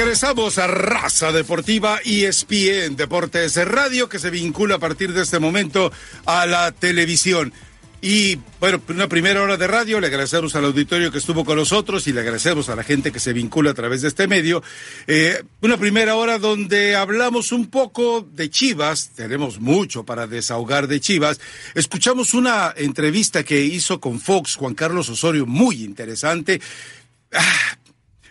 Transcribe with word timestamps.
Regresamos 0.00 0.56
a 0.56 0.66
Raza 0.66 1.30
Deportiva 1.30 2.00
ESPN 2.02 2.96
Deportes 2.96 3.56
Radio 3.66 4.08
que 4.08 4.18
se 4.18 4.30
vincula 4.30 4.76
a 4.76 4.78
partir 4.78 5.12
de 5.12 5.20
este 5.20 5.38
momento 5.38 5.92
a 6.24 6.46
la 6.46 6.72
televisión. 6.72 7.52
Y 8.00 8.38
bueno, 8.60 8.80
una 8.88 9.08
primera 9.08 9.42
hora 9.42 9.58
de 9.58 9.66
radio, 9.66 10.00
le 10.00 10.06
agradecemos 10.06 10.56
al 10.56 10.64
auditorio 10.64 11.12
que 11.12 11.18
estuvo 11.18 11.44
con 11.44 11.58
nosotros 11.58 12.06
y 12.06 12.14
le 12.14 12.20
agradecemos 12.20 12.70
a 12.70 12.76
la 12.76 12.82
gente 12.82 13.12
que 13.12 13.20
se 13.20 13.34
vincula 13.34 13.72
a 13.72 13.74
través 13.74 14.00
de 14.00 14.08
este 14.08 14.26
medio. 14.26 14.62
Eh, 15.06 15.44
una 15.60 15.76
primera 15.76 16.14
hora 16.14 16.38
donde 16.38 16.96
hablamos 16.96 17.52
un 17.52 17.66
poco 17.66 18.22
de 18.22 18.48
Chivas, 18.48 19.10
tenemos 19.10 19.60
mucho 19.60 20.04
para 20.04 20.26
desahogar 20.26 20.88
de 20.88 21.00
Chivas. 21.00 21.40
Escuchamos 21.74 22.32
una 22.32 22.72
entrevista 22.74 23.44
que 23.44 23.60
hizo 23.60 24.00
con 24.00 24.18
Fox 24.18 24.54
Juan 24.54 24.72
Carlos 24.72 25.10
Osorio, 25.10 25.44
muy 25.44 25.84
interesante. 25.84 26.58
Ah, 27.32 27.76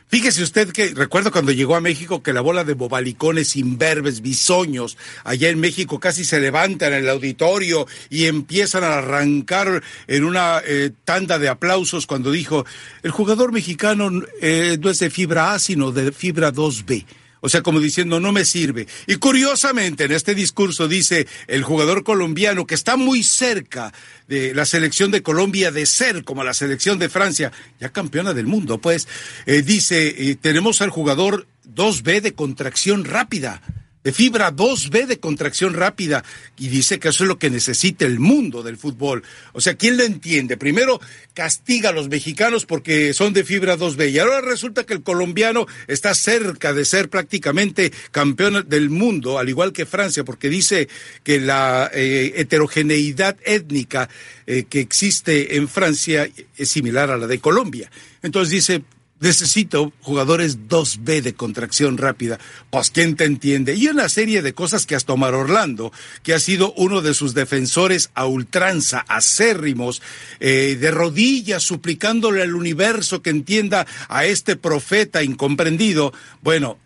Fíjese 0.10 0.42
usted 0.42 0.72
que 0.72 0.88
recuerdo 0.96 1.32
cuando 1.32 1.52
llegó 1.52 1.76
a 1.76 1.82
México 1.82 2.24
que 2.24 2.34
la 2.34 2.42
bola 2.42 2.64
de 2.64 2.74
bobalicones, 2.74 3.56
imberbes, 3.56 4.22
bisoños, 4.22 4.98
allá 5.24 5.50
en 5.50 5.60
México 5.60 6.00
casi 6.00 6.26
se 6.26 6.40
levantan 6.40 6.94
en 6.94 7.04
el 7.04 7.10
auditorio 7.10 7.86
y 8.10 8.26
empiezan 8.26 8.84
a 8.84 8.98
arrancar 8.98 9.84
en 10.08 10.24
una 10.24 10.64
eh, 10.66 10.90
tanda 11.06 11.38
de 11.38 11.48
aplausos 11.48 12.08
cuando 12.08 12.32
dijo, 12.32 12.66
el 13.04 13.12
jugador 13.12 13.52
mexicano 13.52 14.10
eh, 14.42 14.80
no 14.82 14.90
es 14.90 14.98
de 14.98 15.12
fibra 15.12 15.54
A, 15.54 15.60
sino 15.60 15.92
de 15.92 16.12
fibra 16.12 16.52
2B. 16.52 17.06
O 17.42 17.50
sea, 17.50 17.62
como 17.62 17.80
diciendo, 17.80 18.20
no 18.20 18.32
me 18.32 18.46
sirve. 18.46 18.88
Y 19.08 19.16
curiosamente, 19.16 20.06
en 20.06 20.12
este 20.12 20.36
discurso 20.36 20.88
dice 20.88 21.28
el 21.48 21.64
jugador 21.64 22.04
colombiano 22.04 22.68
que 22.68 22.76
está 22.76 22.98
muy 22.98 23.24
cerca 23.24 23.94
de 24.28 24.54
la 24.54 24.66
selección 24.66 25.12
de 25.12 25.24
Colombia 25.24 25.72
de 25.72 25.86
ser 25.86 26.24
como 26.24 26.44
la 26.44 26.54
selección 26.54 27.00
de 27.00 27.10
Francia, 27.10 27.52
ya 27.80 27.90
campeona 27.90 28.34
del 28.34 28.48
mundo, 28.48 28.80
pues, 28.80 29.08
eh, 29.46 29.62
dice, 29.62 30.30
eh, 30.30 30.36
tenemos 30.36 30.82
al 30.82 30.90
jugador 30.90 31.48
2B 31.66 32.22
de 32.22 32.34
contracción 32.34 33.06
rápida 33.06 33.62
de 34.04 34.14
fibra 34.14 34.54
2B 34.54 35.08
de 35.08 35.20
contracción 35.20 35.74
rápida 35.74 36.24
y 36.58 36.70
dice 36.70 37.00
que 37.00 37.10
eso 37.10 37.24
es 37.24 37.28
lo 37.28 37.38
que 37.38 37.50
necesita 37.50 38.06
el 38.06 38.20
mundo 38.20 38.64
del 38.64 38.78
fútbol. 38.78 39.24
O 39.54 39.62
sea, 39.62 39.76
¿quién 39.76 39.98
lo 39.98 40.04
entiende? 40.04 40.58
Primero 40.58 41.02
castiga 41.34 41.90
a 41.90 41.94
los 41.94 42.08
mexicanos 42.08 42.66
porque 42.66 43.14
son 43.14 43.34
de 43.34 43.44
fibra 43.44 43.78
2B 43.78 44.12
y 44.12 44.20
ahora 44.20 44.42
resulta 44.42 44.86
que 44.86 44.94
el 44.94 45.04
colombiano 45.04 45.68
está 45.88 46.14
cerca 46.14 46.74
de 46.74 46.86
ser 46.86 47.10
prácticamente 47.10 47.92
campeón 48.12 48.66
del 48.68 48.90
mundo, 48.90 49.38
al 49.38 49.50
igual 49.50 49.74
que 49.74 49.86
Francia, 49.86 50.24
porque 50.24 50.50
dice 50.50 50.88
que 51.24 51.40
la 51.40 51.90
eh, 51.94 52.34
heterogeneidad 52.36 53.38
étnica 53.44 54.10
eh, 54.48 54.66
que 54.70 54.80
existe 54.80 55.58
en 55.58 55.68
Francia 55.68 56.30
es 56.58 56.70
similar 56.70 57.12
a 57.12 57.18
la 57.18 57.28
de 57.28 57.40
Colombia. 57.40 57.92
Entonces 58.22 58.52
dice, 58.52 58.84
necesito 59.20 59.94
jugadores 60.02 60.68
2B 60.68 61.22
de 61.22 61.34
contracción 61.34 61.98
rápida. 61.98 62.40
Pues, 62.70 62.90
¿quién 62.92 63.16
te 63.16 63.26
entiende? 63.26 63.76
Y 63.76 63.88
una 63.88 64.10
serie 64.10 64.42
de 64.42 64.54
cosas 64.54 64.86
que 64.86 64.96
hasta 64.96 65.14
Omar 65.14 65.34
Orlando, 65.34 65.92
que 66.24 66.34
ha 66.34 66.40
sido 66.40 66.74
uno 66.74 67.02
de 67.02 67.14
sus 67.14 67.34
defensores 67.34 68.12
a 68.14 68.26
ultranza, 68.26 69.06
acérrimos, 69.08 70.02
eh, 70.40 70.78
de 70.80 70.92
rodillas, 70.92 71.64
suplicándole 71.64 72.42
al 72.42 72.56
universo 72.56 73.22
que 73.22 73.30
entienda 73.30 73.86
a 74.08 74.26
este 74.26 74.56
profeta 74.56 75.24
incomprendido, 75.24 76.14
bueno, 76.42 76.78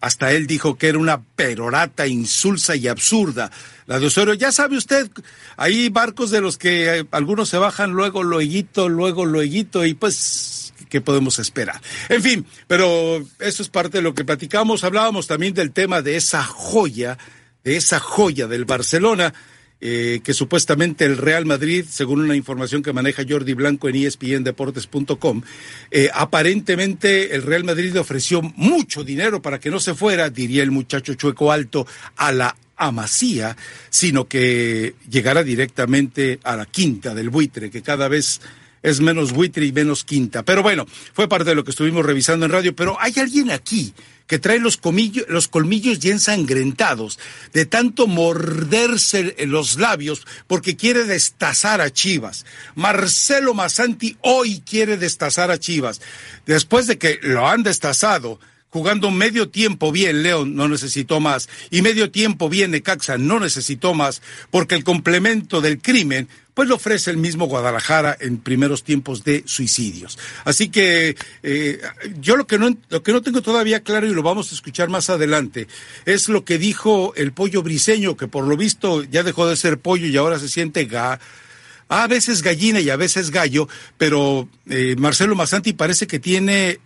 hasta 0.00 0.32
él 0.32 0.46
dijo 0.46 0.76
que 0.76 0.88
era 0.88 0.98
una 0.98 1.22
perorata 1.22 2.06
insulsa 2.06 2.76
y 2.76 2.86
absurda. 2.86 3.50
La 3.86 3.98
de 3.98 4.06
Osorio, 4.06 4.34
ya 4.34 4.52
sabe 4.52 4.76
usted, 4.76 5.10
hay 5.56 5.88
barcos 5.88 6.30
de 6.30 6.40
los 6.40 6.58
que 6.58 6.98
eh, 6.98 7.04
algunos 7.12 7.48
se 7.48 7.58
bajan 7.58 7.92
luego 7.92 8.22
luego, 8.22 8.88
luego 8.88 9.24
luego, 9.24 9.84
y 9.84 9.94
pues 9.94 10.65
¿qué 10.96 11.02
podemos 11.02 11.38
esperar? 11.38 11.78
En 12.08 12.22
fin, 12.22 12.46
pero 12.66 13.22
eso 13.38 13.62
es 13.62 13.68
parte 13.68 13.98
de 13.98 14.02
lo 14.02 14.14
que 14.14 14.24
platicamos. 14.24 14.82
Hablábamos 14.82 15.26
también 15.26 15.52
del 15.52 15.70
tema 15.70 16.00
de 16.00 16.16
esa 16.16 16.42
joya, 16.42 17.18
de 17.62 17.76
esa 17.76 18.00
joya 18.00 18.46
del 18.46 18.64
Barcelona. 18.64 19.34
Eh, 19.78 20.20
que 20.24 20.32
supuestamente 20.32 21.04
el 21.04 21.18
Real 21.18 21.44
Madrid, 21.44 21.84
según 21.86 22.22
una 22.22 22.34
información 22.34 22.82
que 22.82 22.94
maneja 22.94 23.24
Jordi 23.28 23.52
Blanco 23.52 23.90
en 23.90 23.96
espndeportes.com, 23.96 25.42
eh, 25.90 26.08
aparentemente 26.14 27.34
el 27.34 27.42
Real 27.42 27.64
Madrid 27.64 27.92
le 27.92 27.98
ofreció 27.98 28.40
mucho 28.40 29.04
dinero 29.04 29.42
para 29.42 29.60
que 29.60 29.68
no 29.68 29.78
se 29.78 29.94
fuera, 29.94 30.30
diría 30.30 30.62
el 30.62 30.70
muchacho 30.70 31.12
chueco 31.12 31.52
alto, 31.52 31.86
a 32.16 32.32
la 32.32 32.56
Amasía, 32.78 33.54
sino 33.90 34.26
que 34.26 34.94
llegara 35.10 35.42
directamente 35.42 36.40
a 36.42 36.56
la 36.56 36.64
quinta 36.64 37.14
del 37.14 37.28
buitre, 37.28 37.70
que 37.70 37.82
cada 37.82 38.08
vez 38.08 38.40
es 38.86 39.00
menos 39.00 39.32
buitre 39.32 39.66
y 39.66 39.72
menos 39.72 40.04
quinta. 40.04 40.44
Pero 40.44 40.62
bueno, 40.62 40.86
fue 41.12 41.28
parte 41.28 41.50
de 41.50 41.56
lo 41.56 41.64
que 41.64 41.72
estuvimos 41.72 42.06
revisando 42.06 42.46
en 42.46 42.52
radio, 42.52 42.74
pero 42.74 42.96
hay 43.00 43.12
alguien 43.16 43.50
aquí 43.50 43.92
que 44.28 44.38
trae 44.38 44.60
los, 44.60 44.78
los 45.26 45.48
colmillos 45.48 45.98
ya 45.98 46.12
ensangrentados 46.12 47.18
de 47.52 47.66
tanto 47.66 48.06
morderse 48.06 49.34
los 49.46 49.80
labios 49.80 50.24
porque 50.46 50.76
quiere 50.76 51.02
destazar 51.02 51.80
a 51.80 51.90
Chivas. 51.90 52.46
Marcelo 52.76 53.54
Masanti 53.54 54.16
hoy 54.20 54.60
quiere 54.60 54.96
destazar 54.96 55.50
a 55.50 55.58
Chivas. 55.58 56.00
Después 56.46 56.86
de 56.86 56.96
que 56.96 57.18
lo 57.22 57.48
han 57.48 57.64
destazado, 57.64 58.38
jugando 58.70 59.10
medio 59.10 59.48
tiempo 59.48 59.90
bien, 59.90 60.22
León 60.22 60.54
no 60.54 60.68
necesitó 60.68 61.18
más, 61.18 61.48
y 61.70 61.82
medio 61.82 62.12
tiempo 62.12 62.48
bien 62.48 62.70
Necaxa 62.70 63.18
no 63.18 63.40
necesitó 63.40 63.94
más, 63.94 64.22
porque 64.52 64.76
el 64.76 64.84
complemento 64.84 65.60
del 65.60 65.82
crimen 65.82 66.28
pues 66.56 66.70
lo 66.70 66.76
ofrece 66.76 67.10
el 67.10 67.18
mismo 67.18 67.48
Guadalajara 67.48 68.16
en 68.18 68.38
primeros 68.38 68.82
tiempos 68.82 69.24
de 69.24 69.42
suicidios. 69.44 70.18
Así 70.46 70.70
que 70.70 71.14
eh, 71.42 71.82
yo 72.18 72.38
lo 72.38 72.46
que, 72.46 72.58
no, 72.58 72.74
lo 72.88 73.02
que 73.02 73.12
no 73.12 73.20
tengo 73.20 73.42
todavía 73.42 73.80
claro 73.80 74.06
y 74.06 74.14
lo 74.14 74.22
vamos 74.22 74.50
a 74.50 74.54
escuchar 74.54 74.88
más 74.88 75.10
adelante 75.10 75.68
es 76.06 76.30
lo 76.30 76.46
que 76.46 76.56
dijo 76.56 77.12
el 77.14 77.32
pollo 77.32 77.62
briseño, 77.62 78.16
que 78.16 78.26
por 78.26 78.46
lo 78.46 78.56
visto 78.56 79.04
ya 79.04 79.22
dejó 79.22 79.46
de 79.46 79.54
ser 79.54 79.78
pollo 79.78 80.06
y 80.06 80.16
ahora 80.16 80.38
se 80.38 80.48
siente 80.48 80.88
a 80.96 82.06
veces 82.06 82.40
gallina 82.40 82.80
y 82.80 82.88
a 82.88 82.96
veces 82.96 83.30
gallo, 83.30 83.68
pero 83.98 84.48
eh, 84.66 84.96
Marcelo 84.96 85.34
Masanti 85.34 85.74
parece 85.74 86.06
que 86.06 86.20
tiene 86.20 86.80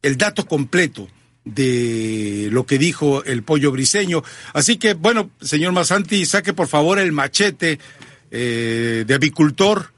el 0.00 0.16
dato 0.16 0.46
completo 0.46 1.08
de 1.44 2.48
lo 2.52 2.64
que 2.64 2.78
dijo 2.78 3.22
el 3.24 3.42
pollo 3.42 3.70
briseño. 3.70 4.24
Así 4.54 4.78
que, 4.78 4.94
bueno, 4.94 5.30
señor 5.42 5.72
Masanti, 5.72 6.24
saque 6.24 6.54
por 6.54 6.68
favor 6.68 6.98
el 6.98 7.12
machete 7.12 7.78
eh, 8.30 9.04
de 9.06 9.14
apicultor. 9.14 9.92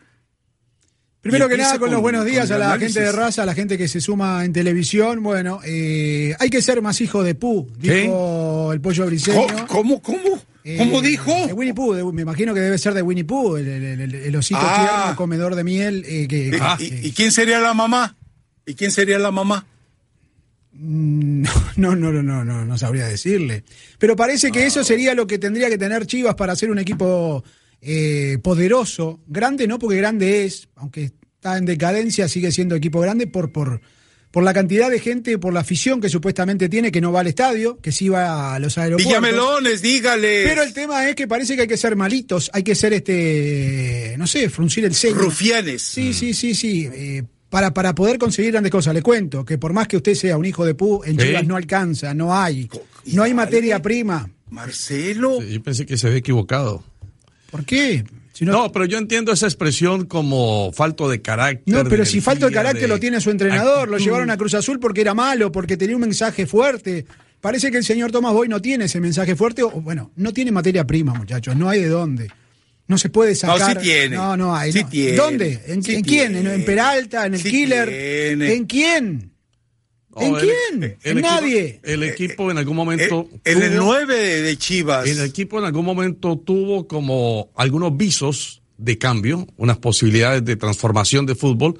Primero 1.20 1.48
que 1.48 1.58
nada, 1.58 1.78
con, 1.78 1.90
los 1.90 2.00
buenos 2.00 2.24
días 2.24 2.50
a 2.50 2.56
la 2.56 2.78
gente 2.78 3.00
de 3.00 3.12
raza, 3.12 3.42
a 3.42 3.46
la 3.46 3.54
gente 3.54 3.76
que 3.76 3.88
se 3.88 4.00
suma 4.00 4.44
en 4.44 4.54
televisión. 4.54 5.22
Bueno, 5.22 5.60
eh, 5.64 6.34
hay 6.38 6.48
que 6.48 6.62
ser 6.62 6.80
más 6.80 7.00
hijo 7.02 7.22
de 7.22 7.34
Pooh, 7.34 7.68
dijo 7.76 8.72
el 8.72 8.80
pollo 8.80 9.04
briseño. 9.04 9.66
¿Cómo? 9.66 10.00
¿Cómo? 10.00 10.40
¿Cómo 10.78 11.00
eh, 11.00 11.02
dijo? 11.02 11.46
De 11.46 11.52
Winnie 11.52 11.74
Pooh, 11.74 12.12
me 12.12 12.22
imagino 12.22 12.54
que 12.54 12.60
debe 12.60 12.78
ser 12.78 12.94
de 12.94 13.02
Winnie 13.02 13.24
Pooh, 13.24 13.56
el, 13.56 14.36
osito 14.36 14.60
ah. 14.62 14.88
tierno, 14.88 15.16
comedor 15.16 15.54
de 15.54 15.64
miel. 15.64 16.02
que, 16.28 16.58
ah, 16.60 16.76
¿Y, 16.80 17.12
quién 17.12 17.32
sería 17.32 17.60
la 17.60 17.74
mamá? 17.74 18.16
¿Y 18.64 18.74
quién 18.74 18.90
sería 18.90 19.18
la 19.18 19.30
mamá? 19.30 19.66
Mm, 20.72 21.42
no, 21.76 21.96
no, 21.96 22.12
no, 22.12 22.22
no, 22.22 22.44
no, 22.44 22.64
no 22.64 22.78
sabría 22.78 23.06
decirle. 23.06 23.64
Pero 23.98 24.16
parece 24.16 24.50
que 24.50 24.66
eso 24.66 24.84
sería 24.84 25.14
lo 25.14 25.26
que 25.26 25.38
tendría 25.38 25.68
que 25.68 25.78
tener 25.78 26.06
Chivas 26.06 26.34
para 26.34 26.52
hacer 26.52 26.70
un 26.70 26.78
equipo 26.78 27.44
eh, 27.82 28.38
poderoso, 28.42 29.20
grande 29.26 29.66
no 29.66 29.78
porque 29.78 29.96
grande 29.96 30.44
es, 30.44 30.68
aunque 30.76 31.12
está 31.34 31.56
en 31.56 31.64
decadencia, 31.64 32.28
sigue 32.28 32.52
siendo 32.52 32.74
equipo 32.74 33.00
grande 33.00 33.26
por, 33.26 33.50
por, 33.52 33.80
por 34.30 34.44
la 34.44 34.52
cantidad 34.52 34.90
de 34.90 35.00
gente, 35.00 35.38
por 35.38 35.54
la 35.54 35.60
afición 35.60 36.00
que 36.00 36.08
supuestamente 36.08 36.68
tiene, 36.68 36.92
que 36.92 37.00
no 37.00 37.12
va 37.12 37.20
al 37.20 37.26
estadio, 37.26 37.78
que 37.80 37.92
sí 37.92 38.08
va 38.08 38.54
a 38.54 38.58
los 38.58 38.76
aeropuertos. 38.76 39.08
Villamelones, 39.08 39.80
dígale. 39.80 40.44
Pero 40.44 40.62
el 40.62 40.74
tema 40.74 41.08
es 41.08 41.14
que 41.16 41.26
parece 41.26 41.56
que 41.56 41.62
hay 41.62 41.68
que 41.68 41.76
ser 41.78 41.96
malitos, 41.96 42.50
hay 42.52 42.62
que 42.62 42.74
ser 42.74 42.92
este, 42.92 44.14
no 44.18 44.26
sé, 44.26 44.50
fruncir 44.50 44.84
el 44.84 44.94
ceño. 44.94 45.16
Rufianes. 45.16 45.82
Sí, 45.82 46.12
sí, 46.12 46.34
sí, 46.34 46.54
sí. 46.54 46.88
Eh, 46.92 47.22
para, 47.48 47.74
para 47.74 47.94
poder 47.94 48.18
conseguir 48.18 48.52
grandes 48.52 48.70
cosas, 48.70 48.94
le 48.94 49.02
cuento 49.02 49.44
que 49.44 49.58
por 49.58 49.72
más 49.72 49.88
que 49.88 49.96
usted 49.96 50.14
sea 50.14 50.36
un 50.36 50.44
hijo 50.44 50.64
de 50.64 50.74
pu, 50.74 51.02
en 51.04 51.16
Chivas 51.16 51.46
no 51.46 51.56
alcanza, 51.56 52.14
no 52.14 52.36
hay. 52.36 52.68
No 53.06 53.22
hay 53.22 53.34
materia 53.34 53.80
prima. 53.80 54.30
Marcelo. 54.50 55.40
yo 55.42 55.62
pensé 55.62 55.86
que 55.86 55.96
se 55.96 56.06
había 56.06 56.18
equivocado. 56.18 56.84
¿Por 57.50 57.64
qué? 57.64 58.04
no, 58.40 58.72
pero 58.72 58.86
yo 58.86 58.98
entiendo 58.98 59.32
esa 59.32 59.46
expresión 59.46 60.06
como 60.06 60.72
falto 60.72 61.08
de 61.08 61.20
carácter. 61.20 61.62
No, 61.66 61.84
pero 61.88 62.04
si 62.04 62.20
falto 62.20 62.46
de 62.46 62.52
carácter 62.52 62.88
lo 62.88 62.98
tiene 62.98 63.20
su 63.20 63.30
entrenador, 63.30 63.88
lo 63.88 63.98
llevaron 63.98 64.30
a 64.30 64.36
Cruz 64.36 64.54
Azul 64.54 64.78
porque 64.78 65.02
era 65.02 65.14
malo, 65.14 65.52
porque 65.52 65.76
tenía 65.76 65.96
un 65.96 66.02
mensaje 66.02 66.46
fuerte. 66.46 67.04
Parece 67.40 67.70
que 67.70 67.78
el 67.78 67.84
señor 67.84 68.12
Tomás 68.12 68.32
Boy 68.32 68.48
no 68.48 68.60
tiene 68.60 68.84
ese 68.84 69.00
mensaje 69.00 69.34
fuerte, 69.34 69.62
o 69.62 69.70
bueno, 69.70 70.10
no 70.16 70.32
tiene 70.32 70.52
materia 70.52 70.86
prima, 70.86 71.14
muchachos, 71.14 71.56
no 71.56 71.68
hay 71.68 71.80
de 71.80 71.88
dónde. 71.88 72.30
No 72.86 72.98
se 72.98 73.08
puede 73.08 73.34
sacar. 73.34 73.74
No, 73.74 73.80
sí 73.80 73.86
tiene. 73.86 74.16
No, 74.16 74.36
no 74.36 74.54
hay. 74.54 74.72
¿Dónde? 75.16 75.60
¿En, 75.66 75.80
quién? 75.80 76.34
¿En, 76.34 76.64
Peralta? 76.64 77.26
¿En 77.26 77.34
el 77.34 77.42
Killer? 77.42 77.88
¿En 77.88 78.64
quién? 78.66 79.30
¿En 80.16 80.34
quién? 80.34 80.98
en 81.02 81.20
nadie. 81.20 81.80
El 81.82 82.02
equipo 82.02 82.50
en 82.50 82.58
algún 82.58 82.76
momento. 82.76 83.28
En 83.44 83.62
el 83.62 83.76
9 83.76 84.42
de 84.42 84.56
Chivas. 84.56 85.08
El 85.08 85.20
equipo 85.20 85.58
en 85.58 85.64
algún 85.64 85.84
momento 85.84 86.36
tuvo 86.38 86.88
como 86.88 87.50
algunos 87.54 87.96
visos 87.96 88.62
de 88.76 88.98
cambio, 88.98 89.46
unas 89.56 89.78
posibilidades 89.78 90.44
de 90.44 90.56
transformación 90.56 91.26
de 91.26 91.34
fútbol. 91.34 91.78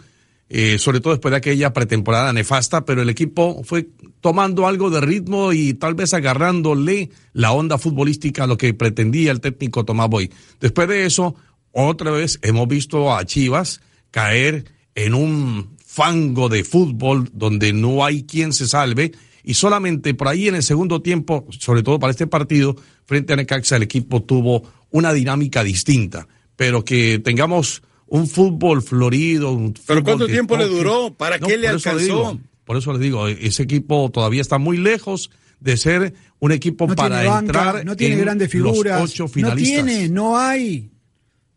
eh, 0.52 0.78
sobre 0.78 0.98
todo 0.98 1.12
después 1.12 1.30
de 1.30 1.36
aquella 1.38 1.72
pretemporada 1.72 2.32
nefasta, 2.32 2.84
pero 2.84 3.02
el 3.02 3.08
equipo 3.08 3.62
fue 3.62 3.88
tomando 4.20 4.66
algo 4.66 4.90
de 4.90 5.00
ritmo 5.00 5.52
y 5.52 5.74
tal 5.74 5.94
vez 5.94 6.12
agarrándole 6.12 7.10
la 7.32 7.52
onda 7.52 7.78
futbolística 7.78 8.44
a 8.44 8.46
lo 8.48 8.56
que 8.58 8.74
pretendía 8.74 9.30
el 9.30 9.40
técnico 9.40 9.84
Tomás 9.84 10.08
Boy. 10.08 10.28
Después 10.60 10.88
de 10.88 11.06
eso, 11.06 11.36
otra 11.70 12.10
vez 12.10 12.40
hemos 12.42 12.66
visto 12.66 13.14
a 13.14 13.24
Chivas 13.24 13.80
caer 14.10 14.64
en 14.96 15.14
un 15.14 15.76
fango 15.92 16.48
de 16.48 16.62
fútbol 16.62 17.28
donde 17.32 17.72
no 17.72 18.04
hay 18.04 18.22
quien 18.22 18.52
se 18.52 18.68
salve 18.68 19.10
y 19.42 19.54
solamente 19.54 20.14
por 20.14 20.28
ahí 20.28 20.46
en 20.46 20.54
el 20.54 20.62
segundo 20.62 21.02
tiempo, 21.02 21.48
sobre 21.58 21.82
todo 21.82 21.98
para 21.98 22.12
este 22.12 22.28
partido, 22.28 22.76
frente 23.06 23.32
a 23.32 23.36
Necaxa, 23.36 23.74
el 23.74 23.82
equipo 23.82 24.22
tuvo 24.22 24.62
una 24.90 25.12
dinámica 25.12 25.64
distinta, 25.64 26.28
pero 26.54 26.84
que 26.84 27.18
tengamos 27.18 27.82
un 28.06 28.28
fútbol 28.28 28.82
florido. 28.82 29.50
Un 29.50 29.74
¿Pero 29.84 30.04
cuánto 30.04 30.28
tiempo 30.28 30.56
le 30.56 30.66
duró? 30.66 31.12
¿Para 31.12 31.40
qué 31.40 31.56
le 31.56 31.66
alcanzó? 31.66 32.38
por 32.64 32.76
eso 32.76 32.92
le 32.92 33.00
digo, 33.00 33.26
ese 33.26 33.64
equipo 33.64 34.10
todavía 34.12 34.42
está 34.42 34.58
muy 34.58 34.76
lejos 34.76 35.32
de 35.58 35.76
ser 35.76 36.14
un 36.38 36.52
equipo 36.52 36.86
para 36.86 37.40
entrar 37.40 37.84
no 37.84 37.96
tiene 37.96 38.14
grandes 38.14 38.48
figuras, 38.48 39.02
ocho 39.02 39.26
finalistas. 39.26 39.84
No 39.84 39.90
tiene, 39.90 40.08
no 40.08 40.38
hay. 40.38 40.92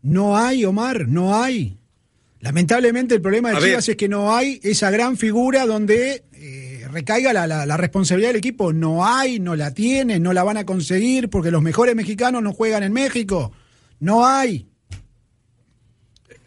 No 0.02 0.36
hay, 0.36 0.64
Omar, 0.64 1.06
no 1.06 1.40
hay. 1.40 1.78
Lamentablemente 2.44 3.14
el 3.14 3.22
problema 3.22 3.52
de 3.52 3.58
Chivas 3.58 3.88
es 3.88 3.96
que 3.96 4.06
no 4.06 4.36
hay 4.36 4.60
esa 4.62 4.90
gran 4.90 5.16
figura 5.16 5.64
donde 5.64 6.24
eh, 6.34 6.86
recaiga 6.92 7.32
la, 7.32 7.46
la, 7.46 7.76
responsabilidad 7.78 8.28
del 8.28 8.36
equipo. 8.36 8.74
No 8.74 9.06
hay, 9.06 9.40
no 9.40 9.56
la 9.56 9.72
tiene, 9.72 10.20
no 10.20 10.34
la 10.34 10.44
van 10.44 10.58
a 10.58 10.66
conseguir 10.66 11.30
porque 11.30 11.50
los 11.50 11.62
mejores 11.62 11.96
mexicanos 11.96 12.42
no 12.42 12.52
juegan 12.52 12.82
en 12.82 12.92
México. 12.92 13.52
No 13.98 14.26
hay. 14.26 14.68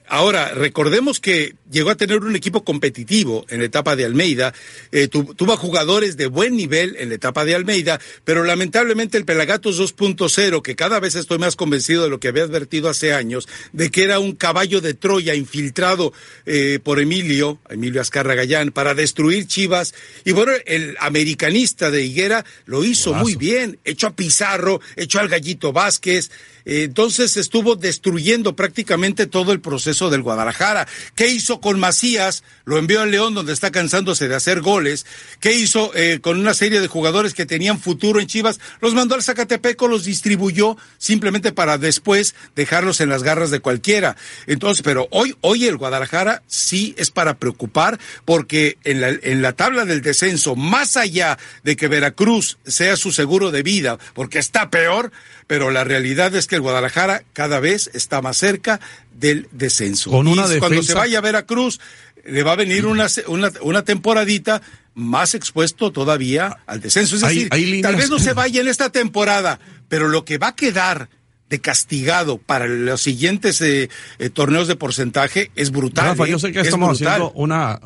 Ahora, 0.09 0.53
recordemos 0.53 1.19
que 1.19 1.55
llegó 1.69 1.89
a 1.89 1.95
tener 1.95 2.19
un 2.23 2.35
equipo 2.35 2.63
competitivo 2.63 3.45
en 3.49 3.59
la 3.59 3.65
etapa 3.65 3.97
de 3.97 4.05
Almeida, 4.05 4.53
eh, 4.93 5.09
tuvo 5.09 5.57
jugadores 5.57 6.15
de 6.15 6.27
buen 6.27 6.55
nivel 6.55 6.95
en 6.97 7.09
la 7.09 7.15
etapa 7.15 7.43
de 7.43 7.55
Almeida, 7.55 7.99
pero 8.23 8.45
lamentablemente 8.45 9.17
el 9.17 9.25
Pelagatos 9.25 9.79
2.0, 9.79 10.61
que 10.61 10.77
cada 10.77 11.01
vez 11.01 11.15
estoy 11.15 11.39
más 11.39 11.57
convencido 11.57 12.03
de 12.03 12.09
lo 12.09 12.21
que 12.21 12.29
había 12.29 12.43
advertido 12.43 12.87
hace 12.89 13.13
años, 13.13 13.49
de 13.73 13.91
que 13.91 14.05
era 14.05 14.19
un 14.19 14.33
caballo 14.33 14.79
de 14.79 14.93
Troya 14.93 15.35
infiltrado 15.35 16.13
eh, 16.45 16.79
por 16.81 17.01
Emilio, 17.01 17.59
Emilio 17.69 17.99
Azcarra 17.99 18.35
Gallán, 18.35 18.71
para 18.71 18.93
destruir 18.93 19.45
Chivas, 19.47 19.93
y 20.23 20.31
bueno, 20.31 20.53
el 20.65 20.95
americanista 21.01 21.91
de 21.91 22.03
Higuera 22.03 22.45
lo 22.65 22.85
hizo 22.85 23.13
muy 23.13 23.35
bien, 23.35 23.77
echó 23.83 24.07
a 24.07 24.15
Pizarro, 24.15 24.79
echó 24.95 25.19
al 25.19 25.27
Gallito 25.27 25.73
Vázquez, 25.73 26.31
entonces 26.67 27.37
estuvo 27.37 27.77
destruyendo 27.77 28.55
prácticamente 28.55 29.25
todo 29.25 29.53
el 29.53 29.61
proceso 29.61 30.09
del 30.09 30.21
Guadalajara. 30.21 30.85
¿Qué 31.15 31.27
hizo 31.27 31.61
con 31.61 31.79
Macías? 31.79 32.43
Lo 32.65 32.77
envió 32.77 33.01
al 33.01 33.11
León, 33.11 33.33
donde 33.33 33.53
está 33.53 33.71
cansándose 33.71 34.27
de 34.27 34.35
hacer 34.35 34.59
goles. 34.59 35.05
¿Qué 35.39 35.53
hizo 35.53 35.91
eh, 35.95 36.19
con 36.21 36.37
una 36.37 36.53
serie 36.53 36.81
de 36.81 36.87
jugadores 36.87 37.33
que 37.33 37.45
tenían 37.45 37.79
futuro 37.79 38.19
en 38.19 38.27
Chivas? 38.27 38.59
Los 38.81 38.93
mandó 38.93 39.15
al 39.15 39.23
Zacatepeco, 39.23 39.87
los 39.87 40.03
distribuyó 40.03 40.75
simplemente 40.97 41.53
para 41.53 41.77
después 41.77 42.35
dejarlos 42.53 42.99
en 42.99 43.07
las 43.07 43.23
garras 43.23 43.49
de 43.49 43.61
cualquiera. 43.61 44.17
Entonces, 44.45 44.83
pero 44.83 45.07
hoy, 45.11 45.37
hoy 45.39 45.67
el 45.67 45.77
Guadalajara 45.77 46.43
sí 46.47 46.93
es 46.97 47.11
para 47.11 47.37
preocupar 47.37 47.97
porque 48.25 48.77
en 48.83 48.99
la, 48.99 49.09
en 49.09 49.41
la 49.41 49.53
tabla 49.53 49.85
del 49.85 50.01
descenso, 50.01 50.57
más 50.57 50.97
allá 50.97 51.37
de 51.63 51.77
que 51.77 51.87
Veracruz 51.87 52.57
sea 52.65 52.97
su 52.97 53.13
seguro 53.13 53.51
de 53.51 53.63
vida, 53.63 53.97
porque 54.13 54.39
está 54.39 54.69
peor, 54.69 55.11
pero 55.47 55.71
la 55.71 55.83
realidad 55.83 56.35
es 56.35 56.45
que 56.45 56.55
el 56.55 56.61
Guadalajara 56.61 57.23
cada 57.33 57.59
vez 57.59 57.89
está 57.93 58.21
más 58.21 58.37
cerca 58.37 58.79
del 59.13 59.47
descenso. 59.51 60.11
Con 60.11 60.27
una 60.27 60.53
y 60.53 60.59
Cuando 60.59 60.83
se 60.83 60.93
vaya 60.93 61.19
a 61.19 61.21
Veracruz, 61.21 61.79
le 62.25 62.43
va 62.43 62.51
a 62.51 62.55
venir 62.55 62.85
una, 62.85 63.07
una, 63.27 63.51
una 63.61 63.83
temporadita 63.83 64.61
más 64.93 65.35
expuesto 65.35 65.91
todavía 65.91 66.57
al 66.65 66.81
descenso. 66.81 67.15
Es 67.15 67.21
decir, 67.21 67.49
tal 67.81 67.95
vez 67.95 68.09
no 68.09 68.19
se 68.19 68.33
vaya 68.33 68.61
en 68.61 68.67
esta 68.67 68.89
temporada, 68.89 69.59
pero 69.87 70.07
lo 70.09 70.25
que 70.25 70.37
va 70.37 70.49
a 70.49 70.55
quedar 70.55 71.09
de 71.49 71.61
castigado 71.61 72.37
para 72.39 72.67
los 72.67 73.01
siguientes 73.01 73.61
eh, 73.61 73.89
eh, 74.19 74.29
torneos 74.29 74.67
de 74.67 74.75
porcentaje 74.75 75.51
es 75.55 75.71
brutal. 75.71 76.07
Rafa, 76.07 76.27
yo 76.27 76.37
¿eh? 76.37 76.39
sé 76.39 76.51
que 76.51 76.59
estamos 76.59 77.01
haciendo 77.01 77.31
una 77.31 77.79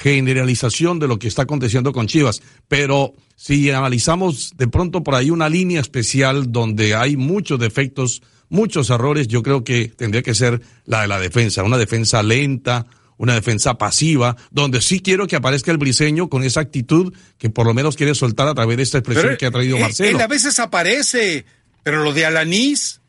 generalización 0.00 0.98
de 0.98 1.08
lo 1.08 1.18
que 1.18 1.28
está 1.28 1.42
aconteciendo 1.42 1.92
con 1.92 2.06
Chivas, 2.06 2.40
pero 2.68 3.12
si 3.40 3.70
analizamos 3.70 4.52
de 4.58 4.68
pronto 4.68 5.02
por 5.02 5.14
ahí 5.14 5.30
una 5.30 5.48
línea 5.48 5.80
especial 5.80 6.52
donde 6.52 6.94
hay 6.94 7.16
muchos 7.16 7.58
defectos, 7.58 8.20
muchos 8.50 8.90
errores, 8.90 9.28
yo 9.28 9.42
creo 9.42 9.64
que 9.64 9.88
tendría 9.88 10.20
que 10.20 10.34
ser 10.34 10.60
la 10.84 11.00
de 11.00 11.08
la 11.08 11.18
defensa, 11.18 11.62
una 11.62 11.78
defensa 11.78 12.22
lenta, 12.22 12.86
una 13.16 13.32
defensa 13.32 13.78
pasiva, 13.78 14.36
donde 14.50 14.82
sí 14.82 15.00
quiero 15.00 15.26
que 15.26 15.36
aparezca 15.36 15.70
el 15.70 15.78
briseño 15.78 16.28
con 16.28 16.42
esa 16.44 16.60
actitud 16.60 17.14
que 17.38 17.48
por 17.48 17.66
lo 17.66 17.72
menos 17.72 17.96
quiere 17.96 18.14
soltar 18.14 18.46
a 18.46 18.54
través 18.54 18.76
de 18.76 18.82
esta 18.82 18.98
expresión 18.98 19.38
que 19.38 19.46
ha 19.46 19.50
traído 19.50 19.78
Marcelo. 19.78 20.18
Él 20.18 20.20
a 20.20 20.26
veces 20.26 20.58
aparece, 20.58 21.46
pero 21.82 22.04
lo 22.04 22.12
de 22.12 22.26
Alanís. 22.26 23.00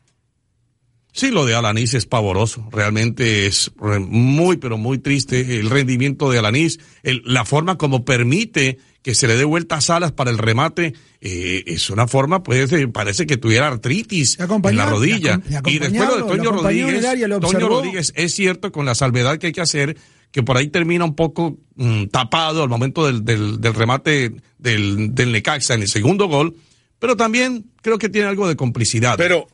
Sí, 1.12 1.30
lo 1.30 1.44
de 1.44 1.54
Alanís 1.54 1.92
es 1.92 2.06
pavoroso. 2.06 2.66
Realmente 2.72 3.44
es 3.44 3.70
muy, 3.76 4.56
pero 4.56 4.78
muy 4.78 4.96
triste 4.96 5.60
el 5.60 5.68
rendimiento 5.68 6.30
de 6.30 6.38
Alanís, 6.38 6.80
la 7.02 7.44
forma 7.44 7.76
como 7.76 8.06
permite 8.06 8.78
que 9.02 9.14
se 9.14 9.26
le 9.26 9.36
dé 9.36 9.44
vueltas 9.44 9.90
alas 9.90 10.12
para 10.12 10.30
el 10.30 10.38
remate, 10.38 10.94
eh, 11.20 11.64
es 11.66 11.90
una 11.90 12.06
forma, 12.06 12.42
pues 12.42 12.70
parece 12.92 13.26
que 13.26 13.36
tuviera 13.36 13.68
artritis 13.68 14.38
en 14.38 14.76
la 14.76 14.86
rodilla. 14.86 15.40
y 15.66 15.78
después 15.78 16.08
lo 16.08 16.16
de 16.16 16.22
Toño 16.22 16.52
Rodríguez, 16.52 17.04
Toño 17.40 17.68
Rodríguez 17.68 18.12
es 18.16 18.34
cierto 18.34 18.70
con 18.70 18.86
la 18.86 18.94
salvedad 18.94 19.38
que 19.38 19.48
hay 19.48 19.52
que 19.52 19.60
hacer, 19.60 19.96
que 20.30 20.42
por 20.42 20.56
ahí 20.56 20.68
termina 20.68 21.04
un 21.04 21.14
poco 21.14 21.58
mm, 21.74 22.06
tapado 22.06 22.62
al 22.62 22.68
momento 22.68 23.06
del, 23.06 23.24
del, 23.24 23.60
del 23.60 23.74
remate 23.74 24.34
del, 24.58 25.14
del 25.14 25.32
Necaxa 25.32 25.74
en 25.74 25.82
el 25.82 25.88
segundo 25.88 26.28
gol, 26.28 26.56
pero 26.98 27.16
también 27.16 27.66
creo 27.82 27.98
que 27.98 28.08
tiene 28.08 28.28
algo 28.28 28.48
de 28.48 28.56
complicidad. 28.56 29.16
Pero 29.16 29.48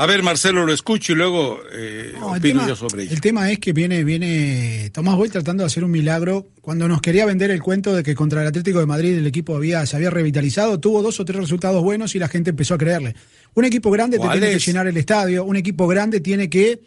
a 0.00 0.06
ver, 0.06 0.22
Marcelo, 0.22 0.64
lo 0.64 0.72
escucho 0.72 1.12
y 1.12 1.16
luego 1.16 1.60
eh, 1.70 2.14
opino 2.22 2.66
yo 2.66 2.74
sobre 2.74 3.02
ello. 3.02 3.12
El 3.12 3.20
tema 3.20 3.50
es 3.52 3.58
que 3.58 3.74
viene, 3.74 4.02
viene 4.02 4.88
Tomás 4.94 5.14
Boy 5.14 5.28
tratando 5.28 5.62
de 5.62 5.66
hacer 5.66 5.84
un 5.84 5.90
milagro. 5.90 6.46
Cuando 6.62 6.88
nos 6.88 7.02
quería 7.02 7.26
vender 7.26 7.50
el 7.50 7.60
cuento 7.60 7.94
de 7.94 8.02
que 8.02 8.14
contra 8.14 8.40
el 8.40 8.48
Atlético 8.48 8.80
de 8.80 8.86
Madrid 8.86 9.18
el 9.18 9.26
equipo 9.26 9.54
había, 9.54 9.84
se 9.84 9.96
había 9.96 10.08
revitalizado, 10.08 10.80
tuvo 10.80 11.02
dos 11.02 11.20
o 11.20 11.26
tres 11.26 11.38
resultados 11.38 11.82
buenos 11.82 12.14
y 12.14 12.18
la 12.18 12.28
gente 12.28 12.48
empezó 12.48 12.72
a 12.72 12.78
creerle. 12.78 13.14
Un 13.52 13.66
equipo 13.66 13.90
grande 13.90 14.18
te 14.18 14.26
tiene 14.26 14.52
que 14.52 14.58
llenar 14.58 14.86
el 14.86 14.96
estadio, 14.96 15.44
un 15.44 15.56
equipo 15.56 15.86
grande 15.86 16.20
tiene 16.20 16.48
que 16.48 16.80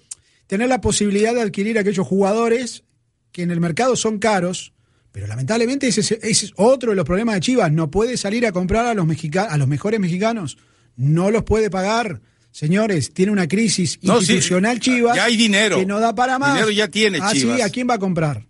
tener 0.48 0.68
la 0.68 0.82
posibilidad 0.82 1.36
de 1.36 1.42
adquirir 1.42 1.78
aquellos 1.78 2.08
jugadores 2.08 2.84
que 3.32 3.44
en 3.44 3.52
el 3.52 3.60
mercado 3.60 3.96
son 3.96 4.18
caros, 4.18 4.74
pero 5.12 5.28
lamentablemente 5.28 5.88
ese, 5.88 6.02
ese 6.02 6.30
es 6.30 6.54
otro 6.56 6.90
de 6.90 6.96
los 6.96 7.06
problemas 7.06 7.36
de 7.36 7.42
Chivas. 7.42 7.72
No 7.72 7.92
puede 7.92 8.18
salir 8.18 8.48
a 8.48 8.52
comprar 8.52 8.88
a 8.88 8.96
los, 8.96 9.06
a 9.38 9.58
los 9.58 9.68
mejores 9.68 10.00
mexicanos, 10.00 10.58
no 10.96 11.30
los 11.30 11.44
puede 11.44 11.70
pagar 11.70 12.20
Señores, 12.54 13.12
tiene 13.16 13.32
una 13.32 13.48
crisis 13.48 13.98
institucional 14.00 14.80
Chivas. 14.80 15.16
Ya 15.16 15.26
hay 15.26 15.36
dinero. 15.36 15.80
Que 15.80 15.88
no 15.88 16.00
da 16.00 16.14
para 16.14 16.38
más. 16.38 16.54
Dinero 16.54 16.70
ya 16.70 16.88
tiene 16.88 17.18
ah, 17.20 17.32
Sí, 17.32 17.50
¿a 17.60 17.70
quién 17.70 17.90
va 17.90 17.96
a 17.96 18.00
comprar? 18.00 18.46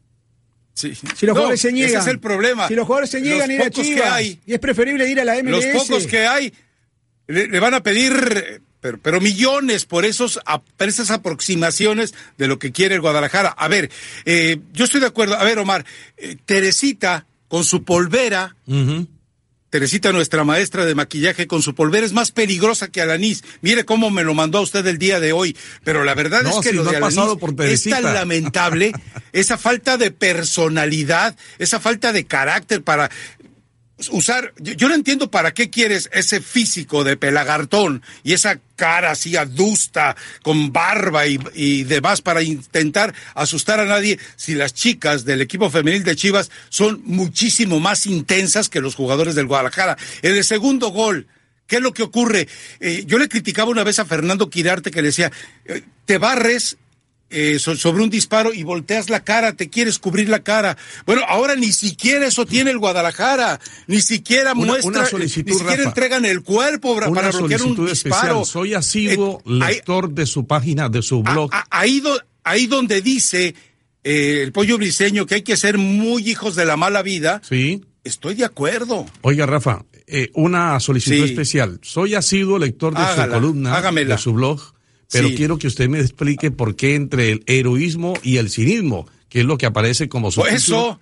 Sí. 0.74 0.93
Si 0.93 1.25
los 1.25 1.33
jugadores 1.33 1.62
se 1.62 1.72
niegan. 1.72 1.91
Ese 1.91 2.00
es 2.00 2.07
el 2.07 2.19
problema. 2.19 2.67
Si 2.67 2.75
los 2.75 2.86
jugadores 2.86 3.10
se 3.10 3.22
niegan 3.22 3.50
a 3.50 3.53
ir 3.53 3.62
a 3.62 3.69
Chivas. 3.69 4.22
y 4.22 4.39
es 4.45 4.60
preferible 4.60 5.10
ir 5.10 5.22
a 5.22 5.24
la 5.24 5.41
MLS. 5.41 5.51
Los 5.51 5.65
pocos 5.65 6.05
que 6.05 6.27
hay 6.27 6.53
le, 7.27 7.60
van 7.62 7.75
a 7.75 7.81
pedir 7.81 8.62
pero, 8.81 9.22
millones 9.22 9.86
por 9.86 10.03
esos 10.03 10.38
por 10.75 10.89
esas 10.89 11.10
aproximaciones 11.10 12.13
de 12.38 12.50
lo 12.50 12.60
que 12.60 12.74
quiere 12.74 12.95
el 12.95 13.01
Guadalajara. 13.01 13.51
A 13.51 13.69
ver, 13.69 13.89
eh, 14.25 14.60
yo 14.74 14.83
estoy 14.83 15.00
de 15.00 15.07
acuerdo. 15.07 15.36
A 15.36 15.45
ver, 15.45 15.60
Omar, 15.60 15.86
eh, 16.17 16.36
Teresita 16.45 17.25
con 17.48 17.63
su 17.63 17.86
polvera, 17.86 18.57
Teresita, 19.74 20.12
nuestra 20.12 20.44
maestra 20.44 20.86
de 20.86 20.94
maquillaje, 20.94 21.48
con 21.48 21.63
su 21.63 21.74
polvera 21.74 22.06
es 22.06 22.13
más 22.13 22.32
peligrosa 22.32 22.89
que 22.89 23.01
Alanis. 23.01 23.44
Mire 23.62 23.86
cómo 23.86 24.12
me 24.12 24.24
lo 24.24 24.36
mandó 24.36 24.60
a 24.60 24.62
usted 24.62 24.86
el 24.86 25.00
día 25.00 25.20
de 25.20 25.34
hoy. 25.34 25.58
Pero 25.84 26.03
la 26.03 26.13
verdad 26.13 26.46
es 26.46 26.60
que 26.60 26.74
lo 26.74 26.84
de 26.84 26.98
Alanis 26.98 27.18
es 27.60 27.84
tan 27.86 28.03
lamentable, 28.03 28.92
esa 29.34 29.58
falta 29.58 29.98
de 29.98 30.12
personalidad, 30.12 31.36
esa 31.58 31.80
falta 31.80 32.13
de 32.13 32.24
carácter 32.25 32.84
para 32.84 33.10
usar, 34.12 34.54
yo, 34.58 34.88
no 34.88 34.96
entiendo 34.96 35.30
para 35.30 35.54
qué 35.54 35.70
quieres 35.70 36.10
ese 36.14 36.42
físico 36.42 37.04
de 37.04 37.18
pelagartón 37.18 38.02
y 38.24 38.34
esa 38.34 38.60
cara 38.76 39.12
así 39.12 39.36
adusta, 39.36 40.16
con 40.42 40.74
barba 40.74 41.26
y, 41.28 41.84
demás 41.84 42.22
para 42.22 42.42
intentar 42.42 43.14
asustar 43.36 43.80
a 43.80 43.86
nadie 43.86 44.20
si 44.36 44.56
las 44.56 44.74
chicas 44.74 45.26
del 45.26 45.42
equipo 45.42 45.70
femenil 45.70 46.04
de 46.04 46.16
Chivas 46.16 46.50
son 46.70 47.02
muchísimo 47.06 47.80
más 47.80 48.08
intensas 48.08 48.70
que 48.70 48.82
los 48.82 48.96
jugadores 48.96 49.36
del 49.36 49.48
Guadalajara. 49.48 49.98
En 50.22 50.36
el 50.36 50.44
segundo 50.44 50.90
gol, 50.90 51.28
¿qué 51.68 51.78
es 51.78 51.82
lo 51.82 51.94
que 51.94 52.04
ocurre? 52.04 52.48
Eh, 52.80 53.04
yo 53.06 53.20
le 53.20 53.30
criticaba 53.30 53.70
una 53.70 53.84
vez 53.84 54.00
a 54.00 54.06
Fernando 54.06 54.50
Quirarte 54.50 54.92
que 54.92 55.02
le 55.02 55.10
decía, 55.10 55.32
eh, 55.66 55.84
te 56.06 56.18
barres 56.18 56.78
eh, 57.34 57.60
sobre 57.60 58.04
un 58.04 58.10
disparo 58.10 58.54
y 58.54 58.63
volteas 58.63 59.10
la 59.10 59.24
cara, 59.24 59.54
te 59.54 59.70
quieres 59.70 60.00
cubrir 60.00 60.30
la 60.30 60.44
cara. 60.44 60.78
Bueno, 61.06 61.24
ahora 61.28 61.56
ni 61.56 61.72
siquiera 61.72 62.28
eso 62.28 62.46
tiene 62.46 62.72
el 62.72 62.78
Guadalajara, 62.78 63.60
ni 63.88 64.00
siquiera 64.02 64.54
muestra, 64.54 65.08
ni 65.20 65.28
siquiera 65.28 65.84
entregan 65.84 66.25
el 66.25 66.44
cuerpo 66.44 66.96
para 66.96 67.32
bloquear 67.32 67.63
un 67.63 67.86
disparo. 67.86 68.46
Soy 68.46 68.74
asiduo 68.75 69.40
eh, 69.46 69.50
lector 69.50 70.10
de 70.12 70.25
su 70.25 70.46
página, 70.48 70.90
de 70.90 71.02
su 71.02 71.24
blog. 71.24 71.50
ahí, 71.70 72.02
ahí 72.44 72.68
donde 72.68 73.02
dice 73.02 73.56
eh, 74.04 74.42
el 74.44 74.52
pollo 74.52 74.78
briseño, 74.78 75.25
que 75.25 75.36
hay 75.36 75.42
que 75.44 75.58
ser 75.58 75.78
muy 75.78 76.30
hijos 76.30 76.56
de 76.56 76.66
la 76.66 76.78
mala 76.78 77.02
vida, 77.02 77.42
Sí. 77.48 77.82
estoy 78.04 78.36
de 78.36 78.46
acuerdo. 78.46 79.06
Oiga, 79.22 79.46
Rafa, 79.46 79.86
eh, 80.08 80.30
una 80.34 80.78
solicitud 80.82 81.24
Sí. 81.25 81.32
especial. 81.32 81.80
Soy 81.82 82.13
asiduo 82.16 82.60
lector 82.60 82.94
de 82.94 83.00
Hágala, 83.02 83.25
su 83.25 83.32
columna, 83.42 83.75
hágamela. 83.78 84.16
de 84.16 84.22
su 84.22 84.34
blog, 84.34 84.73
pero 85.13 85.29
Sí. 85.29 85.36
quiero 85.36 85.58
que 85.58 85.67
usted 85.67 85.88
me 85.88 86.00
explique 86.01 86.51
por 86.51 86.75
qué 86.75 86.96
entre 86.96 87.32
el 87.32 87.43
heroísmo 87.48 88.13
y 88.24 88.38
el 88.38 88.50
cinismo, 88.50 89.08
que 89.29 89.39
es 89.39 89.46
lo 89.46 89.58
que 89.58 89.65
aparece 89.67 90.10
como 90.10 90.29
su 90.32 90.41
Pues 90.41 90.55
eso, 90.55 91.00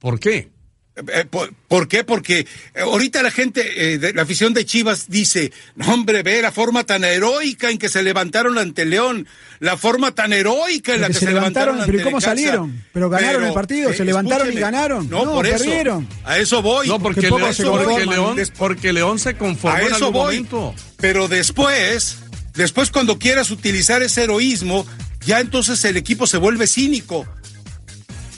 ¿Por 0.00 0.18
qué? 0.18 0.50
eh, 0.94 1.24
¿por, 1.30 1.54
por 1.68 1.88
qué? 1.88 2.04
Porque 2.04 2.40
eh, 2.40 2.46
ahorita 2.80 3.22
la 3.22 3.30
gente, 3.30 3.94
eh, 3.94 3.98
de 3.98 4.12
la 4.12 4.22
afición 4.22 4.52
de 4.52 4.66
Chivas 4.66 5.08
dice, 5.08 5.50
no 5.74 5.94
hombre, 5.94 6.22
ve 6.22 6.42
la 6.42 6.52
forma 6.52 6.84
tan 6.84 7.02
heroica 7.04 7.70
en 7.70 7.78
que 7.78 7.88
se 7.88 8.02
levantaron 8.02 8.58
ante 8.58 8.84
León, 8.84 9.26
la 9.60 9.78
forma 9.78 10.14
tan 10.14 10.34
heroica 10.34 10.92
en 10.94 11.00
la 11.00 11.06
Porque 11.06 11.12
que 11.14 11.20
se 11.20 11.26
se, 11.26 11.32
levantaron, 11.32 11.76
levantaron 11.76 11.86
pero 11.86 11.96
¿y 11.96 12.00
ante 12.00 12.04
cómo 12.04 12.16
Necaxa. 12.18 12.30
salieron? 12.30 12.84
¿Pero 12.92 13.08
ganaron 13.08 13.44
el 13.44 13.52
partido? 13.54 13.92
¿Se 13.94 14.04
levantaron 14.04 14.52
y 14.52 14.56
ganaron? 14.56 15.08
No, 15.08 15.24
No, 15.24 15.32
por 15.34 15.46
eso. 15.46 15.64
perdieron. 15.64 16.06
A 16.24 16.36
eso 16.38 16.60
voy. 16.60 16.88
No, 16.88 16.98
porque, 16.98 17.28
poco 17.28 17.38
León, 17.38 17.54
se 17.54 17.64
porque. 17.64 18.04
León, 18.06 18.36
porque 18.58 18.92
León 18.92 19.18
se 19.18 19.34
conformó 19.36 19.76
A 19.78 19.80
en 19.80 19.86
eso 19.86 19.94
algún 19.96 20.12
voy. 20.12 20.24
momento. 20.40 20.74
Pero 20.98 21.26
después, 21.28 22.18
después 22.54 22.90
cuando 22.90 23.18
quieras 23.18 23.50
utilizar 23.50 24.02
ese 24.02 24.24
heroísmo, 24.24 24.86
ya 25.26 25.40
entonces 25.40 25.84
el 25.84 25.96
equipo 25.96 26.26
se 26.26 26.36
vuelve 26.38 26.66
cínico. 26.66 27.26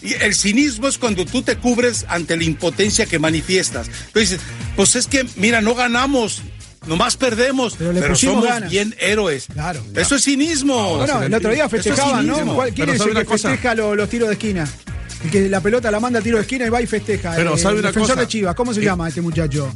Y 0.02 0.12
el 0.14 0.34
cinismo 0.34 0.86
es 0.88 0.98
cuando 0.98 1.24
tú 1.24 1.40
te 1.42 1.56
cubres 1.56 2.04
ante 2.08 2.36
la 2.36 2.44
impotencia 2.44 3.06
que 3.06 3.18
manifiestas. 3.18 3.88
Entonces, 4.08 4.38
pues 4.76 4.96
es 4.96 5.06
que, 5.06 5.24
mira, 5.36 5.62
no 5.62 5.74
ganamos, 5.74 6.42
nomás 6.86 7.16
perdemos, 7.16 7.74
Pero 7.78 7.90
pero, 7.92 8.02
le 8.02 8.08
pusimos 8.10 8.34
somos 8.34 8.48
ganas. 8.50 8.70
bien 8.70 8.94
héroes. 9.00 9.46
Claro. 9.50 9.82
Eso 9.94 10.16
es 10.16 10.24
cinismo. 10.24 10.98
Bueno, 10.98 11.22
el 11.22 11.32
otro 11.32 11.50
día 11.52 11.64
es 11.64 11.70
festejaban, 11.70 12.26
¿no? 12.26 12.34
cinismo. 12.34 12.54
¿Cuál- 12.54 12.74
¿Quién 12.74 12.84
Pero 12.84 12.92
es 12.92 12.98
¿sabe 12.98 13.10
el 13.12 13.16
que 13.18 13.24
cosa? 13.24 13.48
festeja 13.50 13.74
lo- 13.74 13.94
los 13.94 14.08
tiros 14.10 14.28
de 14.28 14.34
esquina? 14.34 14.68
El 15.24 15.30
que 15.30 15.48
la 15.48 15.62
pelota 15.62 15.90
la 15.90 16.00
manda 16.00 16.18
a 16.18 16.22
tiro 16.22 16.36
de 16.36 16.42
esquina 16.42 16.66
y 16.66 16.68
va 16.68 16.82
y 16.82 16.86
festeja. 16.86 17.32
Pero 17.34 17.54
Eh, 17.54 17.58
¿sabe 17.58 17.76
el 17.76 17.80
una 17.80 17.88
defensor 17.88 18.10
cosa? 18.16 18.20
de 18.20 18.28
Chivas, 18.28 18.54
¿cómo 18.54 18.74
se 18.74 18.80
Eh, 18.80 18.84
llama 18.84 19.08
este 19.08 19.22
muchacho? 19.22 19.72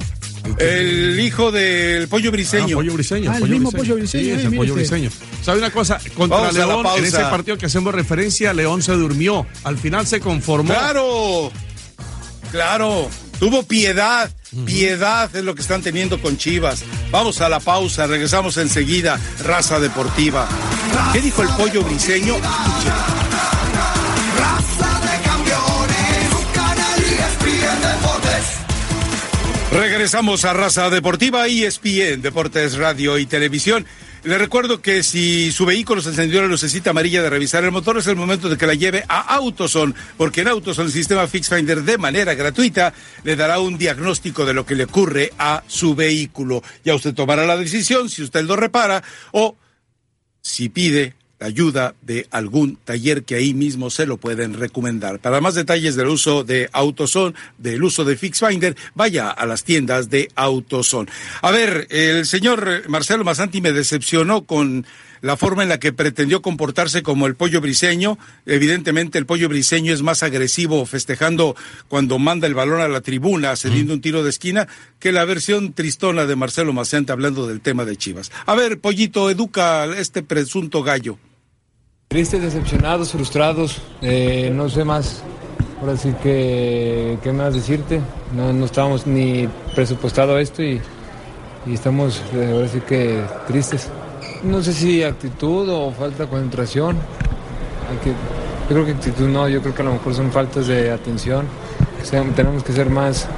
El 0.58 1.18
hijo 1.20 1.52
del 1.52 2.08
pollo 2.08 2.28
Ah, 2.30 2.32
briseño. 2.32 2.76
pollo 2.76 2.92
briseño. 2.94 3.30
Ah, 3.30 3.38
el 3.38 3.48
mismo 3.48 3.70
pollo 3.70 3.94
briseño, 3.96 4.24
Sí, 4.24 4.30
es 4.30 4.38
el 4.40 4.46
mire 4.50 4.56
pollo 4.58 4.74
briseño. 4.74 5.10
¿Sabe 5.42 5.58
una 5.58 5.70
cosa? 5.70 5.98
Contra 6.16 6.38
Vamos 6.38 6.54
a 6.56 6.58
la 6.58 6.66
León, 6.66 6.86
en 6.96 7.04
ese 7.04 7.18
partido 7.22 7.56
que 7.58 7.66
hacemos 7.66 7.94
referencia, 7.94 8.52
León 8.52 8.82
se 8.82 8.92
durmió. 8.92 9.46
Al 9.64 9.78
final 9.78 10.06
se 10.06 10.20
conformó. 10.20 10.72
Claro, 10.74 11.52
claro. 12.50 13.08
Tuvo 13.38 13.62
piedad, 13.62 14.28
piedad 14.64 15.34
es 15.36 15.44
lo 15.44 15.54
que 15.54 15.62
están 15.62 15.80
teniendo 15.80 16.20
con 16.20 16.36
Chivas. 16.36 16.82
Vamos 17.12 17.40
a 17.40 17.48
la 17.48 17.60
pausa, 17.60 18.08
regresamos 18.08 18.56
enseguida. 18.56 19.20
Raza 19.44 19.78
Deportiva. 19.78 20.48
¿Qué 21.12 21.20
dijo 21.20 21.42
el 21.42 21.48
pollo 21.50 21.84
briseño? 21.84 22.34
Regresamos 29.70 30.46
a 30.46 30.54
Raza 30.54 30.88
Deportiva, 30.88 31.46
E 31.46 31.66
ESPN, 31.66 32.22
Deportes 32.22 32.78
Radio 32.78 33.18
y 33.18 33.26
Televisión. 33.26 33.84
Le 34.24 34.38
recuerdo 34.38 34.80
que 34.80 35.02
si 35.02 35.52
su 35.52 35.66
vehículo 35.66 36.00
se 36.00 36.08
encendió 36.08 36.40
la 36.40 36.48
lucecita 36.48 36.90
amarilla 36.90 37.22
de 37.22 37.28
revisar 37.28 37.64
el 37.64 37.70
motor, 37.70 37.98
es 37.98 38.06
el 38.06 38.16
momento 38.16 38.48
de 38.48 38.56
que 38.56 38.66
la 38.66 38.74
lleve 38.74 39.04
a 39.08 39.20
Autoson, 39.34 39.94
porque 40.16 40.40
en 40.40 40.48
Autoson 40.48 40.86
el 40.86 40.92
sistema 40.92 41.26
Fix 41.26 41.50
Finder 41.50 41.82
de 41.82 41.98
manera 41.98 42.34
gratuita 42.34 42.94
le 43.24 43.36
dará 43.36 43.60
un 43.60 43.76
diagnóstico 43.76 44.46
de 44.46 44.54
lo 44.54 44.64
que 44.64 44.74
le 44.74 44.84
ocurre 44.84 45.32
a 45.38 45.62
su 45.66 45.94
vehículo. 45.94 46.62
Ya 46.82 46.94
usted 46.94 47.14
tomará 47.14 47.44
la 47.44 47.58
decisión 47.58 48.08
si 48.08 48.22
usted 48.22 48.44
lo 48.44 48.56
repara 48.56 49.02
o 49.32 49.54
si 50.40 50.70
pide 50.70 51.14
ayuda 51.40 51.94
de 52.02 52.26
algún 52.30 52.76
taller 52.76 53.24
que 53.24 53.36
ahí 53.36 53.54
mismo 53.54 53.90
se 53.90 54.06
lo 54.06 54.16
pueden 54.16 54.54
recomendar. 54.54 55.20
Para 55.20 55.40
más 55.40 55.54
detalles 55.54 55.96
del 55.96 56.08
uso 56.08 56.44
de 56.44 56.68
AutoZone, 56.72 57.34
del 57.58 57.82
uso 57.82 58.04
de 58.04 58.16
FixFinder, 58.16 58.76
vaya 58.94 59.30
a 59.30 59.46
las 59.46 59.64
tiendas 59.64 60.10
de 60.10 60.30
AutoZone. 60.34 61.10
A 61.42 61.50
ver, 61.50 61.86
el 61.90 62.26
señor 62.26 62.88
Marcelo 62.88 63.24
Masanti 63.24 63.60
me 63.60 63.72
decepcionó 63.72 64.42
con 64.44 64.86
la 65.20 65.36
forma 65.36 65.62
en 65.62 65.68
la 65.68 65.80
que 65.80 65.92
pretendió 65.92 66.42
comportarse 66.42 67.02
como 67.02 67.26
el 67.26 67.34
pollo 67.34 67.60
briseño. 67.60 68.18
Evidentemente 68.46 69.18
el 69.18 69.26
pollo 69.26 69.48
briseño 69.48 69.92
es 69.92 70.02
más 70.02 70.22
agresivo 70.22 70.84
festejando 70.86 71.56
cuando 71.88 72.18
manda 72.18 72.46
el 72.46 72.54
balón 72.54 72.80
a 72.80 72.88
la 72.88 73.00
tribuna, 73.00 73.56
cediendo 73.56 73.94
un 73.94 74.00
tiro 74.00 74.22
de 74.22 74.30
esquina, 74.30 74.68
que 74.98 75.12
la 75.12 75.24
versión 75.24 75.72
tristona 75.72 76.26
de 76.26 76.36
Marcelo 76.36 76.72
Masanti 76.72 77.12
hablando 77.12 77.46
del 77.46 77.60
tema 77.60 77.84
de 77.84 77.96
Chivas. 77.96 78.30
A 78.46 78.54
ver, 78.54 78.80
pollito, 78.80 79.30
educa 79.30 79.82
a 79.82 79.98
este 79.98 80.22
presunto 80.22 80.82
gallo. 80.82 81.18
Tristes, 82.08 82.40
decepcionados, 82.42 83.12
frustrados, 83.12 83.82
eh, 84.00 84.50
no 84.54 84.68
sé 84.68 84.82
más. 84.84 85.22
Ahora 85.80 85.96
sí 85.96 86.14
que, 86.22 87.18
¿qué 87.22 87.32
más 87.32 87.54
decirte? 87.54 88.00
No, 88.34 88.52
no 88.52 88.64
estábamos 88.64 89.06
ni 89.06 89.46
presupuestado 89.74 90.38
esto 90.38 90.62
y, 90.62 90.80
y 91.66 91.74
estamos 91.74 92.22
eh, 92.34 92.50
ahora 92.52 92.66
sí 92.68 92.80
que 92.80 93.22
tristes. 93.46 93.88
No 94.42 94.62
sé 94.62 94.72
si 94.72 95.02
actitud 95.02 95.68
o 95.68 95.92
falta 95.92 96.24
de 96.24 96.30
concentración. 96.30 96.96
Yo 98.04 98.12
creo 98.68 98.84
que 98.86 98.92
actitud 98.92 99.28
no, 99.28 99.46
yo 99.48 99.60
creo 99.60 99.74
que 99.74 99.82
a 99.82 99.84
lo 99.84 99.92
mejor 99.92 100.14
son 100.14 100.32
faltas 100.32 100.66
de 100.66 100.90
atención. 100.90 101.46
Que 101.98 102.06
sean- 102.06 102.32
tenemos 102.34 102.64
que 102.64 102.72
ser 102.72 102.88
más, 102.88 103.28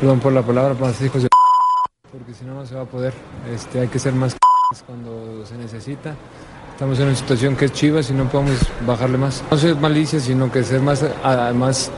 perdón 0.00 0.20
por 0.20 0.32
la 0.32 0.42
palabra, 0.42 0.74
más 0.78 1.00
hijos 1.00 1.22
de 1.22 1.28
porque 2.12 2.32
si 2.34 2.44
no 2.44 2.54
no 2.54 2.64
se 2.66 2.74
va 2.76 2.82
a 2.82 2.86
poder. 2.86 3.12
Este, 3.52 3.80
hay 3.80 3.88
que 3.88 3.98
ser 3.98 4.12
más 4.12 4.36
cuando 4.86 5.44
se 5.46 5.56
necesita. 5.56 6.14
Estamos 6.74 6.98
en 6.98 7.06
una 7.06 7.14
situación 7.14 7.56
que 7.56 7.66
es 7.66 7.72
Chivas 7.72 8.10
y 8.10 8.14
no 8.14 8.28
podemos 8.28 8.58
bajarle 8.84 9.16
más. 9.16 9.44
No 9.48 9.56
ser 9.56 9.76
malicia, 9.76 10.18
sino 10.18 10.50
que 10.50 10.64
ser 10.64 10.80
más, 10.80 11.04
a- 11.22 11.52
más, 11.54 11.90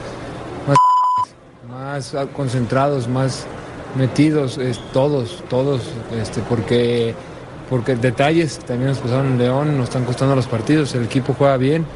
más, 0.68 0.76
más 1.70 2.14
ah, 2.14 2.26
concentrados, 2.34 3.08
más 3.08 3.46
metidos, 3.96 4.58
es, 4.58 4.78
todos, 4.92 5.42
todos, 5.48 5.80
este, 6.20 6.42
porque, 6.42 7.14
porque 7.70 7.96
detalles 7.96 8.58
también 8.58 8.90
nos 8.90 8.98
pasaron 8.98 9.28
en 9.28 9.38
León, 9.38 9.78
nos 9.78 9.84
están 9.88 10.04
costando 10.04 10.36
los 10.36 10.46
partidos, 10.46 10.94
el 10.94 11.04
equipo 11.04 11.34
juega 11.36 11.56
bien, 11.56 11.86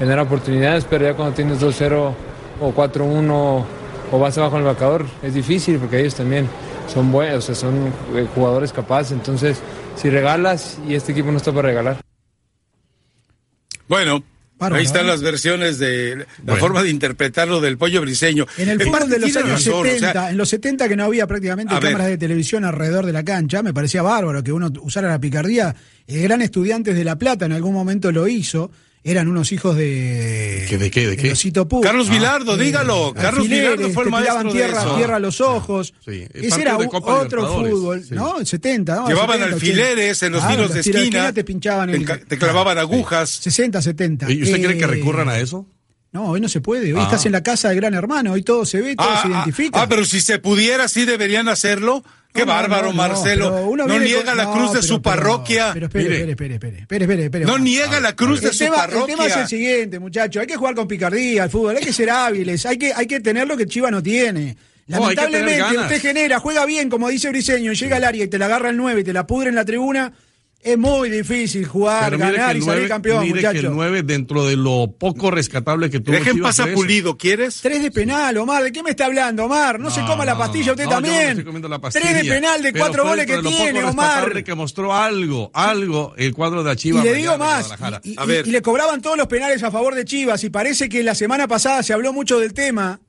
genera 0.00 0.22
oportunidades, 0.22 0.84
pero 0.90 1.04
ya 1.04 1.14
cuando 1.14 1.36
tienes 1.36 1.60
2-0 1.60 2.12
o 2.60 2.72
4-1 2.72 3.64
o 4.10 4.18
vas 4.18 4.36
abajo 4.38 4.56
en 4.56 4.62
el 4.62 4.66
marcador, 4.66 5.06
es 5.22 5.34
difícil 5.34 5.78
porque 5.78 6.00
ellos 6.00 6.16
también 6.16 6.48
son 6.92 7.12
buenos, 7.12 7.36
o 7.44 7.46
sea, 7.46 7.54
son 7.54 7.74
eh, 8.16 8.26
jugadores 8.34 8.72
capaces, 8.72 9.12
entonces 9.12 9.60
si 9.94 10.10
regalas 10.10 10.78
y 10.88 10.96
este 10.96 11.12
equipo 11.12 11.30
no 11.30 11.36
está 11.36 11.52
para 11.52 11.68
regalar. 11.68 12.03
Bueno, 13.88 14.24
Bárbaro, 14.58 14.78
ahí 14.78 14.86
están 14.86 15.04
¿eh? 15.06 15.08
las 15.08 15.20
versiones 15.20 15.78
de 15.78 16.16
la 16.16 16.24
Bueno. 16.44 16.60
forma 16.60 16.82
de 16.82 16.90
interpretarlo 16.90 17.60
del 17.60 17.76
pollo 17.76 18.00
briseño. 18.00 18.46
En 18.56 18.68
el 18.68 18.80
fútbol 18.80 19.08
de 19.10 19.18
los 19.18 19.36
años 19.36 19.50
razón, 19.66 19.74
o 19.74 19.84
70, 19.84 20.12
sea, 20.12 20.30
en 20.30 20.36
los 20.36 20.48
70 20.48 20.88
que 20.88 20.96
no 20.96 21.04
había 21.04 21.26
prácticamente 21.26 21.74
ver. 21.74 21.82
cámaras 21.82 22.06
de 22.06 22.18
televisión 22.18 22.64
alrededor 22.64 23.04
de 23.04 23.12
la 23.12 23.24
cancha, 23.24 23.62
me 23.62 23.74
parecía 23.74 24.02
bárbaro 24.02 24.42
que 24.42 24.52
uno 24.52 24.70
usara 24.80 25.08
la 25.08 25.18
picardía. 25.18 25.74
El 26.06 26.22
gran 26.22 26.40
estudiantes 26.40 26.94
de 26.94 27.04
La 27.04 27.16
Plata 27.16 27.46
en 27.46 27.52
algún 27.52 27.74
momento 27.74 28.12
lo 28.12 28.28
hizo. 28.28 28.70
Eran 29.06 29.28
unos 29.28 29.52
hijos 29.52 29.76
de. 29.76 30.64
¿Que 30.66 30.78
de 30.78 30.90
qué, 30.90 31.06
de 31.06 31.16
qué? 31.18 31.34
Carlos 31.82 32.08
Vilardo, 32.08 32.54
Eh, 32.58 32.64
dígalo. 32.64 33.12
Carlos 33.12 33.42
alfileres, 33.42 33.76
Vilardo 33.76 33.90
fue 33.94 34.04
el 34.04 34.10
maestro 34.10 34.44
de 34.44 34.50
tierra, 34.50 34.80
eso. 34.80 34.96
tierra 34.96 35.16
a 35.16 35.18
los 35.18 35.40
ojos. 35.42 35.92
Sí, 36.02 36.26
Ese 36.32 36.62
era 36.62 36.78
de 36.78 36.88
Copa 36.88 37.20
otro 37.20 37.46
fútbol, 37.52 38.02
sí. 38.02 38.14
¿no? 38.14 38.40
En 38.40 38.46
70, 38.46 38.94
¿no? 38.96 39.08
Llevaban 39.08 39.36
70, 39.38 39.54
alfileres 39.54 40.22
en 40.22 40.32
los 40.32 40.40
Claro, 40.40 40.54
tiros 40.56 40.70
de 40.70 40.76
los 40.76 40.84
tiros 40.84 41.02
esquina. 41.02 41.32
te 41.34 41.44
pinchaban 41.44 41.90
te, 41.90 41.96
el- 41.98 42.26
te 42.26 42.38
clavaban 42.38 42.78
agujas. 42.78 43.28
60, 43.28 43.82
70. 43.82 44.32
¿Y 44.32 44.42
usted 44.42 44.62
cree 44.62 44.78
que 44.78 44.84
Eh, 44.84 44.86
recurran 44.86 45.28
a 45.28 45.38
eso? 45.38 45.66
No, 46.12 46.28
hoy 46.30 46.40
no 46.40 46.48
se 46.48 46.62
puede. 46.62 46.94
Hoy 46.94 47.00
Ah. 47.00 47.04
estás 47.04 47.26
en 47.26 47.32
la 47.32 47.42
casa 47.42 47.68
del 47.68 47.76
gran 47.76 47.92
hermano. 47.92 48.32
Hoy 48.32 48.42
todo 48.42 48.64
se 48.64 48.80
ve, 48.80 48.96
todo 48.96 49.06
Ah, 49.10 49.20
se 49.20 49.28
ah, 49.28 49.30
identifica. 49.32 49.82
ah, 49.82 49.86
pero 49.88 50.06
si 50.06 50.22
se 50.22 50.38
pudiera, 50.38 50.88
sí 50.88 51.04
deberían 51.04 51.48
hacerlo. 51.48 52.04
Qué 52.34 52.44
bárbaro, 52.44 52.92
Marcelo. 52.92 53.76
No, 53.76 53.98
niega 54.00 54.34
la 54.34 54.50
cruz 54.50 54.72
de 54.72 54.82
su 54.82 55.00
parroquia. 55.00 55.70
Pero 55.72 55.86
espere, 55.86 56.30
espere, 56.30 56.54
espere, 56.56 57.24
espere, 57.26 57.44
no 57.44 57.58
niega 57.58 58.00
la 58.00 58.16
cruz 58.16 58.40
de 58.40 58.52
su 58.52 58.58
tema, 58.58 58.74
el 58.74 58.90
parroquia. 58.90 59.14
tema 59.14 59.26
es 59.28 59.36
el 59.36 59.46
siguiente, 59.46 60.00
muchachos. 60.00 60.40
Hay 60.40 60.46
que 60.48 60.56
jugar 60.56 60.74
con 60.74 60.88
picardía 60.88 61.44
al 61.44 61.50
fútbol, 61.50 61.76
hay 61.76 61.84
que 61.84 61.92
ser 61.92 62.10
hábiles, 62.10 62.66
hay 62.66 62.76
que, 62.76 62.92
hay 62.92 63.06
que 63.06 63.20
tener 63.20 63.46
lo 63.46 63.56
que 63.56 63.66
Chiva 63.66 63.88
no 63.88 64.02
tiene. 64.02 64.56
Tener 64.86 65.00
Lamentablemente, 65.00 65.78
usted 65.78 66.00
genera, 66.00 66.40
juega 66.40 66.66
bien, 66.66 66.90
como 66.90 67.08
dice 67.08 67.30
Briseño, 67.30 67.72
llega 67.72 67.96
al 67.98 68.04
área 68.04 68.24
y 68.24 68.28
te 68.28 68.36
la 68.36 68.46
agarra 68.46 68.70
el 68.70 68.76
9 68.76 69.02
y 69.02 69.04
te 69.04 69.12
la 69.12 69.28
pudre 69.28 69.50
en 69.50 69.54
la 69.54 69.64
tribuna. 69.64 70.12
Es 70.64 70.78
muy 70.78 71.10
difícil 71.10 71.66
jugar, 71.66 72.16
ganar 72.16 72.56
y 72.56 72.62
salir 72.62 72.64
9, 72.64 72.88
campeón, 72.88 73.20
mire 73.22 73.40
que 73.42 73.46
el 73.48 73.54
muchachos. 73.54 73.72
9 73.74 74.02
dentro 74.02 74.46
de 74.46 74.56
lo 74.56 74.90
poco 74.98 75.30
rescatable 75.30 75.90
que 75.90 76.00
tuvo 76.00 76.14
Dejen 76.16 76.42
eso. 76.42 76.66
pulido, 76.74 77.18
¿quieres? 77.18 77.60
Tres 77.60 77.82
de 77.82 77.90
penal, 77.90 78.38
Omar. 78.38 78.62
¿De 78.64 78.72
qué 78.72 78.82
me 78.82 78.88
está 78.90 79.04
hablando, 79.04 79.44
Omar? 79.44 79.78
No, 79.78 79.90
se 79.90 80.00
coma 80.06 80.24
la 80.24 80.38
pastilla 80.38 80.72
usted 80.72 80.84
no, 80.84 80.90
yo 80.90 80.96
no 80.96 81.02
me 81.02 81.08
también. 81.08 81.38
estoy 81.46 81.70
la 81.70 81.78
pastilla. 81.78 82.04
Tres 82.08 82.22
de 82.22 82.28
penal 82.30 82.62
de 82.62 82.72
cuatro 82.72 83.04
goles 83.04 83.26
que 83.26 83.32
dentro 83.32 83.50
de 83.50 83.56
lo 83.56 83.62
tiene, 83.62 83.80
poco 83.80 83.92
Omar. 83.92 84.42
que 84.44 84.54
mostró 84.54 84.94
algo, 84.94 85.50
algo, 85.52 86.14
el 86.16 86.32
cuadro 86.32 86.64
de 86.64 86.72
Y 86.72 86.76
Chivas. 86.76 87.04
le 87.04 87.12
digo 87.14 87.36
más, 87.36 87.70
y, 88.02 88.12
y- 88.12 88.14
A 88.18 88.24
ver. 88.24 88.46
y 88.46 88.50
le 88.50 88.62
cobraban 88.62 89.02
todos 89.02 89.18
los 89.18 89.26
penales 89.26 89.62
a 89.62 89.70
favor 89.70 89.94
de 89.94 90.06
Chivas 90.06 90.42
y 90.44 90.50
parece 90.50 90.88
que 90.88 91.02
la 91.02 91.14
semana 91.14 91.46
pasada 91.46 91.82
se 91.82 91.92
habló 91.92 92.14
mucho 92.14 92.40
del 92.40 92.54
tema 92.54 93.00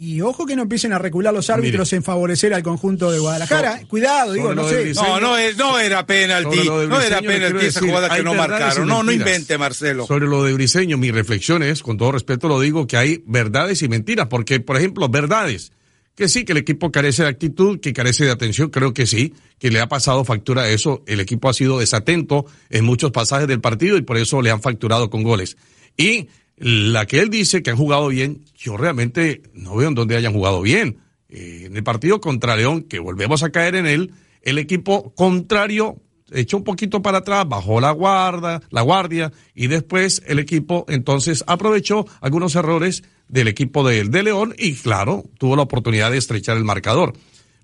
Y 0.00 0.20
ojo 0.20 0.46
que 0.46 0.54
no 0.54 0.62
empiecen 0.62 0.92
a 0.92 0.98
recular 0.98 1.34
los 1.34 1.50
árbitros 1.50 1.92
en 1.92 2.04
favorecer 2.04 2.54
al 2.54 2.62
conjunto 2.62 3.10
de 3.10 3.18
Guadalajara. 3.18 3.80
So- 3.80 3.88
Cuidado, 3.88 4.32
digo, 4.32 4.54
no 4.54 4.68
sé. 4.68 4.82
Briseño. 4.84 5.08
No, 5.08 5.20
no, 5.20 5.36
es- 5.36 5.56
no 5.56 5.76
era 5.80 6.06
penalti. 6.06 6.56
No 6.68 7.00
era 7.00 7.20
penalti 7.20 7.66
esa 7.66 7.80
decir, 7.80 7.90
jugada 7.90 8.16
que 8.16 8.22
no 8.22 8.32
marcaron. 8.34 8.86
No, 8.86 9.02
no 9.02 9.10
invente, 9.10 9.58
Marcelo. 9.58 10.06
Sobre 10.06 10.26
lo 10.28 10.44
de 10.44 10.52
Briseño, 10.52 10.96
mi 10.98 11.10
reflexión 11.10 11.64
es, 11.64 11.82
con 11.82 11.96
todo 11.98 12.12
respeto 12.12 12.46
lo 12.46 12.60
digo, 12.60 12.86
que 12.86 12.96
hay 12.96 13.24
verdades 13.26 13.82
y 13.82 13.88
mentiras, 13.88 14.28
porque, 14.28 14.60
por 14.60 14.76
ejemplo, 14.76 15.08
verdades, 15.08 15.72
que 16.14 16.28
sí, 16.28 16.44
que 16.44 16.52
el 16.52 16.58
equipo 16.58 16.92
carece 16.92 17.24
de 17.24 17.30
actitud, 17.30 17.80
que 17.80 17.92
carece 17.92 18.24
de 18.24 18.30
atención, 18.30 18.70
creo 18.70 18.94
que 18.94 19.04
sí, 19.04 19.34
que 19.58 19.72
le 19.72 19.80
ha 19.80 19.88
pasado 19.88 20.24
factura 20.24 20.62
a 20.62 20.68
eso, 20.68 21.02
el 21.06 21.18
equipo 21.18 21.48
ha 21.48 21.54
sido 21.54 21.80
desatento 21.80 22.46
en 22.70 22.84
muchos 22.84 23.10
pasajes 23.10 23.48
del 23.48 23.60
partido 23.60 23.96
y 23.96 24.02
por 24.02 24.16
eso 24.16 24.42
le 24.42 24.52
han 24.52 24.62
facturado 24.62 25.10
con 25.10 25.24
goles. 25.24 25.56
Y 25.96 26.28
la 26.60 27.06
que 27.06 27.20
él 27.20 27.30
dice 27.30 27.62
que 27.62 27.70
han 27.70 27.76
jugado 27.76 28.08
bien, 28.08 28.44
yo 28.56 28.76
realmente 28.76 29.42
no 29.52 29.76
veo 29.76 29.88
en 29.88 29.94
dónde 29.94 30.16
hayan 30.16 30.32
jugado 30.32 30.62
bien. 30.62 30.98
Eh, 31.28 31.64
en 31.66 31.76
el 31.76 31.84
partido 31.84 32.20
contra 32.20 32.56
León, 32.56 32.82
que 32.82 32.98
volvemos 32.98 33.42
a 33.42 33.50
caer 33.50 33.74
en 33.74 33.86
él, 33.86 34.12
el 34.42 34.58
equipo 34.58 35.14
contrario 35.14 36.00
echó 36.30 36.58
un 36.58 36.64
poquito 36.64 37.02
para 37.02 37.18
atrás, 37.18 37.48
bajó 37.48 37.80
la 37.80 37.90
guarda, 37.90 38.60
la 38.70 38.82
guardia 38.82 39.32
y 39.54 39.66
después 39.66 40.22
el 40.26 40.38
equipo 40.38 40.84
entonces 40.88 41.44
aprovechó 41.46 42.06
algunos 42.20 42.54
errores 42.54 43.02
del 43.28 43.48
equipo 43.48 43.86
de, 43.86 44.04
de 44.04 44.22
León 44.22 44.54
y 44.58 44.74
claro, 44.74 45.24
tuvo 45.38 45.56
la 45.56 45.62
oportunidad 45.62 46.10
de 46.10 46.18
estrechar 46.18 46.56
el 46.56 46.64
marcador. 46.64 47.14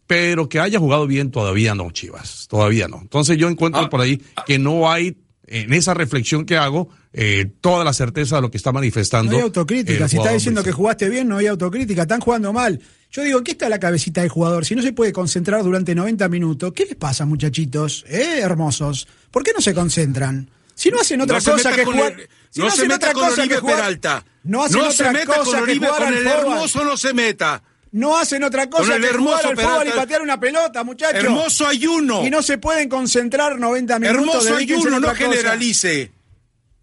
Pero 0.06 0.50
que 0.50 0.60
haya 0.60 0.78
jugado 0.78 1.06
bien 1.06 1.30
todavía 1.30 1.74
no, 1.74 1.90
Chivas, 1.90 2.46
todavía 2.48 2.88
no. 2.88 3.00
Entonces 3.00 3.38
yo 3.38 3.48
encuentro 3.48 3.82
Ah, 3.82 3.88
por 3.88 4.02
ahí 4.02 4.20
que 4.46 4.58
no 4.58 4.90
hay 4.90 5.16
en 5.46 5.72
esa 5.72 5.94
reflexión 5.94 6.44
que 6.46 6.56
hago 6.56 6.88
eh, 7.12 7.46
toda 7.60 7.84
la 7.84 7.92
certeza 7.92 8.36
de 8.36 8.42
lo 8.42 8.50
que 8.50 8.56
está 8.56 8.72
manifestando. 8.72 9.32
No 9.32 9.38
hay 9.38 9.42
autocrítica. 9.44 10.08
Si 10.08 10.16
está 10.16 10.32
diciendo 10.32 10.62
que 10.62 10.72
jugaste 10.72 11.08
bien, 11.08 11.28
no 11.28 11.36
hay 11.36 11.46
autocrítica. 11.46 12.02
Están 12.02 12.20
jugando 12.20 12.52
mal. 12.52 12.80
Yo 13.10 13.22
digo, 13.22 13.38
¿en 13.38 13.44
qué 13.44 13.52
está 13.52 13.68
la 13.68 13.78
cabecita 13.78 14.22
del 14.22 14.30
jugador? 14.30 14.64
Si 14.64 14.74
no 14.74 14.82
se 14.82 14.92
puede 14.92 15.12
concentrar 15.12 15.62
durante 15.62 15.94
90 15.94 16.28
minutos, 16.28 16.72
¿qué 16.74 16.84
les 16.86 16.96
pasa, 16.96 17.24
muchachitos? 17.26 18.04
¿Eh, 18.08 18.40
hermosos? 18.40 19.06
¿Por 19.30 19.42
qué 19.44 19.52
no 19.54 19.60
se 19.60 19.72
concentran? 19.74 20.50
Si 20.74 20.90
no 20.90 20.98
hacen 20.98 21.20
otra 21.20 21.38
No 21.38 21.52
cosa 21.52 21.72
que 21.72 21.84
jugar. 21.84 22.12
el- 22.18 22.28
si 22.50 22.60
no 22.60 22.66
se 22.66 22.72
hacen 22.72 22.88
meta 22.88 22.96
otra 23.10 23.12
con 23.12 23.22
cosa 23.28 23.40
Oribe 23.42 23.54
que 23.54 23.60
jugar- 23.60 23.76
Peralta. 23.76 24.24
No 24.42 24.64
hacen 24.64 24.78
No 24.80 24.88
otra 24.88 25.06
se 25.06 25.12
meta 25.12 25.26
cosa 25.26 25.44
con 25.44 25.52
que 25.66 25.70
Oribe, 25.72 25.86
jugar 25.86 25.98
con 26.02 26.08
al 26.08 26.14
el 26.18 26.24
fútbol. 26.28 26.40
hermoso 26.52 26.84
no 26.84 26.96
se 26.96 27.14
meta. 27.14 27.62
No 27.94 28.18
hacen 28.18 28.42
otra 28.42 28.68
cosa 28.68 28.84
Con 28.86 28.92
el 28.96 29.02
que 29.02 29.08
hermoso 29.08 29.36
jugar 29.36 29.46
al 29.46 29.56
fútbol 29.56 29.88
y 29.88 29.90
patear 29.92 30.20
una 30.22 30.40
pelota, 30.40 30.82
muchachos. 30.82 31.22
Hermoso 31.22 31.64
ayuno. 31.66 32.26
Y 32.26 32.30
no 32.30 32.42
se 32.42 32.58
pueden 32.58 32.88
concentrar 32.88 33.56
90 33.56 34.00
minutos. 34.00 34.20
Hermoso 34.46 34.56
ayuno, 34.56 34.98
no 34.98 35.14
generalice. 35.14 36.10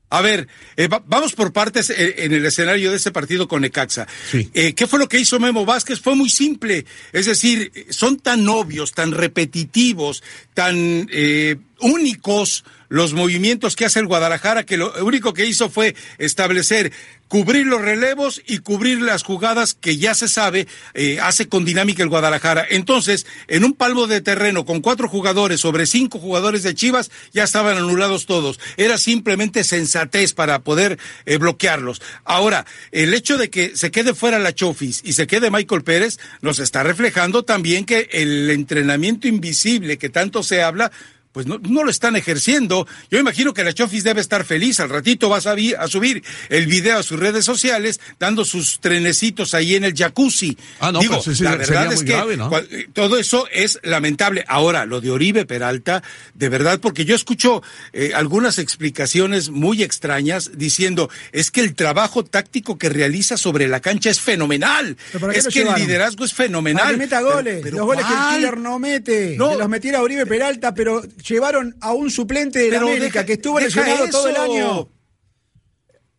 A 0.09 0.21
ver, 0.21 0.47
eh, 0.75 0.87
va- 0.87 1.03
vamos 1.05 1.33
por 1.33 1.53
partes 1.53 1.89
eh, 1.89 2.15
en 2.25 2.33
el 2.33 2.45
escenario 2.45 2.91
de 2.91 2.97
ese 2.97 3.11
partido 3.11 3.47
con 3.47 3.61
Necaxa. 3.61 4.07
Sí. 4.29 4.49
Eh, 4.53 4.73
¿Qué 4.73 4.87
fue 4.87 4.99
lo 4.99 5.07
que 5.07 5.19
hizo 5.19 5.39
Memo 5.39 5.65
Vázquez? 5.65 5.99
Fue 6.01 6.15
muy 6.15 6.29
simple. 6.29 6.85
Es 7.13 7.25
decir, 7.27 7.71
son 7.89 8.17
tan 8.17 8.47
obvios, 8.49 8.91
tan 8.93 9.11
repetitivos, 9.11 10.21
tan 10.53 11.07
eh, 11.11 11.55
únicos 11.81 12.63
los 12.89 13.13
movimientos 13.13 13.77
que 13.77 13.85
hace 13.85 13.99
el 13.99 14.07
Guadalajara 14.07 14.65
que 14.65 14.75
lo 14.75 14.93
único 15.05 15.33
que 15.33 15.45
hizo 15.45 15.69
fue 15.69 15.95
establecer 16.17 16.91
cubrir 17.29 17.65
los 17.65 17.79
relevos 17.79 18.41
y 18.45 18.57
cubrir 18.57 19.01
las 19.01 19.23
jugadas 19.23 19.73
que 19.73 19.95
ya 19.95 20.13
se 20.13 20.27
sabe 20.27 20.67
eh, 20.93 21.17
hace 21.21 21.47
con 21.47 21.63
dinámica 21.63 22.03
el 22.03 22.09
Guadalajara. 22.09 22.67
Entonces, 22.69 23.25
en 23.47 23.63
un 23.63 23.71
palmo 23.71 24.07
de 24.07 24.19
terreno 24.19 24.65
con 24.65 24.81
cuatro 24.81 25.07
jugadores 25.07 25.61
sobre 25.61 25.85
cinco 25.85 26.19
jugadores 26.19 26.63
de 26.63 26.75
Chivas, 26.75 27.09
ya 27.31 27.45
estaban 27.45 27.77
anulados 27.77 28.25
todos. 28.25 28.59
Era 28.75 28.97
simplemente 28.97 29.63
sensatez 29.63 30.33
para 30.33 30.59
poder 30.59 30.99
eh, 31.25 31.37
bloquearlos. 31.37 32.01
Ahora, 32.25 32.65
el 32.91 33.13
hecho 33.13 33.37
de 33.37 33.49
que 33.49 33.77
se 33.77 33.91
quede 33.91 34.13
fuera 34.13 34.37
la 34.37 34.53
Chofis 34.53 34.99
y 35.05 35.13
se 35.13 35.27
quede 35.27 35.49
Michael 35.49 35.85
Pérez 35.85 36.19
nos 36.41 36.59
está 36.59 36.83
reflejando 36.83 37.43
también 37.43 37.85
que 37.85 38.09
el 38.11 38.49
entrenamiento 38.49 39.29
invisible 39.29 39.97
que 39.97 40.09
tanto 40.09 40.43
se 40.43 40.61
habla 40.61 40.91
pues 41.31 41.45
no, 41.47 41.59
no 41.59 41.83
lo 41.83 41.91
están 41.91 42.15
ejerciendo. 42.15 42.87
Yo 43.09 43.19
imagino 43.19 43.53
que 43.53 43.63
la 43.63 43.73
Chofis 43.73 44.03
debe 44.03 44.21
estar 44.21 44.43
feliz. 44.45 44.79
Al 44.79 44.89
ratito 44.89 45.29
vas 45.29 45.47
a, 45.47 45.53
vi- 45.55 45.73
a 45.73 45.87
subir 45.87 46.23
el 46.49 46.65
video 46.67 46.97
a 46.99 47.03
sus 47.03 47.19
redes 47.19 47.45
sociales 47.45 47.99
dando 48.19 48.43
sus 48.45 48.79
trenecitos 48.79 49.53
ahí 49.53 49.75
en 49.75 49.83
el 49.83 49.93
jacuzzi. 49.95 50.57
Ah, 50.79 50.91
no, 50.91 50.99
Digo, 50.99 51.21
pues 51.23 51.37
sí, 51.37 51.43
la 51.43 51.55
verdad 51.55 51.91
es 51.93 52.03
que 52.03 52.11
grave, 52.13 52.37
¿no? 52.37 52.49
cua- 52.51 52.67
eh, 52.69 52.87
todo 52.93 53.17
eso 53.17 53.47
es 53.51 53.79
lamentable. 53.83 54.43
Ahora, 54.47 54.85
lo 54.85 54.99
de 55.01 55.11
Oribe 55.11 55.45
Peralta, 55.45 56.03
de 56.33 56.49
verdad, 56.49 56.79
porque 56.79 57.05
yo 57.05 57.15
escucho 57.15 57.63
eh, 57.93 58.11
algunas 58.13 58.57
explicaciones 58.59 59.49
muy 59.49 59.83
extrañas 59.83 60.51
diciendo, 60.55 61.09
es 61.31 61.51
que 61.51 61.61
el 61.61 61.75
trabajo 61.75 62.25
táctico 62.25 62.77
que 62.77 62.89
realiza 62.89 63.37
sobre 63.37 63.67
la 63.67 63.79
cancha 63.79 64.09
es 64.09 64.19
fenomenal. 64.19 64.97
¿Pero 65.11 65.19
para 65.21 65.33
qué 65.33 65.39
Es 65.39 65.47
que 65.47 65.61
el 65.61 65.73
liderazgo 65.75 66.25
es 66.25 66.31
Para 66.33 66.47
fenomenal. 66.47 66.91
que 66.91 66.97
meta 66.97 67.21
goles. 67.21 67.59
pero 67.63 67.77
los 67.77 67.85
goles 67.85 68.05
que 68.05 68.13
el 68.13 68.35
killer 68.35 68.57
no 68.57 68.79
mete. 68.79 69.35
No. 69.37 69.51
Que 69.51 69.57
los 69.57 69.69
metiera 69.69 70.01
Uribe 70.01 70.25
Peralta, 70.25 70.73
pero 70.73 71.01
llevaron 71.27 71.75
a 71.81 71.91
un 71.93 72.09
suplente 72.11 72.59
de 72.59 72.71
la 72.71 72.79
América 72.81 73.05
deja- 73.19 73.25
que 73.25 73.33
estuvo 73.33 73.59
lesionado 73.59 74.07
todo 74.09 74.27
el 74.29 74.35
año. 74.35 74.89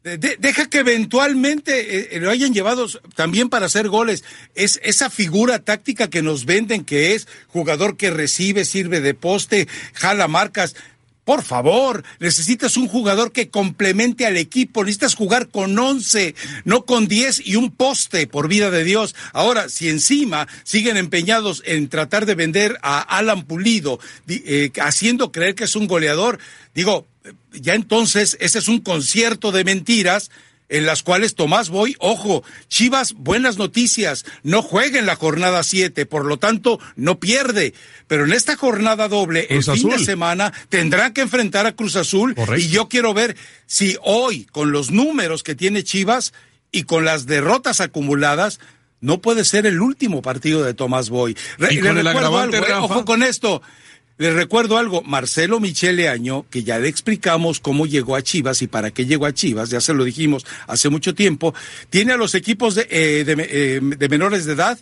De- 0.05 0.19
de- 0.19 0.37
deja 0.37 0.69
que 0.69 0.79
eventualmente 0.79 2.17
eh, 2.17 2.19
lo 2.21 2.29
hayan 2.31 2.53
llevado 2.53 2.89
también 3.15 3.49
para 3.49 3.67
hacer 3.67 3.89
goles. 3.89 4.25
Es 4.57 4.81
esa 4.83 5.11
figura 5.11 5.61
táctica 5.61 6.11
que 6.11 6.23
nos 6.23 6.45
venden 6.45 6.85
que 6.85 7.15
es 7.15 7.29
jugador 7.47 7.97
que 7.97 8.11
recibe, 8.11 8.65
sirve 8.65 9.01
de 9.01 9.15
poste, 9.15 9.69
jala 9.95 10.27
marcas. 10.27 10.75
Por 11.25 11.45
favor, 11.45 12.03
necesitas 12.19 12.77
un 12.77 12.89
jugador 12.89 13.31
que 13.31 13.49
complemente 13.49 14.27
al 14.27 14.37
equipo. 14.37 14.83
Necesitas 14.83 15.15
jugar 15.15 15.49
con 15.49 15.79
11, 15.79 16.35
no 16.65 16.85
con 16.85 17.07
10 17.07 17.47
y 17.47 17.55
un 17.55 17.71
poste, 17.71 18.27
por 18.27 18.49
vida 18.49 18.71
de 18.71 18.83
Dios. 18.83 19.15
Ahora, 19.33 19.69
si 19.69 19.89
encima 19.89 20.49
siguen 20.65 20.97
empeñados 20.97 21.63
en 21.65 21.89
tratar 21.89 22.27
de 22.27 22.35
vender 22.35 22.77
a 22.83 23.01
Alan 23.01 23.45
Pulido, 23.45 24.01
eh, 24.27 24.73
haciendo 24.81 25.31
creer 25.31 25.55
que 25.55 25.65
es 25.65 25.77
un 25.77 25.87
goleador, 25.87 26.41
digo, 26.75 27.07
ya 27.53 27.75
entonces 27.75 28.37
ese 28.41 28.59
es 28.59 28.67
un 28.67 28.81
concierto 28.81 29.53
de 29.53 29.63
mentiras 29.63 30.31
en 30.73 30.87
las 30.87 31.03
cuales 31.03 31.35
Tomás 31.35 31.69
Boy, 31.69 31.95
ojo, 31.99 32.43
Chivas, 32.69 33.13
buenas 33.13 33.59
noticias, 33.59 34.25
no 34.43 34.63
juega 34.63 34.99
en 34.99 35.07
la 35.07 35.17
jornada 35.17 35.63
7, 35.63 36.07
por 36.07 36.25
lo 36.25 36.39
tanto 36.39 36.81
no 36.97 37.21
pierde, 37.21 37.75
pero 38.07 38.25
en 38.25 38.33
esta 38.33 38.57
jornada 38.57 39.07
doble, 39.09 39.47
Cruz 39.47 39.69
el 39.69 39.75
fin 39.75 39.91
de 39.91 39.99
semana, 40.05 40.53
tendrán 40.71 41.13
que 41.13 41.21
enfrentar 41.21 41.67
a 41.67 41.73
Cruz 41.77 41.97
Azul 41.97 42.35
Correcto. 42.35 42.57
y 42.65 42.69
yo 42.69 42.89
quiero 42.89 43.13
ver 43.15 43.37
si 43.67 43.97
hoy, 44.03 44.45
con 44.47 44.73
los 44.73 44.91
números 44.91 45.43
que 45.43 45.55
tiene 45.55 45.85
Chivas 45.85 46.33
y 46.73 46.85
con 46.85 47.05
las 47.05 47.27
derrotas 47.27 47.81
acumuladas, 47.81 48.59
no 49.01 49.21
puede 49.21 49.45
ser 49.45 49.67
el 49.67 49.81
último 49.81 50.23
partido 50.23 50.63
de 50.63 50.75
Tomás 50.75 51.11
Boy. 51.11 51.37
Re- 51.59 51.75
Y 51.75 51.81
con 51.81 51.99
el 51.99 52.07
recuerdo 52.07 52.29
agravante, 52.29 52.57
algo, 52.59 52.69
eh, 52.69 52.73
ojo 52.79 53.05
con 53.05 53.23
esto. 53.23 53.61
Les 54.19 54.35
recuerdo 54.35 54.79
algo, 54.79 55.03
Marcelo 55.03 55.59
Michele 55.59 56.09
Año, 56.09 56.45
que 56.51 56.63
ya 56.63 56.79
le 56.79 56.89
explicamos 56.89 57.61
cómo 57.61 57.87
llegó 57.87 58.15
a 58.15 58.23
Chivas 58.23 58.63
y 58.63 58.67
para 58.67 58.91
qué 58.91 59.07
llegó 59.07 59.27
a 59.27 59.33
Chivas, 59.33 59.71
ya 59.71 59.81
se 59.81 59.95
lo 59.95 60.05
dijimos 60.05 60.45
hace 60.67 60.91
mucho 60.91 61.15
tiempo, 61.15 61.55
tiene 61.91 62.13
a 62.13 62.17
los 62.17 62.35
equipos 62.35 62.75
de, 62.75 62.87
eh, 62.91 63.25
de, 63.25 63.37
eh, 63.39 63.81
de 63.83 64.09
menores 64.09 64.45
de 64.45 64.53
edad 64.53 64.79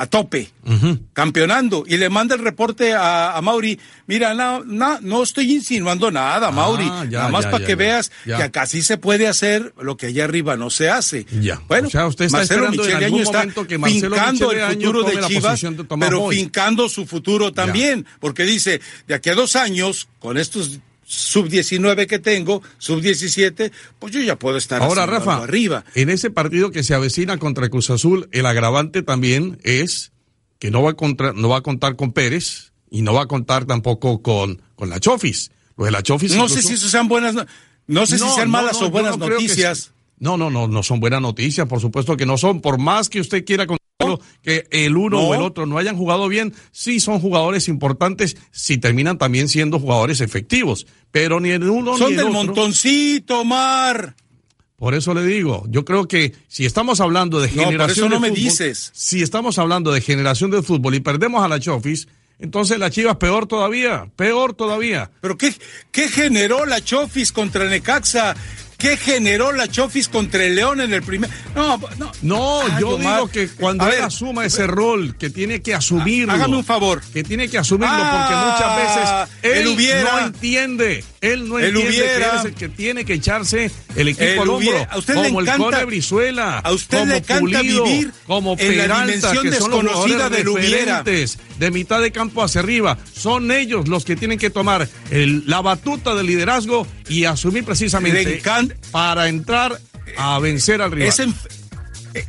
a 0.00 0.06
tope, 0.06 0.48
campeonando, 1.12 1.84
y 1.86 1.96
le 1.96 2.08
manda 2.08 2.36
el 2.36 2.40
reporte 2.42 2.92
a, 2.94 3.36
a 3.36 3.42
Mauri, 3.42 3.78
mira, 4.06 4.32
no, 4.32 4.62
no, 4.64 5.00
no 5.00 5.22
estoy 5.24 5.52
insinuando 5.52 6.10
nada, 6.12 6.50
Mauri, 6.52 6.88
Ah, 6.88 7.04
ya, 7.10 7.18
nada 7.18 7.30
más 7.30 7.46
para 7.46 7.64
que 7.64 7.72
ya. 7.72 7.76
veas 7.76 8.12
Ya. 8.24 8.36
que 8.36 8.42
acá 8.44 8.66
sí 8.66 8.82
se 8.82 8.96
puede 8.96 9.26
hacer 9.26 9.74
lo 9.80 9.96
que 9.96 10.06
allá 10.06 10.24
arriba 10.24 10.56
no 10.56 10.70
se 10.70 10.88
hace. 10.88 11.26
Ya. 11.40 11.60
Bueno, 11.66 11.88
O 11.88 11.90
sea, 11.90 12.06
usted 12.06 12.26
está 12.26 12.38
Marcelo 12.38 12.70
Michele 12.70 13.06
Año 13.06 13.22
está 13.22 13.42
que 13.66 13.78
fincando 13.78 14.48
Michele 14.48 14.62
el 14.66 14.74
futuro 14.74 15.02
de 15.02 15.20
Chivas, 15.26 15.60
de 15.60 15.84
pero 15.98 16.20
Boy. 16.20 16.36
fincando 16.36 16.88
su 16.88 17.04
futuro 17.04 17.52
también, 17.52 18.06
porque 18.20 18.44
dice, 18.44 18.80
de 19.08 19.14
aquí 19.14 19.30
a 19.30 19.34
dos 19.34 19.56
años, 19.56 20.08
con 20.20 20.38
estos 20.38 20.78
sub-19 21.08 22.06
que 22.06 22.18
tengo, 22.18 22.62
sub-17, 22.78 23.72
pues 23.98 24.12
yo 24.12 24.20
ya 24.20 24.38
puedo 24.38 24.56
estar 24.58 24.82
Ahora, 24.82 25.06
Rafa, 25.06 25.42
arriba. 25.42 25.84
en 25.94 26.10
ese 26.10 26.30
partido 26.30 26.70
que 26.70 26.82
se 26.82 26.94
avecina 26.94 27.38
contra 27.38 27.64
el 27.64 27.70
Cruz 27.70 27.88
Azul, 27.90 28.28
el 28.32 28.44
agravante 28.46 29.02
también 29.02 29.58
es 29.64 30.12
que 30.58 30.70
no 30.70 30.82
va 30.82 30.90
a, 30.90 30.94
contra- 30.94 31.32
no 31.32 31.48
va 31.48 31.58
a 31.58 31.62
contar 31.62 31.96
con 31.96 32.12
Pérez 32.12 32.72
y 32.90 33.02
no 33.02 33.14
va 33.14 33.22
a 33.22 33.26
contar 33.26 33.64
tampoco 33.64 34.22
con, 34.22 34.60
con 34.74 34.90
la 34.90 35.00
Chofis. 35.00 35.50
Lo 35.76 35.84
de 35.86 35.90
la 35.92 36.02
Chofis. 36.02 36.32
No 36.32 36.42
incluso- 36.44 36.56
sé 36.56 36.62
si 36.62 36.74
eso 36.74 36.88
sean 36.88 37.08
buenas, 37.08 37.34
no, 37.34 37.46
no 37.86 38.06
sé 38.06 38.18
si 38.18 38.28
sean 38.30 38.50
malas 38.50 38.80
no, 38.80 38.88
o 38.88 38.90
buenas 38.90 39.16
noticias. 39.16 39.92
No, 40.18 40.36
no, 40.36 40.50
no, 40.50 40.66
no 40.68 40.82
son 40.82 40.98
buenas 41.00 41.22
noticias, 41.22 41.66
por 41.68 41.80
supuesto 41.80 42.16
que 42.16 42.26
no 42.26 42.36
son. 42.36 42.60
Por 42.60 42.78
más 42.78 43.08
que 43.08 43.20
usted 43.20 43.44
quiera 43.44 43.66
contarlo, 43.66 43.78
que 44.42 44.66
el 44.70 44.96
uno 44.96 45.18
No. 45.20 45.28
o 45.28 45.34
el 45.34 45.42
otro 45.42 45.66
no 45.66 45.76
hayan 45.78 45.96
jugado 45.96 46.28
bien, 46.28 46.54
sí 46.70 47.00
son 47.00 47.18
jugadores 47.20 47.66
importantes 47.68 48.36
si 48.52 48.78
terminan 48.78 49.18
también 49.18 49.48
siendo 49.48 49.80
jugadores 49.80 50.20
efectivos. 50.20 50.86
Pero 51.10 51.40
ni 51.40 51.50
el 51.50 51.68
uno 51.68 51.96
Son 51.96 52.06
ni 52.08 52.12
el 52.12 52.16
del 52.18 52.26
otro. 52.28 52.44
montoncito, 52.44 53.44
Mar. 53.44 54.14
Por 54.76 54.94
eso 54.94 55.12
le 55.14 55.24
digo, 55.24 55.64
yo 55.68 55.84
creo 55.84 56.06
que 56.06 56.32
si 56.46 56.64
estamos 56.64 57.00
hablando 57.00 57.40
de 57.40 57.48
No, 57.48 57.54
por 57.56 57.64
generación 57.64 58.06
eso 58.06 58.08
no 58.08 58.14
de 58.14 58.20
me 58.20 58.28
fútbol, 58.28 58.44
dices. 58.44 58.90
si 58.94 59.22
estamos 59.22 59.58
hablando 59.58 59.90
de 59.90 60.00
generación 60.00 60.52
de 60.52 60.62
fútbol 60.62 60.94
y 60.94 61.00
perdemos 61.00 61.42
a 61.42 61.48
la 61.48 61.58
Chofis, 61.58 62.06
entonces 62.38 62.78
la 62.78 62.88
Chivas 62.90 63.16
peor 63.16 63.46
todavía, 63.48 64.08
peor 64.14 64.54
todavía. 64.54 65.10
Pero 65.20 65.36
¿qué, 65.36 65.52
qué 65.90 66.08
generó 66.08 66.64
la 66.66 66.80
Chofis 66.80 67.32
contra 67.32 67.64
Necaxa? 67.68 68.36
¿Qué 68.78 68.96
generó 68.96 69.50
la 69.50 69.66
Chofis 69.66 70.08
contra 70.08 70.44
el 70.44 70.54
León 70.54 70.80
en 70.80 70.92
el 70.92 71.02
primer? 71.02 71.28
No, 71.56 71.80
no. 71.98 72.12
No, 72.22 72.60
Ah, 72.62 72.78
yo 72.80 72.90
Omar. 72.90 73.16
digo 73.16 73.28
que 73.28 73.48
cuando 73.48 73.82
A 73.84 73.88
él 73.88 73.94
ver, 73.96 74.04
asuma 74.04 74.44
ese 74.44 74.68
rol, 74.68 75.16
que 75.18 75.30
tiene 75.30 75.60
que 75.60 75.74
asumirlo. 75.74 76.32
Hágame 76.32 76.56
un 76.58 76.64
favor. 76.64 77.02
Que 77.12 77.24
tiene 77.24 77.48
que 77.48 77.58
asumirlo 77.58 77.88
Ah, 77.92 78.14
porque 78.14 78.86
muchas 78.86 79.28
veces 79.34 79.52
él, 79.56 79.62
él 79.66 79.74
hubiera. 79.74 80.12
no 80.12 80.18
entiende. 80.28 81.04
Él 81.20 81.48
no 81.48 81.58
Él 81.58 81.64
entiende 81.76 81.90
que 81.90 81.98
hubiera. 82.04 82.30
él 82.30 82.36
es 82.38 82.44
el 82.44 82.54
que 82.54 82.68
tiene 82.68 83.04
que 83.04 83.14
echarse 83.14 83.68
el 83.96 84.08
equipo 84.08 84.22
Él 84.24 84.32
al 84.38 84.38
hombro. 84.48 84.56
hubiera. 84.58 84.84
A 84.84 84.98
usted 84.98 85.14
le 85.16 85.22
como 85.24 85.40
el 85.40 85.46
encanta- 85.48 85.64
Cone 85.64 85.84
Brizuela. 85.84 86.58
a 86.60 86.70
usted 86.72 86.98
como 87.00 87.10
le 87.10 87.18
encanta 87.18 87.40
Pulido, 87.40 87.84
vivir 87.84 88.12
como 88.28 88.52
en 88.56 88.76
la 88.76 88.82
Peralta, 88.84 89.30
que 89.32 89.36
son 89.36 89.44
los 89.44 89.50
desconocida 89.54 90.28
hubiera. 90.28 90.28
referentes 90.28 91.38
de 91.58 91.70
mitad 91.72 92.00
de 92.00 92.12
campo 92.12 92.44
hacia 92.44 92.60
arriba. 92.60 92.96
Son 93.12 93.50
ellos 93.50 93.88
los 93.88 94.04
que 94.04 94.14
tienen 94.14 94.38
que 94.38 94.50
tomar 94.50 94.88
el- 95.10 95.42
la 95.48 95.60
batuta 95.62 96.14
del 96.14 96.26
liderazgo 96.26 96.86
y 97.08 97.24
asumir 97.24 97.64
precisamente 97.64 98.42
para 98.90 99.28
entrar 99.28 99.78
a 100.16 100.38
vencer 100.38 100.82
al 100.82 100.90
rival. 100.92 101.08
Es, 101.08 101.20
enf- 101.20 101.48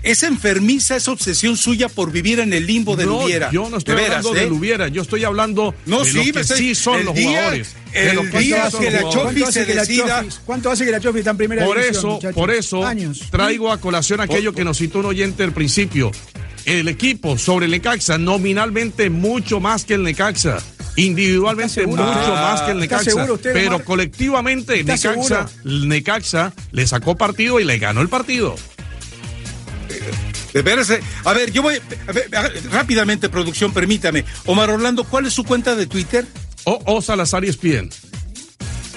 es 0.04 0.24
enfermiza 0.24 0.96
esa 0.98 1.12
obsesión 1.12 1.56
suya 1.58 1.88
por 1.90 2.12
vivir 2.12 2.40
en 2.42 2.52
el 2.54 2.68
limbo 2.68 2.96
del 2.96 3.08
no, 3.08 3.20
hubiera. 3.24 3.50
yo 3.52 3.70
no 3.70 3.78
estoy 3.78 3.96
De 3.96 4.02
veras, 4.02 4.18
hablando 4.18 4.38
¿eh? 4.38 4.44
del 4.44 4.52
hubiera, 4.54 4.88
yo 4.90 5.02
estoy 5.02 5.24
hablando 5.24 5.74
No, 5.86 6.04
de 6.04 6.12
sí, 6.12 6.18
lo 6.18 6.34
que 6.34 6.44
sí 6.44 6.76
son 6.76 7.06
los 7.06 7.16
día- 7.16 7.30
jugadores. 7.30 7.76
de 7.94 8.10
el 8.10 8.16
lo 8.16 8.22
que 8.24 8.32
sí 8.32 8.38
día 8.46 8.70
son 8.70 8.80
que 8.82 8.92
los 8.92 8.94
la 8.94 9.02
jugadores. 9.08 9.24
Chofi 9.40 9.40
se 9.54 9.60
hace 9.62 9.66
que 9.66 9.76
la 9.76 9.82
decida- 9.82 10.24
Chofis- 10.24 10.40
¿Cuánto 10.46 10.70
hace 10.72 10.86
que 10.86 10.92
la 10.92 11.00
Chofi 11.00 11.20
está 11.20 11.32
en 11.32 11.38
primera 11.38 11.66
Por 11.66 11.78
división, 11.78 11.98
eso, 11.98 12.08
muchachos? 12.10 12.36
por 12.36 12.52
eso 12.52 12.86
Años. 12.86 13.22
traigo 13.32 13.72
a 13.72 13.80
colación 13.80 14.22
aquello 14.22 14.54
que 14.54 14.64
nos 14.66 14.78
citó 14.78 15.00
un 15.00 15.06
oyente 15.08 15.44
al 15.44 15.54
principio. 15.54 16.12
El 16.66 16.88
equipo 16.90 17.38
sobre 17.38 17.66
el 17.66 17.72
Necaxa, 17.72 18.18
nominalmente 18.18 19.10
mucho 19.10 19.60
más 19.60 19.86
que 19.86 19.96
el 19.96 20.04
Necaxa. 20.04 20.62
Individualmente 21.00 21.68
¿Está 21.72 21.82
seguro 21.82 22.04
mucho 22.04 22.20
usted? 22.20 22.32
más 22.34 22.62
que 22.62 22.72
el 22.72 22.84
¿Está 22.84 22.96
Necaxa. 22.98 23.12
seguro 23.12 23.34
usted, 23.36 23.54
pero 23.54 23.76
Omar? 23.76 23.84
colectivamente 23.84 24.80
¿Está 24.80 24.94
Necaxa? 24.94 25.50
Necaxa 25.64 26.54
le 26.72 26.88
sacó 26.88 27.16
partido 27.16 27.60
y 27.60 27.64
le 27.66 27.78
ganó 27.80 28.02
el 28.02 28.10
partido. 28.10 28.56
Eh. 29.90 30.12
A 31.26 31.34
ver, 31.34 31.52
yo 31.52 31.62
voy. 31.62 31.80
a 32.08 32.12
ver, 32.12 32.36
a- 32.36 32.50
rápidamente, 32.72 33.30
producción, 33.30 33.72
permítame. 33.72 34.26
Omar 34.46 34.70
Orlando, 34.72 35.04
¿cuál 35.04 35.26
es 35.28 35.34
su 35.34 35.44
cuenta 35.44 35.76
de 35.76 35.86
Twitter? 35.86 36.26
O, 36.64 36.82
o 36.86 37.02
Salazar 37.02 37.46
y 37.46 37.50
Espien. 37.50 37.90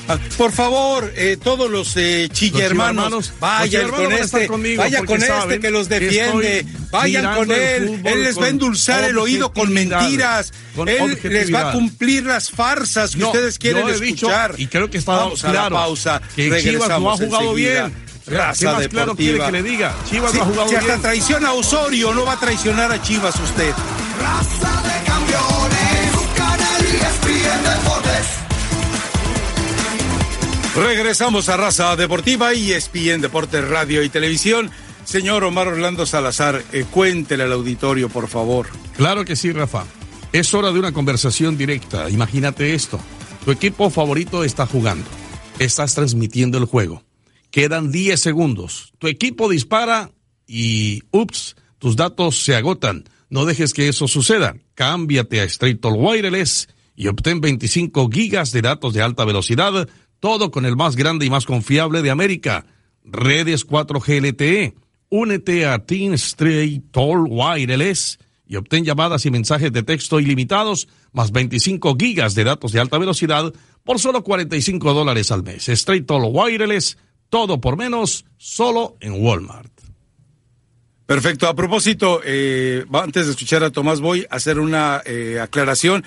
Ah, 0.08 0.18
Por 0.36 0.50
favor, 0.50 1.12
eh, 1.14 1.36
todos 1.42 1.70
los 1.70 1.96
eh, 1.96 2.28
chilla 2.32 2.64
hermanos, 2.64 3.32
vayan 3.38 3.88
con 3.88 4.12
este, 4.12 4.46
conmigo 4.48 4.82
vaya 4.82 5.04
con 5.04 5.22
este 5.22 5.60
que 5.60 5.70
los 5.70 5.86
que 5.86 6.00
defiende, 6.00 6.58
estoy 6.60 6.76
vayan 6.92 7.34
con 7.34 7.50
él, 7.50 7.86
fútbol 7.88 8.12
él 8.12 8.22
les 8.22 8.38
va 8.40 8.44
a 8.44 8.48
endulzar 8.48 9.04
el 9.04 9.18
oído 9.18 9.52
con 9.52 9.72
mentiras, 9.72 10.52
con 10.76 10.88
él 10.88 11.18
les 11.24 11.52
va 11.52 11.70
a 11.70 11.72
cumplir 11.72 12.24
las 12.24 12.50
farsas 12.50 13.12
que 13.12 13.18
No, 13.18 13.26
ustedes 13.28 13.58
quieren 13.58 13.82
yo 13.86 13.94
he 13.94 13.98
dicho, 14.00 14.26
escuchar. 14.28 14.54
y 14.58 14.66
creo 14.68 14.88
que 14.90 14.98
está 14.98 15.12
Vamos 15.16 15.42
a 15.42 15.48
la 15.48 15.52
claro 15.52 15.76
pausa, 15.76 16.22
que 16.36 16.44
Chivas 16.44 16.50
no 16.50 16.54
ha 16.54 16.60
regresamos 16.62 17.20
jugado 17.20 17.50
enseguida. 17.50 17.86
bien. 17.88 18.12
Raza 18.24 18.58
¿Qué 18.60 18.66
más 18.66 18.88
claro 18.88 19.16
quiere 19.16 19.32
deportiva. 19.32 19.46
que 19.46 19.52
le 19.52 19.62
diga? 19.64 19.94
Chivas 20.08 20.30
Sí, 20.30 20.36
no 20.38 20.42
ha 20.44 20.46
jugado 20.46 20.68
si 20.68 20.74
hasta 20.76 20.86
bien. 20.88 21.02
traiciona 21.02 21.48
a 21.48 21.52
Osorio, 21.54 22.14
no 22.14 22.24
va 22.24 22.34
a 22.34 22.38
traicionar 22.40 22.92
a 22.92 23.02
Chivas 23.02 23.34
usted. 23.40 23.72
Raza 24.20 24.82
de 24.82 25.04
campeones, 25.04 26.14
un 26.20 26.34
canal 26.36 26.82
ESPN 26.82 27.62
Deportes. 27.64 28.26
Regresamos 30.76 31.48
a 31.48 31.56
Raza 31.56 31.96
Deportiva 31.96 32.54
y 32.54 32.72
ESPN 32.72 33.20
Deportes 33.20 33.66
Radio 33.68 34.02
y 34.02 34.08
Televisión. 34.08 34.70
Señor 35.12 35.44
Omar 35.44 35.68
Orlando 35.68 36.06
Salazar, 36.06 36.64
eh, 36.72 36.86
cuéntele 36.90 37.42
al 37.42 37.52
auditorio, 37.52 38.08
por 38.08 38.28
favor. 38.28 38.68
Claro 38.96 39.26
que 39.26 39.36
sí, 39.36 39.52
Rafa. 39.52 39.84
Es 40.32 40.54
hora 40.54 40.72
de 40.72 40.78
una 40.78 40.92
conversación 40.92 41.58
directa. 41.58 42.08
Imagínate 42.08 42.72
esto. 42.72 42.98
Tu 43.44 43.50
equipo 43.50 43.90
favorito 43.90 44.42
está 44.42 44.64
jugando. 44.64 45.04
Estás 45.58 45.94
transmitiendo 45.94 46.56
el 46.56 46.64
juego. 46.64 47.02
Quedan 47.50 47.92
10 47.92 48.18
segundos. 48.18 48.94
Tu 48.98 49.06
equipo 49.06 49.50
dispara 49.50 50.12
y, 50.46 51.02
ups, 51.10 51.56
tus 51.78 51.94
datos 51.94 52.42
se 52.42 52.56
agotan. 52.56 53.04
No 53.28 53.44
dejes 53.44 53.74
que 53.74 53.88
eso 53.88 54.08
suceda. 54.08 54.56
Cámbiate 54.74 55.42
a 55.42 55.44
Straight 55.44 55.82
Talk 55.82 55.94
Wireless 55.94 56.70
y 56.96 57.08
obtén 57.08 57.42
25 57.42 58.08
gigas 58.10 58.50
de 58.50 58.62
datos 58.62 58.94
de 58.94 59.02
alta 59.02 59.26
velocidad, 59.26 59.90
todo 60.20 60.50
con 60.50 60.64
el 60.64 60.74
más 60.74 60.96
grande 60.96 61.26
y 61.26 61.30
más 61.30 61.44
confiable 61.44 62.00
de 62.00 62.10
América. 62.10 62.64
Redes 63.04 63.66
4G 63.66 64.22
LTE. 64.22 64.81
Únete 65.14 65.66
a 65.66 65.78
Team 65.78 66.14
Straight 66.14 66.90
Talk 66.90 67.28
Wireless 67.28 68.18
y 68.46 68.56
obtén 68.56 68.82
llamadas 68.82 69.26
y 69.26 69.30
mensajes 69.30 69.70
de 69.70 69.82
texto 69.82 70.18
ilimitados, 70.18 70.88
más 71.12 71.32
25 71.32 71.96
gigas 72.00 72.34
de 72.34 72.44
datos 72.44 72.72
de 72.72 72.80
alta 72.80 72.96
velocidad 72.96 73.52
por 73.84 73.98
solo 73.98 74.24
45 74.24 74.94
dólares 74.94 75.30
al 75.30 75.42
mes. 75.42 75.68
Straight 75.68 76.06
Talk 76.06 76.24
Wireless, 76.34 76.96
todo 77.28 77.60
por 77.60 77.76
menos, 77.76 78.24
solo 78.38 78.96
en 79.00 79.22
Walmart. 79.22 79.70
Perfecto. 81.04 81.46
A 81.46 81.54
propósito, 81.54 82.22
eh, 82.24 82.86
antes 82.90 83.26
de 83.26 83.32
escuchar 83.32 83.62
a 83.64 83.70
Tomás, 83.70 84.00
voy 84.00 84.26
a 84.30 84.36
hacer 84.36 84.58
una 84.58 85.02
eh, 85.04 85.40
aclaración, 85.42 86.04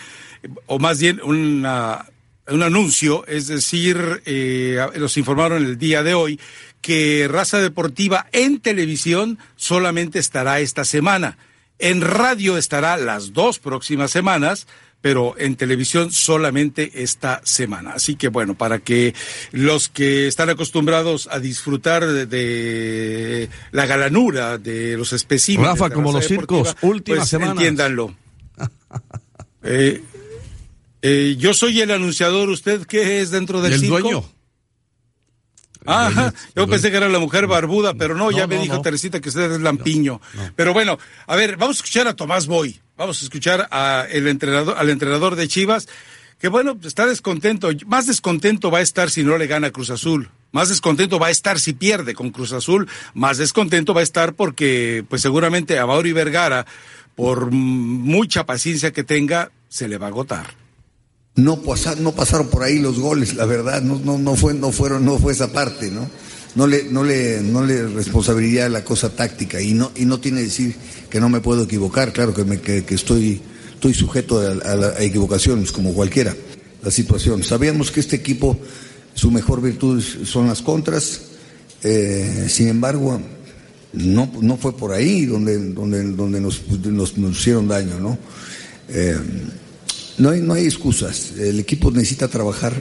o 0.65 0.79
más 0.79 0.99
bien 0.99 1.21
una, 1.23 2.07
un 2.47 2.63
anuncio, 2.63 3.23
es 3.27 3.45
decir, 3.45 4.23
eh, 4.25 4.79
nos 4.97 5.15
informaron 5.17 5.63
el 5.63 5.77
día 5.77 6.01
de 6.01 6.15
hoy 6.15 6.39
que 6.85 7.27
Raza 7.27 7.59
Deportiva 7.61 8.27
en 8.31 8.59
televisión 8.59 9.39
solamente 9.55 10.19
estará 10.19 10.59
esta 10.59 10.85
semana. 10.85 11.39
En 11.79 12.01
radio 12.01 12.59
estará 12.59 12.95
las 12.95 13.33
dos 13.33 13.57
próximas 13.57 14.11
semanas, 14.11 14.67
pero 15.01 15.33
en 15.39 15.55
televisión 15.55 16.11
solamente 16.11 17.01
esta 17.01 17.41
semana. 17.43 17.93
Así 17.93 18.15
que 18.15 18.27
bueno, 18.27 18.53
para 18.53 18.77
que 18.77 19.15
los 19.51 19.89
que 19.89 20.27
están 20.27 20.51
acostumbrados 20.51 21.27
a 21.31 21.39
disfrutar 21.39 22.05
de, 22.05 22.27
de 22.27 23.49
la 23.71 23.87
galanura 23.87 24.59
de 24.59 24.95
los 24.95 25.11
especímenes. 25.11 25.71
Rafa, 25.71 25.89
como 25.89 26.11
los 26.11 26.27
circos, 26.27 26.75
pues, 26.79 27.27
semanas. 27.27 27.55
Entiéndanlo. 27.55 28.15
Eh, 29.67 29.99
eh, 31.01 31.35
yo 31.39 31.55
soy 31.55 31.81
el 31.81 31.89
anunciador, 31.89 32.51
¿usted 32.51 32.85
qué 32.85 33.19
es 33.19 33.31
dentro 33.31 33.63
del 33.63 33.73
el 33.73 33.79
circo? 33.79 33.99
dueño. 33.99 34.34
Ajá, 35.85 36.31
dueño, 36.31 36.33
yo 36.55 36.67
pensé 36.67 36.91
que 36.91 36.97
era 36.97 37.09
la 37.09 37.19
mujer 37.19 37.47
barbuda, 37.47 37.93
pero 37.93 38.15
no, 38.15 38.31
No, 38.31 38.37
ya 38.37 38.47
me 38.47 38.55
no, 38.55 38.61
dijo 38.61 38.75
no. 38.75 38.81
Teresita 38.81 39.19
que 39.19 39.29
usted 39.29 39.51
es 39.51 39.61
Lampiño. 39.61 40.21
Pero 40.55 40.73
bueno, 40.73 40.97
a 41.27 41.35
ver, 41.35 41.57
vamos 41.57 41.77
a 41.77 41.79
escuchar 41.79 42.07
a 42.07 42.15
Tomás 42.15 42.47
Boy, 42.47 42.79
vamos 42.97 43.21
a 43.21 43.25
escuchar 43.25 43.67
a 43.71 44.05
el 44.09 44.27
entrenador, 44.27 44.75
al 44.77 44.89
entrenador 44.89 45.35
de 45.35 45.47
Chivas, 45.47 45.87
que 46.39 46.47
bueno, 46.49 46.77
está 46.83 47.05
descontento, 47.05 47.69
más 47.87 48.07
descontento 48.07 48.69
va 48.71 48.79
a 48.79 48.81
estar 48.81 49.09
si 49.09 49.23
no 49.23 49.37
le 49.37 49.47
gana 49.47 49.71
Cruz 49.71 49.89
Azul. 49.89 50.29
Más 50.51 50.69
descontento 50.69 51.19
va 51.19 51.27
a 51.27 51.31
estar 51.31 51.59
si 51.59 51.73
pierde 51.73 52.13
con 52.13 52.29
Cruz 52.31 52.53
Azul, 52.53 52.87
más 53.13 53.37
descontento 53.37 53.93
va 53.93 54.01
a 54.01 54.03
estar 54.03 54.33
porque 54.33 55.03
pues 55.09 55.21
seguramente 55.21 55.79
a 55.79 55.85
Mauri 55.85 56.13
Vergara, 56.13 56.65
por 57.15 57.51
mucha 57.51 58.45
paciencia 58.45 58.91
que 58.91 59.03
tenga, 59.03 59.51
se 59.69 59.87
le 59.87 59.97
va 59.97 60.07
a 60.07 60.09
agotar. 60.09 60.64
No, 61.35 61.61
pasa- 61.61 61.95
no 61.95 62.13
pasaron 62.13 62.47
por 62.47 62.63
ahí 62.63 62.79
los 62.79 62.99
goles, 62.99 63.35
la 63.35 63.45
verdad, 63.45 63.81
no, 63.81 63.99
no, 64.03 64.17
no 64.17 64.35
fue, 64.35 64.53
no 64.53 64.71
fueron, 64.71 65.05
no 65.05 65.17
fue 65.19 65.33
esa 65.33 65.51
parte, 65.51 65.91
¿no? 65.91 66.09
No 66.55 66.67
le, 66.67 66.83
no 66.85 67.03
le, 67.03 67.41
no 67.41 67.65
le 67.65 67.85
responsabilidad 67.87 68.69
la 68.69 68.83
cosa 68.85 69.09
táctica 69.09 69.61
y 69.61 69.73
no, 69.73 69.91
y 69.95 70.05
no 70.05 70.19
tiene 70.21 70.37
que 70.39 70.45
decir 70.45 70.75
que 71.09 71.19
no 71.19 71.27
me 71.27 71.41
puedo 71.41 71.63
equivocar, 71.63 72.13
claro 72.13 72.33
que 72.33 72.45
me, 72.45 72.61
que, 72.61 72.85
estoy, 72.89 73.41
estoy 73.73 73.93
sujeto 73.93 74.39
a, 74.39 74.51
a 74.69 74.73
a 74.97 75.01
equivocaciones 75.03 75.73
como 75.73 75.93
cualquiera, 75.93 76.33
la 76.81 76.91
situación. 76.91 77.43
Sabíamos 77.43 77.91
que 77.91 77.99
este 77.99 78.15
equipo, 78.15 78.57
su 79.13 79.31
mejor 79.31 79.61
virtud 79.61 80.01
son 80.23 80.47
las 80.47 80.61
contras, 80.61 81.21
eh, 81.83 82.45
sin 82.47 82.69
embargo, 82.69 83.19
no, 83.91 84.31
no 84.41 84.55
fue 84.55 84.77
por 84.77 84.93
ahí 84.93 85.25
donde, 85.25 85.57
donde, 85.71 86.03
donde 86.13 86.39
nos, 86.39 86.61
nos, 86.85 87.17
nos 87.17 87.37
hicieron 87.37 87.67
daño, 87.67 87.99
¿no? 87.99 88.17
Eh, 88.87 89.17
no 90.17 90.29
hay, 90.29 90.41
no 90.41 90.53
hay 90.53 90.65
excusas. 90.65 91.33
El 91.37 91.59
equipo 91.59 91.91
necesita 91.91 92.27
trabajar 92.27 92.73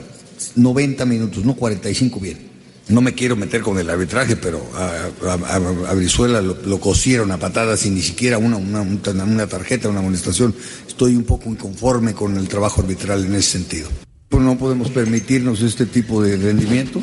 90 0.55 1.05
minutos, 1.05 1.45
no 1.45 1.55
45 1.55 2.19
bien. 2.19 2.55
No 2.87 3.01
me 3.01 3.13
quiero 3.13 3.35
meter 3.35 3.61
con 3.61 3.79
el 3.79 3.89
arbitraje, 3.89 4.35
pero 4.35 4.61
a, 4.75 5.93
Brizuela 5.95 6.39
lo, 6.41 6.79
cosieron 6.79 7.31
a 7.31 7.37
patadas 7.37 7.79
sin 7.79 7.95
ni 7.95 8.01
siquiera 8.01 8.37
una, 8.37 8.57
una, 8.57 8.81
una 8.81 9.47
tarjeta, 9.47 9.89
una 9.89 9.99
amonestación. 9.99 10.53
Estoy 10.87 11.15
un 11.15 11.23
poco 11.23 11.49
inconforme 11.49 12.13
con 12.13 12.37
el 12.37 12.47
trabajo 12.47 12.81
arbitral 12.81 13.25
en 13.25 13.33
ese 13.33 13.51
sentido. 13.51 13.89
Pues 14.29 14.43
No 14.43 14.57
podemos 14.57 14.91
permitirnos 14.91 15.61
este 15.61 15.87
tipo 15.87 16.21
de 16.21 16.37
rendimiento. 16.37 17.01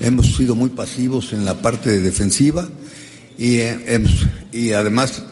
Hemos 0.00 0.36
sido 0.36 0.54
muy 0.54 0.70
pasivos 0.70 1.32
en 1.32 1.44
la 1.44 1.60
parte 1.60 2.00
defensiva 2.00 2.68
y, 3.36 3.56
eh, 3.56 4.04
y 4.52 4.72
además 4.72 5.24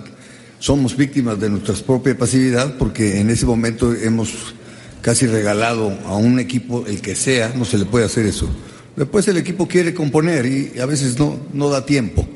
somos 0.59 0.97
víctimas 0.97 1.38
de 1.40 1.51
nuestra 1.51 1.75
propia 1.75 2.16
pasividad 2.16 2.77
porque 2.79 3.21
en 3.21 3.31
ese 3.31 3.47
momento 3.47 3.92
hemos 3.95 4.55
casi 5.03 5.27
regalado 5.27 5.97
a 6.07 6.16
un 6.16 6.40
equipo, 6.40 6.85
el 6.87 7.01
que 7.01 7.14
sea, 7.14 7.53
no 7.55 7.64
se 7.64 7.79
le 7.79 7.85
puede 7.85 8.07
hacer 8.07 8.27
eso. 8.27 8.49
Después 8.97 9.29
el 9.29 9.37
equipo 9.37 9.69
quiere 9.69 9.95
componer 9.95 10.47
y 10.47 10.81
a 10.81 10.87
veces 10.87 11.19
no, 11.19 11.38
no 11.53 11.69
da 11.69 11.85
tiempo. 11.85 12.27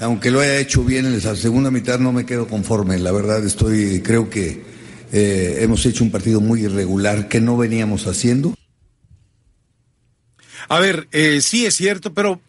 Aunque 0.00 0.30
lo 0.30 0.40
haya 0.40 0.58
hecho 0.58 0.84
bien 0.84 1.06
en 1.06 1.22
la 1.22 1.36
segunda 1.36 1.70
mitad, 1.70 1.98
no 1.98 2.12
me 2.12 2.26
quedo 2.26 2.46
conforme. 2.46 2.98
La 2.98 3.12
verdad 3.12 3.44
estoy, 3.44 4.00
creo 4.02 4.28
que 4.28 4.62
eh, 5.12 5.58
hemos 5.60 5.86
hecho 5.86 6.04
un 6.04 6.10
partido 6.10 6.40
muy 6.40 6.64
irregular 6.64 7.28
que 7.28 7.40
no 7.40 7.56
veníamos 7.56 8.06
haciendo. 8.06 8.54
A 10.68 10.80
ver, 10.80 11.08
eh, 11.12 11.40
sí 11.40 11.64
es 11.64 11.76
cierto, 11.76 12.12
pero 12.12 12.40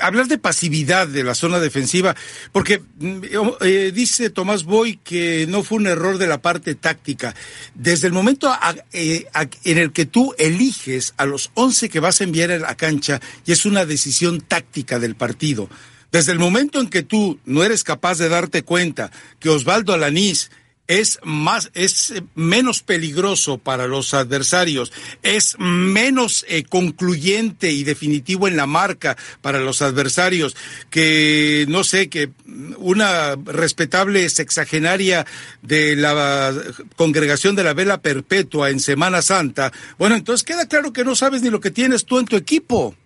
hablar 0.00 0.28
de 0.28 0.38
pasividad 0.38 1.08
de 1.08 1.24
la 1.24 1.34
zona 1.34 1.58
defensiva, 1.60 2.14
porque 2.52 2.82
mm, 2.98 3.20
eh, 3.60 3.92
dice 3.94 4.30
Tomás 4.30 4.64
Boy 4.64 4.98
que 5.02 5.46
no 5.48 5.62
fue 5.62 5.78
un 5.78 5.86
error 5.86 6.18
de 6.18 6.26
la 6.26 6.42
parte 6.42 6.74
táctica. 6.74 7.34
Desde 7.74 8.06
el 8.06 8.12
momento 8.12 8.52
eh, 8.92 9.26
en 9.64 9.78
el 9.78 9.92
que 9.92 10.06
tú 10.06 10.34
eliges 10.38 11.14
a 11.16 11.26
los 11.26 11.50
11 11.54 11.88
que 11.88 12.00
vas 12.00 12.20
a 12.20 12.24
enviar 12.24 12.50
a 12.50 12.58
la 12.58 12.76
cancha, 12.76 13.20
y 13.46 13.52
es 13.52 13.64
una 13.66 13.84
decisión 13.84 14.40
táctica 14.40 14.98
del 14.98 15.14
partido. 15.14 15.68
Desde 16.10 16.32
el 16.32 16.38
momento 16.38 16.80
en 16.80 16.88
que 16.88 17.02
tú 17.02 17.38
no 17.44 17.62
eres 17.64 17.84
capaz 17.84 18.16
de 18.16 18.30
darte 18.30 18.62
cuenta 18.62 19.10
que 19.40 19.50
Osvaldo 19.50 19.92
Alanís 19.92 20.50
es 20.88 21.20
más, 21.22 21.70
es 21.74 22.14
menos 22.34 22.82
peligroso 22.82 23.58
para 23.58 23.86
los 23.86 24.14
adversarios, 24.14 24.90
es 25.22 25.54
menos 25.58 26.46
eh, 26.48 26.64
concluyente 26.64 27.70
y 27.70 27.84
definitivo 27.84 28.48
en 28.48 28.56
la 28.56 28.66
marca 28.66 29.16
para 29.42 29.60
los 29.60 29.82
adversarios, 29.82 30.56
que 30.88 31.66
no 31.68 31.84
sé, 31.84 32.08
que 32.08 32.30
una 32.78 33.36
respetable 33.36 34.28
sexagenaria 34.30 35.26
de 35.60 35.94
la 35.94 36.54
congregación 36.96 37.54
de 37.54 37.64
la 37.64 37.74
vela 37.74 38.00
perpetua 38.00 38.70
en 38.70 38.80
Semana 38.80 39.20
Santa, 39.20 39.70
bueno, 39.98 40.16
entonces 40.16 40.42
queda 40.42 40.66
claro 40.66 40.92
que 40.94 41.04
no 41.04 41.14
sabes 41.14 41.42
ni 41.42 41.50
lo 41.50 41.60
que 41.60 41.70
tienes 41.70 42.06
tú 42.06 42.18
en 42.18 42.24
tu 42.24 42.36
equipo. 42.36 42.96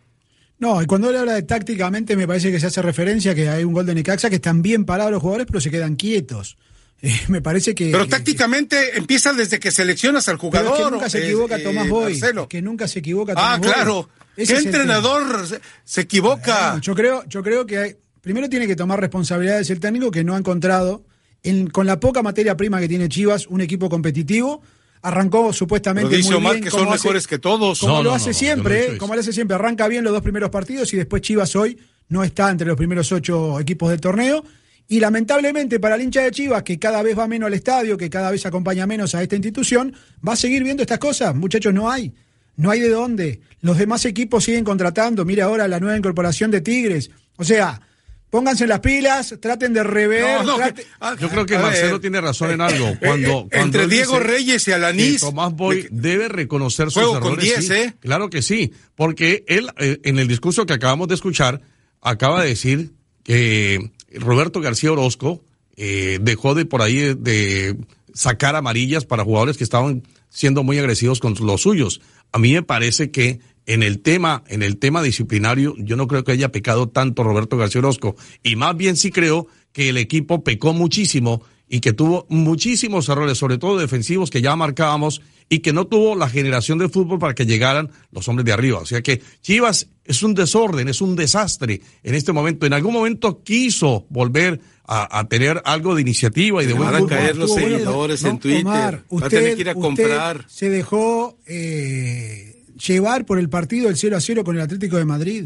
No, 0.60 0.80
y 0.80 0.86
cuando 0.86 1.10
él 1.10 1.16
habla 1.16 1.32
de 1.32 1.42
tácticamente, 1.42 2.14
me 2.14 2.28
parece 2.28 2.52
que 2.52 2.60
se 2.60 2.68
hace 2.68 2.80
referencia 2.80 3.34
que 3.34 3.48
hay 3.48 3.64
un 3.64 3.72
gol 3.72 3.84
de 3.84 3.96
Necaxa 3.96 4.30
que 4.30 4.36
están 4.36 4.62
bien 4.62 4.84
parados 4.84 5.10
los 5.10 5.20
jugadores, 5.20 5.48
pero 5.48 5.60
se 5.60 5.72
quedan 5.72 5.96
quietos. 5.96 6.56
Eh, 7.04 7.20
me 7.28 7.42
parece 7.42 7.74
que. 7.74 7.90
Pero 7.90 8.04
que- 8.04 8.10
tácticamente 8.10 8.96
empieza 8.96 9.32
desde 9.32 9.58
que 9.58 9.70
seleccionas 9.72 10.28
al 10.28 10.36
pero 10.38 10.40
jugador. 10.40 10.72
es 10.78 10.84
que 10.86 10.90
nunca 10.92 11.10
se 11.10 11.18
eh, 11.18 11.24
equivoca 11.26 11.56
eh, 11.56 11.62
Tomás 11.62 11.88
Boy. 11.88 12.12
Marcelo. 12.12 12.48
Que 12.48 12.62
nunca 12.62 12.86
se 12.88 13.00
equivoca 13.00 13.32
Ah, 13.36 13.54
Tomás 13.56 13.58
Boy. 13.60 13.68
claro. 13.72 14.08
Ese 14.36 14.52
¿Qué 14.54 14.58
es 14.60 14.64
el 14.66 14.70
tema. 14.72 14.82
entrenador 14.84 15.46
se, 15.46 15.60
se 15.84 16.00
equivoca? 16.02 16.68
Bueno, 16.70 16.80
yo 16.82 16.94
creo, 16.94 17.24
yo 17.28 17.42
creo 17.42 17.66
que 17.66 17.78
hay- 17.78 17.96
primero 18.20 18.48
tiene 18.48 18.66
que 18.66 18.76
tomar 18.76 19.00
responsabilidades 19.00 19.68
el 19.70 19.80
técnico 19.80 20.10
que 20.12 20.22
no 20.24 20.34
ha 20.34 20.38
encontrado, 20.38 21.04
en- 21.42 21.68
con 21.68 21.86
la 21.86 21.98
poca 21.98 22.22
materia 22.22 22.56
prima 22.56 22.78
que 22.80 22.88
tiene 22.88 23.08
Chivas, 23.08 23.46
un 23.48 23.60
equipo 23.60 23.90
competitivo. 23.90 24.62
Arrancó 25.04 25.52
supuestamente 25.52 26.10
Pero 26.10 26.16
dice 26.18 26.28
muy 26.30 26.38
Omar 26.38 26.52
bien, 26.52 26.64
que 26.64 26.70
como 26.70 26.84
son 26.84 26.92
hace- 26.94 27.02
mejores 27.08 27.26
que 27.26 27.38
todos. 27.40 27.80
Como 27.80 27.94
No, 27.96 28.02
lo 28.04 28.10
no, 28.10 28.14
hace 28.16 28.28
no, 28.30 28.34
siempre, 28.34 28.92
¿eh? 28.94 28.98
como 28.98 29.14
lo 29.14 29.20
hace 29.20 29.32
siempre, 29.32 29.56
arranca 29.56 29.88
bien 29.88 30.04
los 30.04 30.12
dos 30.12 30.22
primeros 30.22 30.50
partidos 30.50 30.94
y 30.94 30.96
después 30.96 31.20
Chivas 31.22 31.56
hoy 31.56 31.76
no 32.08 32.22
está 32.22 32.48
entre 32.50 32.68
los 32.68 32.76
primeros 32.76 33.10
ocho 33.10 33.58
equipos 33.58 33.90
del 33.90 34.00
torneo. 34.00 34.44
Y 34.92 35.00
lamentablemente 35.00 35.80
para 35.80 35.94
el 35.94 36.02
hincha 36.02 36.20
de 36.22 36.30
Chivas, 36.30 36.62
que 36.64 36.78
cada 36.78 37.02
vez 37.02 37.18
va 37.18 37.26
menos 37.26 37.46
al 37.46 37.54
estadio, 37.54 37.96
que 37.96 38.10
cada 38.10 38.30
vez 38.30 38.44
acompaña 38.44 38.86
menos 38.86 39.14
a 39.14 39.22
esta 39.22 39.36
institución, 39.36 39.94
va 40.26 40.34
a 40.34 40.36
seguir 40.36 40.62
viendo 40.64 40.82
estas 40.82 40.98
cosas. 40.98 41.34
Muchachos, 41.34 41.72
no 41.72 41.90
hay. 41.90 42.12
No 42.56 42.70
hay 42.70 42.80
de 42.80 42.90
dónde. 42.90 43.40
Los 43.62 43.78
demás 43.78 44.04
equipos 44.04 44.44
siguen 44.44 44.64
contratando. 44.64 45.24
Mira 45.24 45.44
ahora 45.46 45.66
la 45.66 45.80
nueva 45.80 45.96
incorporación 45.96 46.50
de 46.50 46.60
Tigres. 46.60 47.10
O 47.36 47.44
sea, 47.44 47.80
pónganse 48.28 48.66
las 48.66 48.80
pilas, 48.80 49.34
traten 49.40 49.72
de 49.72 49.82
rever. 49.82 50.42
No, 50.44 50.44
no, 50.44 50.56
trate- 50.58 50.82
que- 50.82 50.86
ah, 51.00 51.16
Yo 51.18 51.30
creo 51.30 51.46
que 51.46 51.56
Marcelo 51.58 51.92
ver, 51.92 52.00
tiene 52.02 52.20
razón 52.20 52.50
en 52.50 52.60
algo. 52.60 52.88
eh, 52.88 52.98
Cuando, 53.00 53.28
eh, 53.28 53.46
cuando 53.50 53.56
entre 53.62 53.86
Diego 53.86 54.18
dice 54.18 54.24
Reyes 54.28 54.68
y 54.68 54.72
Alanís. 54.72 55.20
Tomás 55.22 55.54
Boy 55.54 55.82
de- 55.84 55.88
debe 55.90 56.28
reconocer 56.28 56.90
sus 56.90 57.02
Juego 57.02 57.18
con 57.20 57.32
errores. 57.32 57.44
10, 57.44 57.66
sí. 57.66 57.72
¿eh? 57.72 57.94
Claro 58.00 58.28
que 58.28 58.42
sí, 58.42 58.72
porque 58.94 59.42
él 59.48 59.70
eh, 59.78 60.00
en 60.04 60.18
el 60.18 60.28
discurso 60.28 60.66
que 60.66 60.74
acabamos 60.74 61.08
de 61.08 61.14
escuchar 61.14 61.62
acaba 62.02 62.42
de 62.42 62.48
decir 62.50 62.90
que 63.24 63.90
Roberto 64.18 64.60
García 64.60 64.92
Orozco 64.92 65.42
eh, 65.76 66.18
dejó 66.20 66.54
de 66.54 66.64
por 66.64 66.82
ahí 66.82 66.96
de, 66.96 67.14
de 67.14 67.76
sacar 68.14 68.56
amarillas 68.56 69.04
para 69.04 69.24
jugadores 69.24 69.56
que 69.56 69.64
estaban 69.64 70.02
siendo 70.28 70.62
muy 70.62 70.78
agresivos 70.78 71.20
con 71.20 71.34
los 71.40 71.62
suyos. 71.62 72.00
A 72.32 72.38
mí 72.38 72.52
me 72.52 72.62
parece 72.62 73.10
que 73.10 73.40
en 73.66 73.82
el 73.82 74.00
tema, 74.00 74.42
en 74.48 74.62
el 74.62 74.78
tema 74.78 75.02
disciplinario, 75.02 75.74
yo 75.78 75.96
no 75.96 76.06
creo 76.08 76.24
que 76.24 76.32
haya 76.32 76.50
pecado 76.50 76.88
tanto 76.88 77.22
Roberto 77.22 77.56
García 77.56 77.80
Orozco, 77.80 78.16
y 78.42 78.56
más 78.56 78.76
bien 78.76 78.96
sí 78.96 79.10
creo 79.10 79.46
que 79.72 79.88
el 79.88 79.98
equipo 79.98 80.42
pecó 80.42 80.72
muchísimo 80.72 81.42
y 81.72 81.80
que 81.80 81.94
tuvo 81.94 82.26
muchísimos 82.28 83.08
errores, 83.08 83.38
sobre 83.38 83.56
todo 83.56 83.78
defensivos 83.78 84.28
que 84.28 84.42
ya 84.42 84.54
marcábamos, 84.56 85.22
y 85.48 85.60
que 85.60 85.72
no 85.72 85.86
tuvo 85.86 86.14
la 86.14 86.28
generación 86.28 86.76
de 86.76 86.90
fútbol 86.90 87.18
para 87.18 87.34
que 87.34 87.46
llegaran 87.46 87.90
los 88.10 88.28
hombres 88.28 88.44
de 88.44 88.52
arriba. 88.52 88.78
O 88.78 88.84
sea 88.84 89.00
que 89.00 89.22
Chivas 89.40 89.88
es 90.04 90.22
un 90.22 90.34
desorden, 90.34 90.88
es 90.88 91.00
un 91.00 91.16
desastre 91.16 91.80
en 92.02 92.14
este 92.14 92.32
momento. 92.32 92.66
En 92.66 92.74
algún 92.74 92.92
momento 92.92 93.42
quiso 93.42 94.04
volver 94.10 94.60
a, 94.84 95.18
a 95.18 95.26
tener 95.28 95.62
algo 95.64 95.94
de 95.94 96.02
iniciativa 96.02 96.62
y 96.62 96.66
de 96.66 96.74
buen 96.74 96.84
van 96.90 96.94
a 96.94 96.98
fútbol. 96.98 97.16
caer 97.16 97.36
los 97.36 97.54
seguidores 97.54 98.22
en 98.24 98.38
Twitter. 98.38 98.66
Omar, 98.66 99.02
Va 99.10 99.26
a 99.26 99.30
tener 99.30 99.54
que 99.54 99.60
ir 99.62 99.68
a 99.70 99.72
usted 99.72 99.82
comprar. 99.82 100.44
se 100.48 100.68
dejó 100.68 101.38
eh, 101.46 102.64
llevar 102.86 103.24
por 103.24 103.38
el 103.38 103.48
partido 103.48 103.86
del 103.88 103.96
0 103.96 104.16
a 104.16 104.20
0 104.20 104.44
con 104.44 104.56
el 104.56 104.62
Atlético 104.62 104.98
de 104.98 105.04
Madrid. 105.06 105.44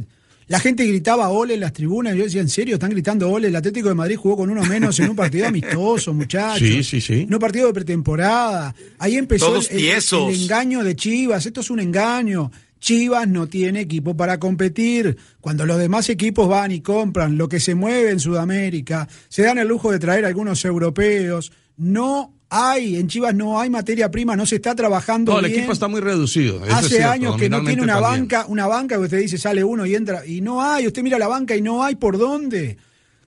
La 0.49 0.61
gente 0.61 0.87
gritaba 0.87 1.29
ole 1.31 1.55
en 1.55 1.61
las 1.61 1.73
tribunas. 1.73 2.15
Yo 2.15 2.23
decía, 2.23 2.41
¿en 2.41 2.49
serio? 2.49 2.75
¿Están 2.75 2.91
gritando 2.91 3.29
ole? 3.29 3.49
El 3.49 3.57
Atlético 3.57 3.89
de 3.89 3.95
Madrid 3.95 4.17
jugó 4.17 4.37
con 4.37 4.51
uno 4.51 4.63
menos 4.65 4.99
en 5.01 5.11
un 5.11 5.17
partido 5.17 5.47
amistoso, 5.49 6.15
muchachos. 6.15 6.59
Sí, 6.59 6.85
sí, 6.85 7.01
sí. 7.01 7.21
En 7.23 7.35
un 7.35 7.41
partido 7.41 7.67
de 7.67 7.75
pretemporada. 7.75 8.75
Ahí 8.99 9.17
empezó 9.17 9.47
Todos 9.47 9.71
el, 9.71 9.81
el 9.81 10.43
engaño 10.43 10.85
de 10.85 10.95
Chivas. 10.95 11.47
Esto 11.47 11.63
es 11.63 11.71
un 11.71 11.81
engaño. 11.81 12.53
Chivas 12.79 13.27
no 13.27 13.49
tiene 13.49 13.81
equipo 13.81 14.17
para 14.17 14.39
competir. 14.39 15.17
Cuando 15.41 15.67
los 15.67 15.79
demás 15.79 16.09
equipos 16.11 16.49
van 16.49 16.71
y 16.71 16.81
compran 16.81 17.37
lo 17.37 17.49
que 17.49 17.59
se 17.59 17.75
mueve 17.75 18.11
en 18.11 18.21
Sudamérica, 18.21 19.09
se 19.29 19.43
dan 19.43 19.59
el 19.59 19.67
lujo 19.67 19.91
de 19.91 19.99
traer 19.99 20.25
algunos 20.25 20.65
europeos. 20.65 21.51
No 21.77 22.33
hay, 22.49 22.97
en 22.97 23.09
Chivas 23.09 23.35
no 23.35 23.59
hay 23.61 23.69
materia 23.71 24.11
prima, 24.11 24.37
no 24.37 24.47
se 24.47 24.57
está 24.57 24.75
trabajando 24.75 25.33
No, 25.33 25.39
el 25.41 25.47
bien. 25.47 25.59
equipo 25.59 25.73
está 25.73 25.89
muy 25.89 26.01
reducido. 26.01 26.57
eso 26.59 26.67
es 26.67 26.73
Hace 26.75 26.89
cierto, 26.89 27.11
años 27.11 27.37
que 27.37 27.49
no 27.51 27.62
tiene 27.65 27.83
una 27.83 27.95
también. 28.01 28.21
banca, 28.29 28.47
una 28.49 28.67
banca 28.67 28.97
que 28.97 29.03
usted 29.03 29.19
dice 29.21 29.37
sale 29.39 29.62
uno 29.65 29.85
y 29.85 29.95
entra 29.95 30.25
y 30.25 30.41
no 30.41 30.62
hay, 30.62 30.87
usted 30.87 31.03
mira 31.03 31.19
la 31.19 31.29
banca 31.29 31.57
y 31.57 31.62
no 31.62 31.83
hay 31.83 31.97
por 31.97 32.19
dónde. 32.19 32.77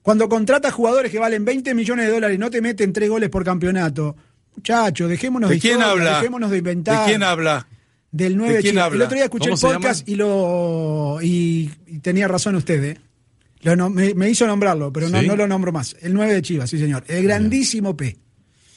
Cuando 0.02 0.28
contrata 0.28 0.70
jugadores 0.70 1.12
que 1.12 1.18
valen 1.18 1.44
20 1.44 1.74
millones 1.74 2.06
de 2.06 2.12
dólares 2.12 2.36
y 2.36 2.38
no 2.38 2.50
te 2.50 2.60
meten 2.62 2.92
tres 2.92 3.08
goles 3.10 3.28
por 3.28 3.44
campeonato, 3.44 4.16
muchachos, 4.56 5.08
dejémonos 5.10 5.50
de, 5.50 5.56
¿De 5.56 5.60
quién 5.60 5.74
historia, 5.78 5.92
habla? 5.92 6.16
dejémonos 6.16 6.50
de 6.50 6.58
inventar. 6.58 7.00
¿De 7.04 7.10
quién 7.12 7.22
habla? 7.22 7.66
Del 8.10 8.36
9 8.36 8.54
¿De 8.54 8.60
quién 8.60 8.72
Chivas. 8.72 8.84
habla? 8.86 8.96
El 8.96 9.02
otro 9.02 9.14
día 9.16 9.24
escuché 9.24 9.50
¿Cómo 9.50 9.68
el 9.70 9.74
podcast 9.76 10.08
y 10.08 10.14
lo 10.16 11.18
y, 11.22 11.70
y 11.86 11.98
tenía 11.98 12.26
razón 12.26 12.54
usted, 12.56 12.82
¿eh? 12.84 12.98
Lo 13.62 13.76
no- 13.76 13.90
me, 13.90 14.14
me 14.14 14.30
hizo 14.30 14.46
nombrarlo, 14.46 14.90
pero 14.90 15.10
no, 15.10 15.20
¿Sí? 15.20 15.26
no 15.28 15.36
lo 15.36 15.46
nombro 15.46 15.70
más. 15.70 15.94
El 16.00 16.14
9 16.14 16.32
de 16.32 16.42
Chivas, 16.42 16.70
sí 16.70 16.78
señor. 16.78 17.04
El 17.06 17.22
grandísimo 17.24 17.94
P. 17.96 18.16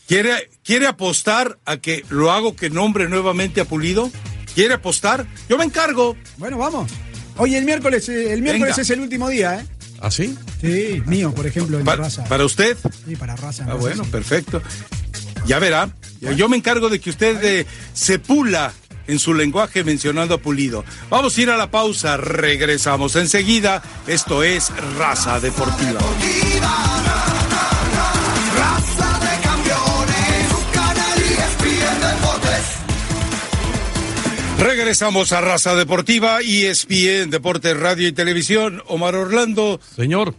¿Quiere, 0.08 0.50
¿Quiere 0.64 0.88
apostar 0.88 1.58
a 1.66 1.78
que 1.78 2.04
lo 2.10 2.32
hago 2.32 2.56
que 2.56 2.70
nombre 2.70 3.08
nuevamente 3.10 3.62
a 3.62 3.66
Pulido? 3.66 4.12
¿Quiere 4.54 4.76
apostar? 4.76 5.26
Yo 5.50 5.58
me 5.58 5.64
encargo. 5.64 6.16
Bueno, 6.38 6.58
vamos. 6.58 6.92
Hoy 7.38 7.56
el 7.56 7.66
miércoles, 7.66 8.08
eh, 8.10 8.34
el 8.34 8.42
miércoles 8.42 8.76
Venga. 8.76 8.82
es 8.84 8.90
el 8.92 9.00
último 9.00 9.30
día, 9.30 9.60
¿eh? 9.60 9.66
¿Ah, 10.02 10.12
sí? 10.12 10.38
Sí, 10.62 11.02
mío, 11.06 11.34
por 11.34 11.48
ejemplo, 11.48 11.80
en 11.80 11.86
Pa- 11.86 11.96
raza. 11.96 12.24
¿Para 12.26 12.46
usted? 12.46 12.78
Sí, 13.08 13.16
para 13.16 13.36
raza. 13.36 13.64
Ah, 13.64 13.68
raza, 13.70 13.80
bueno, 13.80 14.04
sí. 14.04 14.10
perfecto. 14.12 14.62
Ya 15.48 15.60
verá. 15.60 15.90
Yo 16.38 16.48
me 16.48 16.58
encargo 16.58 16.90
de 16.90 17.00
que 17.00 17.10
usted 17.10 17.44
eh, 17.44 17.66
se 17.94 18.20
pula 18.20 18.72
en 19.08 19.20
su 19.20 19.34
lenguaje 19.34 19.84
mencionando 19.84 20.36
a 20.36 20.38
Pulido. 20.38 20.86
Vamos 21.10 21.38
a 21.38 21.42
ir 21.42 21.50
a 21.50 21.58
la 21.58 21.72
pausa, 21.72 22.16
regresamos 22.18 23.16
enseguida. 23.16 23.82
Esto 24.08 24.44
es 24.44 24.72
Raza 24.98 25.40
Deportiva. 25.40 26.00
Regresamos 34.60 35.32
a 35.34 35.42
Raza 35.42 35.76
Deportiva, 35.76 36.42
E 36.42 36.70
ESPN 36.70 37.30
Deportes, 37.30 37.76
Radio 37.78 38.08
y 38.08 38.12
Televisión. 38.14 38.82
Omar 38.88 39.16
Orlando, 39.16 39.80
Señor, 39.96 40.36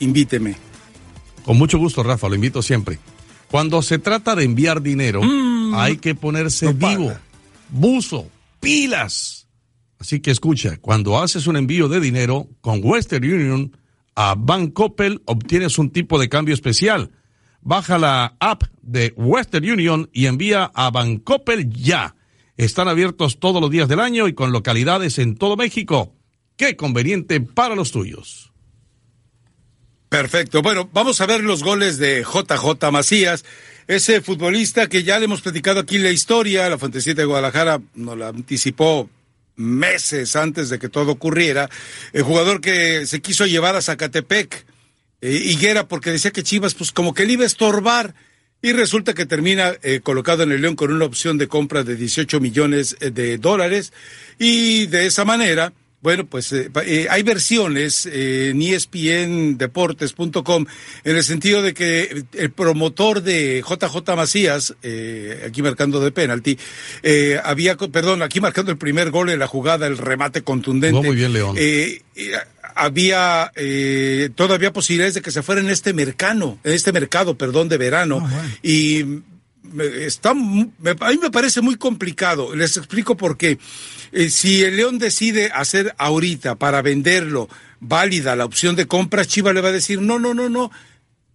invíteme. 0.00 0.56
con 1.44 1.58
mucho 1.58 1.78
gusto, 1.78 2.02
Rafa, 2.02 2.28
lo 2.28 2.34
invito 2.34 2.62
siempre. 2.62 2.98
Cuando 3.50 3.82
se 3.82 3.98
trata 3.98 4.34
de 4.34 4.44
enviar 4.44 4.82
dinero, 4.82 5.20
hay 5.74 5.96
que 5.98 6.14
ponerse 6.14 6.66
no 6.66 6.74
vivo, 6.74 7.12
buzo, 7.70 8.30
pilas. 8.60 9.46
Así 9.98 10.20
que 10.20 10.30
escucha, 10.30 10.76
cuando 10.80 11.20
haces 11.20 11.46
un 11.46 11.56
envío 11.56 11.88
de 11.88 12.00
dinero 12.00 12.48
con 12.60 12.80
Western 12.82 13.24
Union 13.24 13.76
a 14.14 14.34
Bancoppel, 14.36 15.20
obtienes 15.24 15.78
un 15.78 15.90
tipo 15.90 16.18
de 16.18 16.28
cambio 16.28 16.54
especial. 16.54 17.10
Baja 17.60 17.98
la 17.98 18.36
app 18.38 18.62
de 18.82 19.12
Western 19.16 19.68
Union 19.68 20.08
y 20.12 20.26
envía 20.26 20.70
a 20.72 20.90
Bancoppel 20.90 21.68
ya. 21.70 22.14
Están 22.58 22.88
abiertos 22.88 23.38
todos 23.38 23.62
los 23.62 23.70
días 23.70 23.88
del 23.88 24.00
año 24.00 24.26
y 24.26 24.34
con 24.34 24.50
localidades 24.50 25.18
en 25.18 25.36
todo 25.36 25.56
México. 25.56 26.12
Qué 26.56 26.76
conveniente 26.76 27.40
para 27.40 27.76
los 27.76 27.92
tuyos. 27.92 28.52
Perfecto. 30.08 30.60
Bueno, 30.60 30.90
vamos 30.92 31.20
a 31.20 31.26
ver 31.26 31.44
los 31.44 31.62
goles 31.62 31.98
de 31.98 32.24
JJ 32.24 32.90
Macías, 32.90 33.44
ese 33.86 34.20
futbolista 34.22 34.88
que 34.88 35.04
ya 35.04 35.20
le 35.20 35.26
hemos 35.26 35.40
platicado 35.40 35.78
aquí 35.78 35.98
la 35.98 36.10
historia, 36.10 36.68
la 36.68 36.78
Fuentecita 36.78 37.22
de 37.22 37.26
Guadalajara 37.26 37.80
nos 37.94 38.18
la 38.18 38.28
anticipó 38.28 39.08
meses 39.54 40.34
antes 40.34 40.68
de 40.68 40.80
que 40.80 40.88
todo 40.88 41.12
ocurriera, 41.12 41.70
el 42.12 42.24
jugador 42.24 42.60
que 42.60 43.06
se 43.06 43.20
quiso 43.20 43.46
llevar 43.46 43.76
a 43.76 43.82
Zacatepec, 43.82 44.66
eh, 45.20 45.30
Higuera, 45.30 45.86
porque 45.86 46.10
decía 46.10 46.32
que 46.32 46.42
Chivas, 46.42 46.74
pues 46.74 46.90
como 46.90 47.14
que 47.14 47.24
le 47.24 47.34
iba 47.34 47.44
a 47.44 47.46
estorbar, 47.46 48.14
Y 48.60 48.72
resulta 48.72 49.14
que 49.14 49.24
termina 49.24 49.74
eh, 49.82 50.00
colocado 50.02 50.42
en 50.42 50.50
el 50.50 50.60
León 50.60 50.74
con 50.74 50.92
una 50.92 51.04
opción 51.04 51.38
de 51.38 51.46
compra 51.46 51.84
de 51.84 51.94
18 51.94 52.40
millones 52.40 52.96
eh, 53.00 53.10
de 53.10 53.38
dólares. 53.38 53.92
Y 54.38 54.86
de 54.86 55.06
esa 55.06 55.24
manera, 55.24 55.72
bueno, 56.00 56.26
pues 56.26 56.52
eh, 56.52 56.70
eh, 56.86 57.08
hay 57.10 57.24
versiones 57.24 58.06
eh, 58.06 58.50
en 58.50 58.62
espndeportes.com 58.62 60.66
en 61.04 61.16
el 61.16 61.24
sentido 61.24 61.60
de 61.60 61.74
que 61.74 62.24
el 62.34 62.52
promotor 62.52 63.20
de 63.22 63.64
JJ 63.68 64.14
Macías, 64.14 64.76
eh, 64.82 65.44
aquí 65.48 65.60
marcando 65.60 65.98
de 66.00 66.12
penalti, 66.12 66.56
eh, 67.02 67.40
había, 67.42 67.76
perdón, 67.76 68.22
aquí 68.22 68.40
marcando 68.40 68.70
el 68.70 68.78
primer 68.78 69.10
gol 69.10 69.30
en 69.30 69.40
la 69.40 69.48
jugada, 69.48 69.88
el 69.88 69.98
remate 69.98 70.42
contundente. 70.42 70.96
Jugó 70.96 71.08
muy 71.08 71.16
bien, 71.16 71.32
León. 71.32 71.56
Eh, 71.58 72.02
había 72.76 73.50
eh, 73.56 74.30
todavía 74.36 74.72
posibilidades 74.72 75.14
de 75.14 75.22
que 75.22 75.32
se 75.32 75.42
fuera 75.42 75.60
en 75.60 75.68
este 75.68 75.92
mercado, 75.92 76.58
en 76.62 76.72
este 76.72 76.92
mercado, 76.92 77.36
perdón, 77.36 77.68
de 77.68 77.76
verano. 77.76 78.20
Ah, 78.22 78.28
bueno. 78.30 78.48
Y 78.62 79.04
está, 80.06 80.34
me- 80.34 80.96
a 81.00 81.10
mí 81.10 81.18
me 81.20 81.30
parece 81.30 81.60
muy 81.60 81.76
complicado. 81.76 82.54
Les 82.54 82.76
explico 82.76 83.16
por 83.16 83.36
qué. 83.36 83.58
Eh, 84.12 84.30
si 84.30 84.62
el 84.62 84.76
León 84.76 84.98
decide 84.98 85.50
hacer 85.52 85.94
ahorita 85.98 86.54
para 86.56 86.82
venderlo 86.82 87.48
válida 87.80 88.34
la 88.36 88.44
opción 88.44 88.74
de 88.76 88.86
compra, 88.86 89.24
Chivas 89.24 89.54
le 89.54 89.60
va 89.60 89.68
a 89.68 89.72
decir, 89.72 90.00
no, 90.00 90.18
no, 90.18 90.34
no, 90.34 90.48
no. 90.48 90.70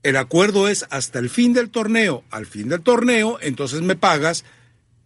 El 0.01 0.17
acuerdo 0.17 0.67
es 0.67 0.85
hasta 0.89 1.19
el 1.19 1.29
fin 1.29 1.53
del 1.53 1.69
torneo. 1.69 2.23
Al 2.29 2.45
fin 2.45 2.69
del 2.69 2.81
torneo, 2.81 3.37
entonces 3.41 3.81
me 3.81 3.95
pagas. 3.95 4.43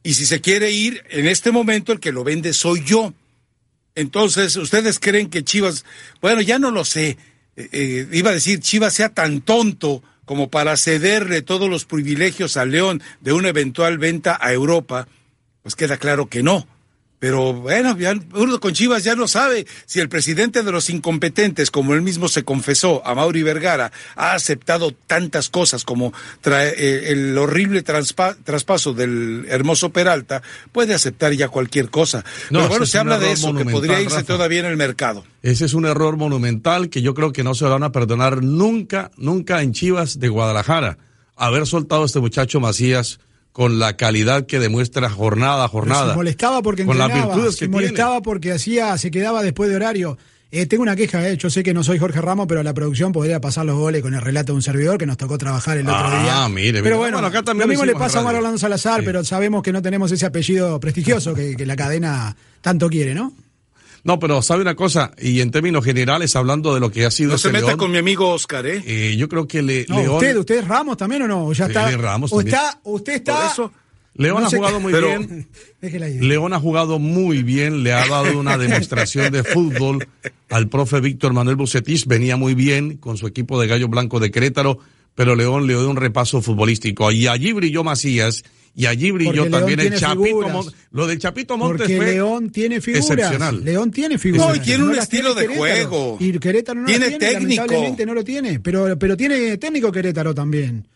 Y 0.04 0.13
si 0.13 0.26
se 0.26 0.42
quiere 0.42 0.72
ir, 0.72 1.04
en 1.10 1.28
este 1.28 1.52
momento 1.52 1.92
el 1.92 2.00
que 2.00 2.12
lo 2.12 2.24
vende 2.24 2.54
soy 2.54 2.84
yo. 2.84 3.13
Entonces, 3.96 4.56
¿ustedes 4.56 5.00
creen 5.00 5.30
que 5.30 5.44
Chivas, 5.44 5.84
bueno, 6.22 6.42
ya 6.42 6.60
no 6.60 6.70
lo 6.72 6.86
sé, 6.86 7.18
eh, 7.56 7.70
eh, 7.72 8.08
iba 8.12 8.30
a 8.30 8.34
decir, 8.34 8.60
Chivas 8.60 8.94
sea 8.94 9.10
tan 9.10 9.42
tonto 9.42 10.04
como 10.28 10.50
para 10.50 10.76
cederle 10.76 11.42
todos 11.42 11.70
los 11.70 11.86
privilegios 11.86 12.58
a 12.58 12.66
León 12.66 13.02
de 13.22 13.32
una 13.32 13.48
eventual 13.48 13.98
venta 13.98 14.38
a 14.40 14.52
Europa? 14.52 15.08
Pues 15.63 15.76
queda 15.76 15.96
claro 15.96 16.28
que 16.28 16.44
no. 16.44 16.68
Pero 17.19 17.51
bueno, 17.51 17.97
ya 17.97 18.13
uno 18.36 18.60
con 18.60 18.73
Chivas 18.73 19.03
ya 19.03 19.15
no 19.15 19.27
sabe 19.27 19.65
si 19.88 19.99
el 19.99 20.08
presidente 20.08 20.62
de 20.62 20.71
los 20.71 20.88
incompetentes, 20.91 21.71
como 21.71 21.95
él 21.95 22.03
mismo 22.03 22.27
se 22.27 22.43
confesó 22.43 23.01
a 23.08 23.15
Mauri 23.15 23.41
Vergara, 23.41 23.91
ha 24.15 24.34
aceptado 24.34 24.91
tantas 25.08 25.49
cosas 25.49 25.84
como 25.84 26.13
trae- 26.43 26.75
eh, 26.77 27.12
el 27.12 27.36
horrible 27.36 27.84
transpa- 27.84 28.36
traspaso 28.43 28.93
del 28.93 29.45
hermoso 29.49 29.89
Peralta, 29.89 30.43
puede 30.71 30.93
aceptar 30.93 31.34
ya 31.34 31.47
cualquier 31.49 31.89
cosa. 31.89 32.23
No, 32.51 32.60
Pero 32.60 32.69
bueno, 32.69 32.86
se 32.86 32.99
habla 32.99 33.17
de 33.17 33.32
eso, 33.32 33.51
que 33.56 33.65
podría 33.65 33.99
irse 33.99 34.17
Rafa. 34.17 34.27
todavía 34.27 34.60
en 34.60 34.65
el 34.67 34.77
mercado. 34.77 35.25
Ese 35.41 35.65
es 35.65 35.73
un 35.73 35.86
error 35.86 36.17
monumental 36.17 36.89
que 36.89 37.01
yo 37.01 37.15
creo 37.15 37.32
que 37.34 37.43
no 37.43 37.56
se 37.56 37.63
lo 37.63 37.71
van 37.71 37.82
a 37.84 37.91
perdonar 37.91 38.43
nunca, 38.43 39.10
nunca 39.17 39.63
en 39.63 39.73
Chivas 39.73 40.19
de 40.19 40.27
Guadalajara. 40.30 40.99
Haber 41.36 41.65
soltado 41.65 42.03
a 42.03 42.06
este 42.06 42.19
muchacho 42.19 42.60
Macías 42.60 43.19
con 43.58 43.80
la 43.80 43.98
calidad 43.98 44.46
que 44.46 44.60
demuestra 44.60 45.10
jornada 45.10 45.63
a 45.63 45.67
Pero 45.67 45.72
jornada. 45.72 46.10
Se 46.12 46.15
molestaba 46.15 46.62
porque 46.62 46.86
con 46.86 46.96
las 47.00 47.08
entrenaba, 47.08 47.34
virtudes 47.34 47.56
se 47.56 47.60
que 47.62 47.65
tiene. 47.65 47.76
molestaba 47.76 48.22
porque 48.22 48.52
hacía, 48.52 48.96
se 49.00 49.10
quedaba 49.10 49.41
después 49.41 49.67
de 49.72 49.78
horario. 49.78 50.15
Eh, 50.52 50.67
tengo 50.67 50.84
una 50.84 50.96
queja, 50.96 51.28
eh. 51.28 51.38
yo 51.38 51.50
sé 51.50 51.63
que 51.63 51.74
no 51.74 51.84
soy 51.84 51.98
Jorge 51.98 52.22
Ramos, 52.22 52.46
pero 52.48 52.62
la 52.62 52.76
producción 52.76 53.12
podría 53.13 53.41
pasar 53.41 53.65
los 53.65 53.76
goles 53.76 54.04
con 54.04 54.13
el 54.13 54.22
relato 54.22 54.52
de 54.54 54.58
un 54.58 54.62
servidor 54.62 55.00
que 55.00 55.08
nos 55.08 55.17
tocó 55.17 55.39
trabajar 55.39 55.76
el 55.80 55.88
otro 55.89 55.98
Ah, 56.00 56.22
día. 56.22 56.50
mire, 56.50 56.72
mire. 56.72 56.84
pero 56.84 56.98
bueno, 57.00 57.17
Bueno, 57.17 57.28
acá 57.30 57.41
también 57.41 57.67
lo 57.67 57.72
mismo 57.72 57.84
le 57.84 57.93
pasa 57.96 58.20
a 58.20 58.22
Omar. 58.22 58.36
Orlando 58.36 58.60
Salazar, 58.60 59.00
Sí. 59.00 59.06
pero 59.08 59.24
sabemos 59.26 59.63
que 59.63 59.74
no 59.74 59.82
tenemos 59.82 60.12
ese 60.12 60.28
apellido 60.28 60.80
prestigioso 60.80 61.34
que, 61.34 61.56
que 61.56 61.65
la 61.65 61.76
cadena 61.76 62.36
tanto 62.62 62.89
quiere, 62.89 63.15
¿no? 63.15 63.34
No, 64.08 64.17
pero 64.20 64.41
sabe 64.41 64.62
una 64.62 64.74
cosa, 64.76 65.12
y 65.22 65.41
en 65.41 65.52
términos 65.52 65.84
generales, 65.84 66.36
hablando 66.38 66.74
de 66.74 66.80
lo 66.80 66.89
que 66.89 67.06
ha 67.06 67.12
sido 67.12 67.32
No 67.34 67.38
se 67.38 67.50
este 67.50 67.58
meta 67.60 67.67
León, 67.67 67.78
con 67.80 67.91
mi 67.91 67.98
amigo 67.98 68.30
Oscar, 68.30 68.65
¿eh? 68.65 68.82
eh, 68.88 69.15
yo 69.17 69.28
creo 69.28 69.46
que 69.48 69.62
le, 69.62 69.86
No, 69.89 70.00
León, 70.00 70.15
usted, 70.15 70.38
usted 70.38 70.60
es 70.60 70.67
Ramos 70.67 70.96
también 70.96 71.24
o 71.24 71.28
no, 71.28 71.52
ya 71.52 71.65
Sí, 71.65 71.72
está. 71.72 71.91
Ramos 71.98 72.32
o 72.32 72.38
también. 72.38 72.56
está, 72.56 72.80
usted 72.86 73.22
Por 73.24 73.34
está. 73.36 73.52
eso. 73.52 73.72
León 74.15 74.41
no 74.41 74.48
ha 74.48 74.50
jugado 74.50 74.80
muy 74.80 74.93
pero- 74.93 75.10
bien. 75.10 75.48
León 76.28 76.54
ha 76.54 76.60
jugado 76.60 77.00
muy 77.00 77.43
bien, 77.43 77.84
le 77.84 77.91
ha 77.91 78.08
dado 78.08 78.39
una 78.39 78.58
demostración 78.58 79.32
de 79.32 79.43
fútbol 79.43 80.08
al 80.50 80.70
profe 80.70 81.02
Víctor 81.02 81.34
Manuel 81.34 81.58
Bucetich, 81.58 82.06
venía 82.08 82.38
muy 82.38 82.56
bien 82.56 82.96
con 82.98 83.17
su 83.17 83.28
equipo 83.28 83.60
de 83.60 83.67
Gallo 83.67 83.89
Blanco 83.89 84.20
de 84.22 84.32
Querétaro, 84.32 84.80
pero 85.15 85.36
León 85.36 85.67
le 85.67 85.74
dio 85.74 85.89
un 85.89 85.98
repaso 85.98 86.41
futbolístico. 86.41 87.12
Y 87.12 87.28
allí 87.28 87.52
brilló 87.52 87.84
Macías, 87.84 88.43
y 88.80 88.86
allí 88.86 89.10
brilló 89.12 89.32
Porque 89.34 89.50
también 89.50 89.80
León 89.80 89.94
el 89.94 90.00
Chapito. 90.00 90.50
Montes. 90.50 90.74
Lo 90.92 91.08
del 91.08 91.18
Chapito 91.20 91.58
Montes 91.58 91.78
Porque 91.82 91.98
fue 91.98 92.06
León 92.13 92.50
tiene 92.52 92.80
figuras. 92.80 93.10
excepcional. 93.10 93.66
León 93.66 93.90
tiene 93.92 94.18
figuras. 94.20 94.48
No, 94.48 94.56
y 94.56 94.60
tiene 94.60 94.84
un 94.84 94.96
estilo 94.96 95.34
tiene 95.36 95.42
de 95.54 95.56
Querétaro. 95.58 95.90
juego. 95.90 96.18
Y 96.22 96.40
Querétaro 96.40 96.80
no 96.82 96.86
Tiene 96.86 97.08
tiene, 97.10 97.20
técnico. 97.26 97.56
lamentablemente 97.63 98.06
no 98.06 98.13
lo 98.13 98.24
tiene. 98.24 98.60
Pero, 98.60 98.98
pero 99.00 99.18
tiene 99.18 99.58
técnico 99.58 99.92
Querétaro 99.92 100.34
también. 100.36 100.88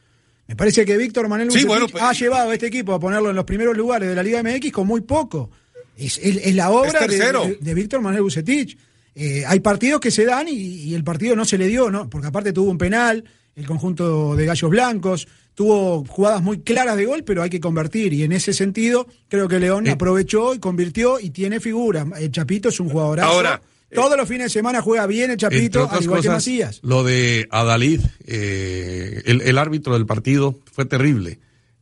Me 0.47 0.55
parece 0.55 0.85
que 0.85 0.95
Víctor 0.95 1.27
Manuel 1.27 1.49
Sí, 1.51 1.65
bueno, 1.65 1.87
pues- 1.87 2.03
ha 2.03 2.13
llevado 2.13 2.51
a 2.51 2.53
este 2.53 2.67
equipo 2.67 2.93
a 2.93 2.99
ponerlo 2.99 3.31
en 3.31 3.35
los 3.35 3.45
primeros 3.45 3.75
lugares 3.75 4.07
de 4.09 4.15
la 4.15 4.21
Liga 4.23 4.43
MX 4.43 4.71
con 4.71 4.85
muy 4.85 5.01
poco. 5.01 5.49
Es, 5.97 6.19
es- 6.19 6.37
es 6.45 6.55
la 6.55 6.69
obra 6.69 6.87
Es 6.87 6.93
de, 6.93 6.99
tercero. 7.17 7.45
de- 7.45 7.57
de 7.59 7.73
Víctor 7.73 8.01
Manuel 8.01 8.21
Bucetich. 8.23 8.77
Eh, 9.15 9.43
hay 9.45 9.59
partidos 9.59 9.99
que 9.99 10.11
se 10.11 10.23
dan 10.23 10.47
y, 10.47 10.53
y 10.53 10.93
el 10.93 11.03
partido 11.03 11.35
no 11.35 11.45
se 11.45 11.57
le 11.57 11.67
dio, 11.67 11.89
¿no? 11.89 12.09
Porque 12.09 12.27
aparte 12.27 12.53
tuvo 12.53 12.69
un 12.71 12.77
penal, 12.77 13.23
el 13.55 13.65
conjunto 13.65 14.35
de 14.35 14.45
Gallos 14.45 14.69
Blancos, 14.71 15.27
tuvo 15.55 16.03
jugadas 16.05 16.41
muy 16.41 16.61
claras 16.61 16.97
de 16.97 17.05
gol, 17.05 17.23
pero 17.23 17.43
hay 17.43 17.49
que 17.49 17.59
convertir. 17.59 18.13
Y 18.13 18.23
en 18.23 18.31
ese 18.31 18.53
sentido, 18.53 19.07
creo 19.27 19.47
que 19.47 19.59
León 19.59 19.87
Eh. 19.87 19.91
aprovechó 19.91 20.53
y 20.53 20.59
convirtió 20.59 21.19
y 21.19 21.29
tiene 21.31 21.59
figuras. 21.59 22.07
El 22.19 22.31
Chapito 22.31 22.69
es 22.69 22.79
un 22.79 22.89
jugadorazo. 22.89 23.29
Ahora, 23.29 23.61
eh, 23.89 23.95
Todos 23.95 24.15
los 24.17 24.27
fines 24.27 24.45
de 24.45 24.49
semana 24.49 24.81
juega 24.81 25.05
bien 25.07 25.31
el 25.31 25.37
Chapito, 25.37 25.89
al 25.91 26.01
igual 26.03 26.21
que 26.21 26.29
Macías. 26.29 26.79
lo 26.81 27.03
de 27.03 27.47
Adalid, 27.51 27.99
eh, 28.25 29.21
el, 29.25 29.41
el 29.41 29.57
árbitro 29.57 29.93
del 29.93 30.05
partido, 30.05 30.57
fue 30.71 30.85
terrible. 30.85 31.39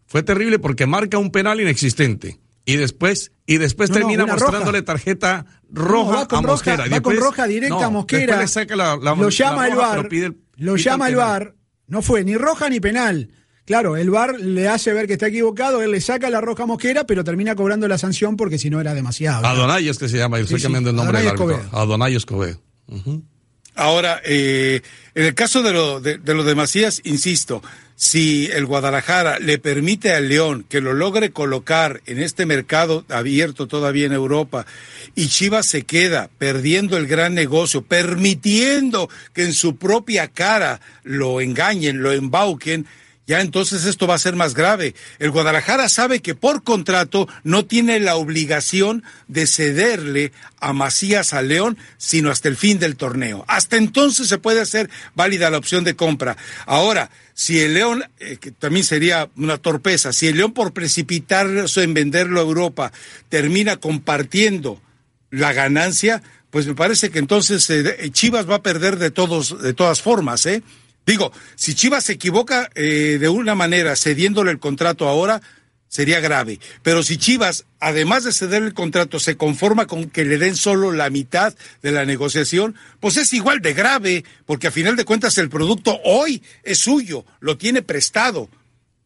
Fue 0.07 0.23
terrible 0.23 0.57
porque 0.59 0.85
marca 0.87 1.17
un 1.19 1.31
penal 1.31 1.61
inexistente. 1.61 2.39
Y 2.65 2.75
después, 2.77 3.31
y 3.45 3.57
después 3.57 3.89
No, 3.89 3.95
no, 3.95 3.99
termina 4.01 4.25
mostrándole 4.25 4.79
roja. 4.79 4.85
tarjeta 4.85 5.45
No, 5.69 5.81
roja 5.83 6.15
va 6.17 6.27
con 6.27 6.39
a 6.39 6.41
roja, 6.41 6.51
Mosquera. 6.53 6.77
va 6.77 6.89
Después- 6.89 7.17
con 7.17 7.25
roja 7.25 7.47
directa 7.47 7.75
no, 7.75 7.83
a 7.83 7.89
Mosquera. 7.89 8.19
después 8.25 8.39
le 8.39 8.47
saca 8.47 8.75
la, 8.75 8.95
la- 8.97 9.15
lo 9.15 9.23
la 9.23 9.29
llama 9.29 9.67
el 9.67 9.73
roja, 9.75 10.03
pide 10.09 10.25
el- 10.27 10.37
lo 10.57 10.73
pide 10.73 10.83
llama 10.83 11.07
el 11.07 11.13
penal. 11.15 11.29
VAR. 11.29 11.55
No 11.87 12.01
fue 12.01 12.23
ni 12.23 12.35
roja 12.37 12.69
ni 12.69 12.79
penal. 12.79 13.29
Claro, 13.69 13.95
el 13.97 14.09
VAR 14.09 14.39
le 14.39 14.67
hace 14.67 14.91
ver 14.93 15.05
que 15.05 15.13
está 15.13 15.27
equivocado, 15.27 15.83
él 15.83 15.91
le 15.91 16.01
saca 16.01 16.27
la 16.31 16.41
roja 16.41 16.65
Mosquera, 16.65 17.03
pero 17.03 17.23
termina 17.23 17.53
cobrando 17.53 17.87
la 17.87 17.99
sanción 17.99 18.35
porque 18.35 18.57
si 18.57 18.71
no 18.71 18.81
era 18.81 18.95
demasiado. 18.95 19.45
Adonai 19.45 19.87
es 19.87 19.99
que 19.99 20.09
se 20.09 20.17
llama, 20.17 20.39
y 20.39 20.41
estoy 20.41 20.57
Sí, 20.57 20.61
sí, 20.61 20.63
cambiando 20.63 20.89
el 20.89 20.95
nombre 20.95 21.19
del 21.19 21.27
Adonai 21.27 21.43
árbitro. 21.53 21.61
Escobedo. 21.67 21.79
Adonai 21.83 22.15
Escobedo. 22.15 22.59
Ahora, 23.75 24.21
eh, 24.25 24.81
en 25.13 25.23
el 25.23 25.35
caso 25.35 25.61
de 25.61 25.71
lo 25.71 26.01
de, 26.01 26.17
de 26.17 26.33
lo 26.33 26.43
de 26.43 26.55
Macías, 26.55 26.99
insisto, 27.03 27.61
si 27.95 28.47
el 28.47 28.65
Guadalajara 28.65 29.37
le 29.37 29.59
permite 29.59 30.13
al 30.15 30.29
León 30.29 30.65
que 30.67 30.81
lo 30.81 30.93
logre 30.93 31.29
colocar 31.29 32.01
en 32.07 32.19
este 32.23 32.47
mercado 32.47 33.05
abierto 33.07 33.67
todavía 33.67 34.07
en 34.07 34.13
Europa 34.13 34.65
y 35.13 35.27
Chivas 35.27 35.67
se 35.67 35.83
queda 35.83 36.31
perdiendo 36.39 36.97
el 36.97 37.05
gran 37.05 37.35
negocio, 37.35 37.83
permitiendo 37.83 39.09
que 39.33 39.43
en 39.43 39.53
su 39.53 39.75
propia 39.75 40.27
cara 40.27 40.81
lo 41.03 41.39
engañen, 41.39 42.01
lo 42.01 42.11
embauquen, 42.11 42.87
ya 43.29 43.41
entonces 43.41 43.85
esto 43.85 44.07
va 44.07 44.15
a 44.15 44.17
ser 44.17 44.35
más 44.35 44.55
grave. 44.55 44.95
El 45.19 45.29
Guadalajara 45.29 45.87
sabe 45.87 46.19
que 46.19 46.33
por 46.33 46.63
contrato 46.63 47.29
no 47.43 47.63
tiene 47.63 47.99
la 47.99 48.15
obligación 48.15 49.03
de 49.27 49.45
cederle 49.45 50.31
a 50.59 50.73
Macías 50.73 51.33
a 51.33 51.43
León, 51.43 51.77
sino 51.99 52.31
hasta 52.31 52.47
el 52.47 52.57
fin 52.57 52.79
del 52.79 52.95
torneo. 52.95 53.45
Hasta 53.47 53.77
entonces 53.77 54.29
se 54.29 54.39
puede 54.39 54.61
hacer 54.61 54.89
válida 55.13 55.51
la 55.51 55.59
opción 55.59 55.83
de 55.83 55.95
compra. 55.95 56.37
Ahora, 56.65 57.11
si 57.35 57.59
el 57.59 57.75
León, 57.75 58.03
eh, 58.17 58.37
que 58.37 58.49
también 58.49 58.83
sería 58.83 59.29
una 59.35 59.59
torpeza, 59.59 60.11
si 60.11 60.25
el 60.25 60.37
León 60.37 60.53
por 60.53 60.73
precipitarse 60.73 61.83
en 61.83 61.93
venderlo 61.93 62.39
a 62.39 62.43
Europa 62.43 62.91
termina 63.29 63.75
compartiendo 63.77 64.81
la 65.29 65.53
ganancia, 65.53 66.23
pues 66.49 66.65
me 66.65 66.73
parece 66.73 67.11
que 67.11 67.19
entonces 67.19 67.69
eh, 67.69 68.09
Chivas 68.11 68.49
va 68.49 68.55
a 68.55 68.63
perder 68.63 68.97
de 68.97 69.11
todos, 69.11 69.61
de 69.61 69.75
todas 69.75 70.01
formas, 70.01 70.47
¿eh? 70.47 70.63
Digo, 71.09 71.31
si 71.55 71.73
Chivas 71.73 72.03
se 72.05 72.13
equivoca 72.13 72.69
eh, 72.75 73.17
de 73.19 73.29
una 73.29 73.55
manera 73.55 73.95
cediéndole 73.95 74.51
el 74.51 74.59
contrato 74.59 75.07
ahora, 75.07 75.41
sería 75.87 76.19
grave. 76.19 76.59
Pero 76.83 77.01
si 77.01 77.17
Chivas, 77.17 77.65
además 77.79 78.23
de 78.23 78.31
ceder 78.31 78.61
el 78.61 78.75
contrato, 78.75 79.19
se 79.19 79.35
conforma 79.35 79.87
con 79.87 80.11
que 80.11 80.23
le 80.23 80.37
den 80.37 80.55
solo 80.55 80.91
la 80.91 81.09
mitad 81.09 81.55
de 81.81 81.91
la 81.91 82.05
negociación, 82.05 82.75
pues 82.99 83.17
es 83.17 83.33
igual 83.33 83.59
de 83.61 83.73
grave, 83.73 84.23
porque 84.45 84.67
a 84.67 84.71
final 84.71 84.95
de 84.95 85.03
cuentas 85.05 85.37
el 85.39 85.49
producto 85.49 85.99
hoy 86.05 86.43
es 86.63 86.77
suyo, 86.77 87.25
lo 87.39 87.57
tiene 87.57 87.81
prestado. 87.81 88.47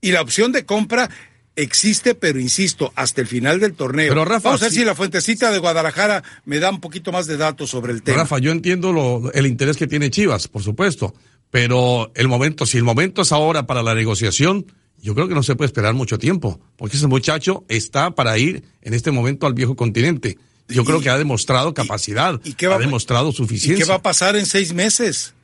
Y 0.02 0.12
la 0.12 0.22
opción 0.22 0.52
de 0.52 0.66
compra 0.66 1.10
existe, 1.56 2.16
pero 2.16 2.40
insisto, 2.40 2.92
hasta 2.96 3.22
el 3.22 3.28
final 3.28 3.60
del 3.60 3.76
torneo. 3.76 4.10
Pero, 4.10 4.26
Rafa, 4.26 4.50
Vamos 4.50 4.62
a 4.62 4.66
ver 4.66 4.72
sí- 4.74 4.80
si 4.80 4.86
la 4.86 4.96
fuentecita 4.96 5.52
de 5.52 5.60
Guadalajara 5.60 6.24
me 6.46 6.60
da 6.60 6.70
un 6.72 6.82
poquito 6.82 7.12
más 7.12 7.28
de 7.28 7.38
datos 7.38 7.70
sobre 7.70 7.94
el 7.94 8.02
tema. 8.04 8.18
Rafa, 8.18 8.40
yo 8.40 8.52
entiendo 8.52 8.92
lo- 8.92 9.32
el 9.34 9.46
interés 9.46 9.78
que 9.78 9.88
tiene 9.88 10.10
Chivas, 10.10 10.48
por 10.48 10.64
supuesto, 10.64 11.14
pero 11.54 12.12
el 12.16 12.28
momento, 12.28 12.66
si 12.66 12.80
el 12.80 12.84
momento 12.84 13.22
es 13.22 13.32
ahora 13.32 13.68
para 13.68 13.84
la 13.84 13.94
negociación, 13.94 14.66
yo 15.00 15.14
creo 15.14 15.28
que 15.28 15.36
no 15.36 15.44
se 15.44 15.54
puede 15.56 15.68
esperar 15.68 15.94
mucho 15.94 16.18
tiempo, 16.18 16.60
porque 16.78 16.98
ese 16.98 17.06
muchacho 17.06 17.64
está 17.68 18.10
para 18.10 18.36
ir 18.40 18.64
en 18.82 18.96
este 18.96 19.12
momento 19.12 19.46
al 19.46 19.54
viejo 19.54 19.76
continente. 19.76 20.40
Yo 20.68 20.84
creo 20.84 21.00
que 21.00 21.12
ha 21.12 21.18
demostrado 21.20 21.76
capacidad, 21.76 22.42
y 22.44 22.54
qué 22.54 22.66
va- 22.66 22.78
ha 22.78 22.80
demostrado 22.80 23.30
¿Y 23.30 23.34
suficiencia. 23.34 23.86
qué 23.86 23.88
va 23.88 23.98
a 23.98 24.02
pasar 24.02 24.36
en 24.36 24.48
seis 24.48 24.74
meses? 24.74 25.36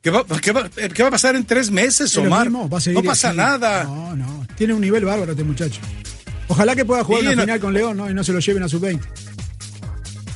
¿Qué 0.00 0.10
va, 0.10 0.24
qué 0.42 0.50
va- 0.50 0.68
qué 0.68 1.02
va 1.04 1.08
a 1.10 1.12
pasar 1.12 1.36
en 1.36 1.44
tres 1.44 1.70
meses, 1.70 2.16
Omar? 2.16 2.46
mismo, 2.46 2.68
va 2.68 2.78
a 2.78 2.80
seguir 2.80 2.98
no 3.04 3.08
pasa 3.08 3.28
así. 3.28 3.36
nada. 3.36 3.84
No, 3.84 4.16
no. 4.16 4.44
Tiene 4.56 4.74
un 4.74 4.80
nivel 4.80 5.04
bárbaro 5.04 5.30
este 5.30 5.44
muchacho. 5.44 5.80
Ojalá 6.48 6.74
que 6.74 6.84
pueda 6.84 7.04
jugar 7.04 7.20
Sí, 7.20 7.26
una 7.28 7.36
no- 7.36 7.42
final 7.42 7.60
con 7.60 7.72
León, 7.72 7.96
¿no? 7.98 8.10
Y 8.10 8.14
no 8.14 8.24
se 8.24 8.32
lo 8.32 8.40
lleven 8.40 8.64
a 8.64 8.68
sub 8.68 8.80
20. 8.80 9.06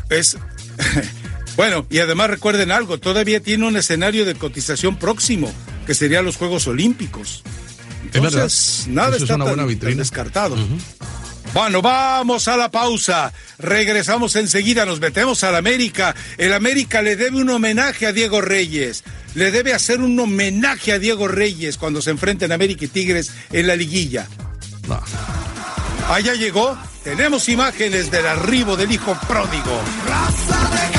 Es 0.09 0.37
bueno, 1.57 1.87
y 1.91 1.99
además 2.01 2.31
recuerden 2.31 2.71
algo, 2.71 2.99
todavía 2.99 3.41
tiene 3.41 3.67
un 3.67 3.77
escenario 3.77 4.25
de 4.25 4.35
cotización 4.35 4.97
próximo, 4.99 5.53
que 5.87 5.95
serían 5.95 6.25
los 6.25 6.37
Juegos 6.37 6.67
Olímpicos. 6.67 7.43
Entonces, 8.13 8.85
verdad. 8.87 8.95
nada 8.95 9.09
Eso 9.09 9.17
es 9.17 9.23
está 9.23 9.35
una 9.37 9.45
tan- 9.47 9.51
buena 9.55 9.63
tan 9.65 9.69
vitrina. 9.69 9.97
descartado. 10.03 10.57
Bueno, 11.55 11.81
vamos 11.81 12.49
a 12.49 12.57
la 12.57 12.71
pausa. 12.71 13.33
Regresamos 13.59 14.37
enseguida, 14.37 14.85
nos 14.85 15.01
metemos 15.01 15.43
al 15.45 15.57
América. 15.57 16.15
El 16.37 16.53
América 16.53 17.01
le 17.01 17.17
debe 17.17 17.41
un 17.41 17.49
homenaje 17.49 18.07
a 18.07 18.13
Diego 18.13 18.41
Reyes. 18.43 19.05
Le 19.35 19.51
debe 19.51 19.73
hacer 19.73 20.01
un 20.01 20.19
homenaje 20.21 20.93
a 20.93 20.99
Diego 20.99 21.29
Reyes 21.29 21.79
cuando 21.79 22.03
se 22.03 22.11
enfrenten 22.11 22.53
América 22.53 22.85
y 22.85 22.89
Tigres 22.89 23.31
en 23.53 23.67
la 23.67 23.77
liguilla. 23.77 24.27
No. 24.87 25.01
Allá 26.11 26.35
llegó. 26.35 26.77
Tenemos 27.05 27.49
imágenes 27.49 28.11
del 28.11 28.27
arribo 28.27 28.77
del 28.77 28.91
hijo 28.93 29.17
pródigo. 29.29 29.81
Raza 30.09 30.61
de 30.71 30.77
campeones. 30.77 30.96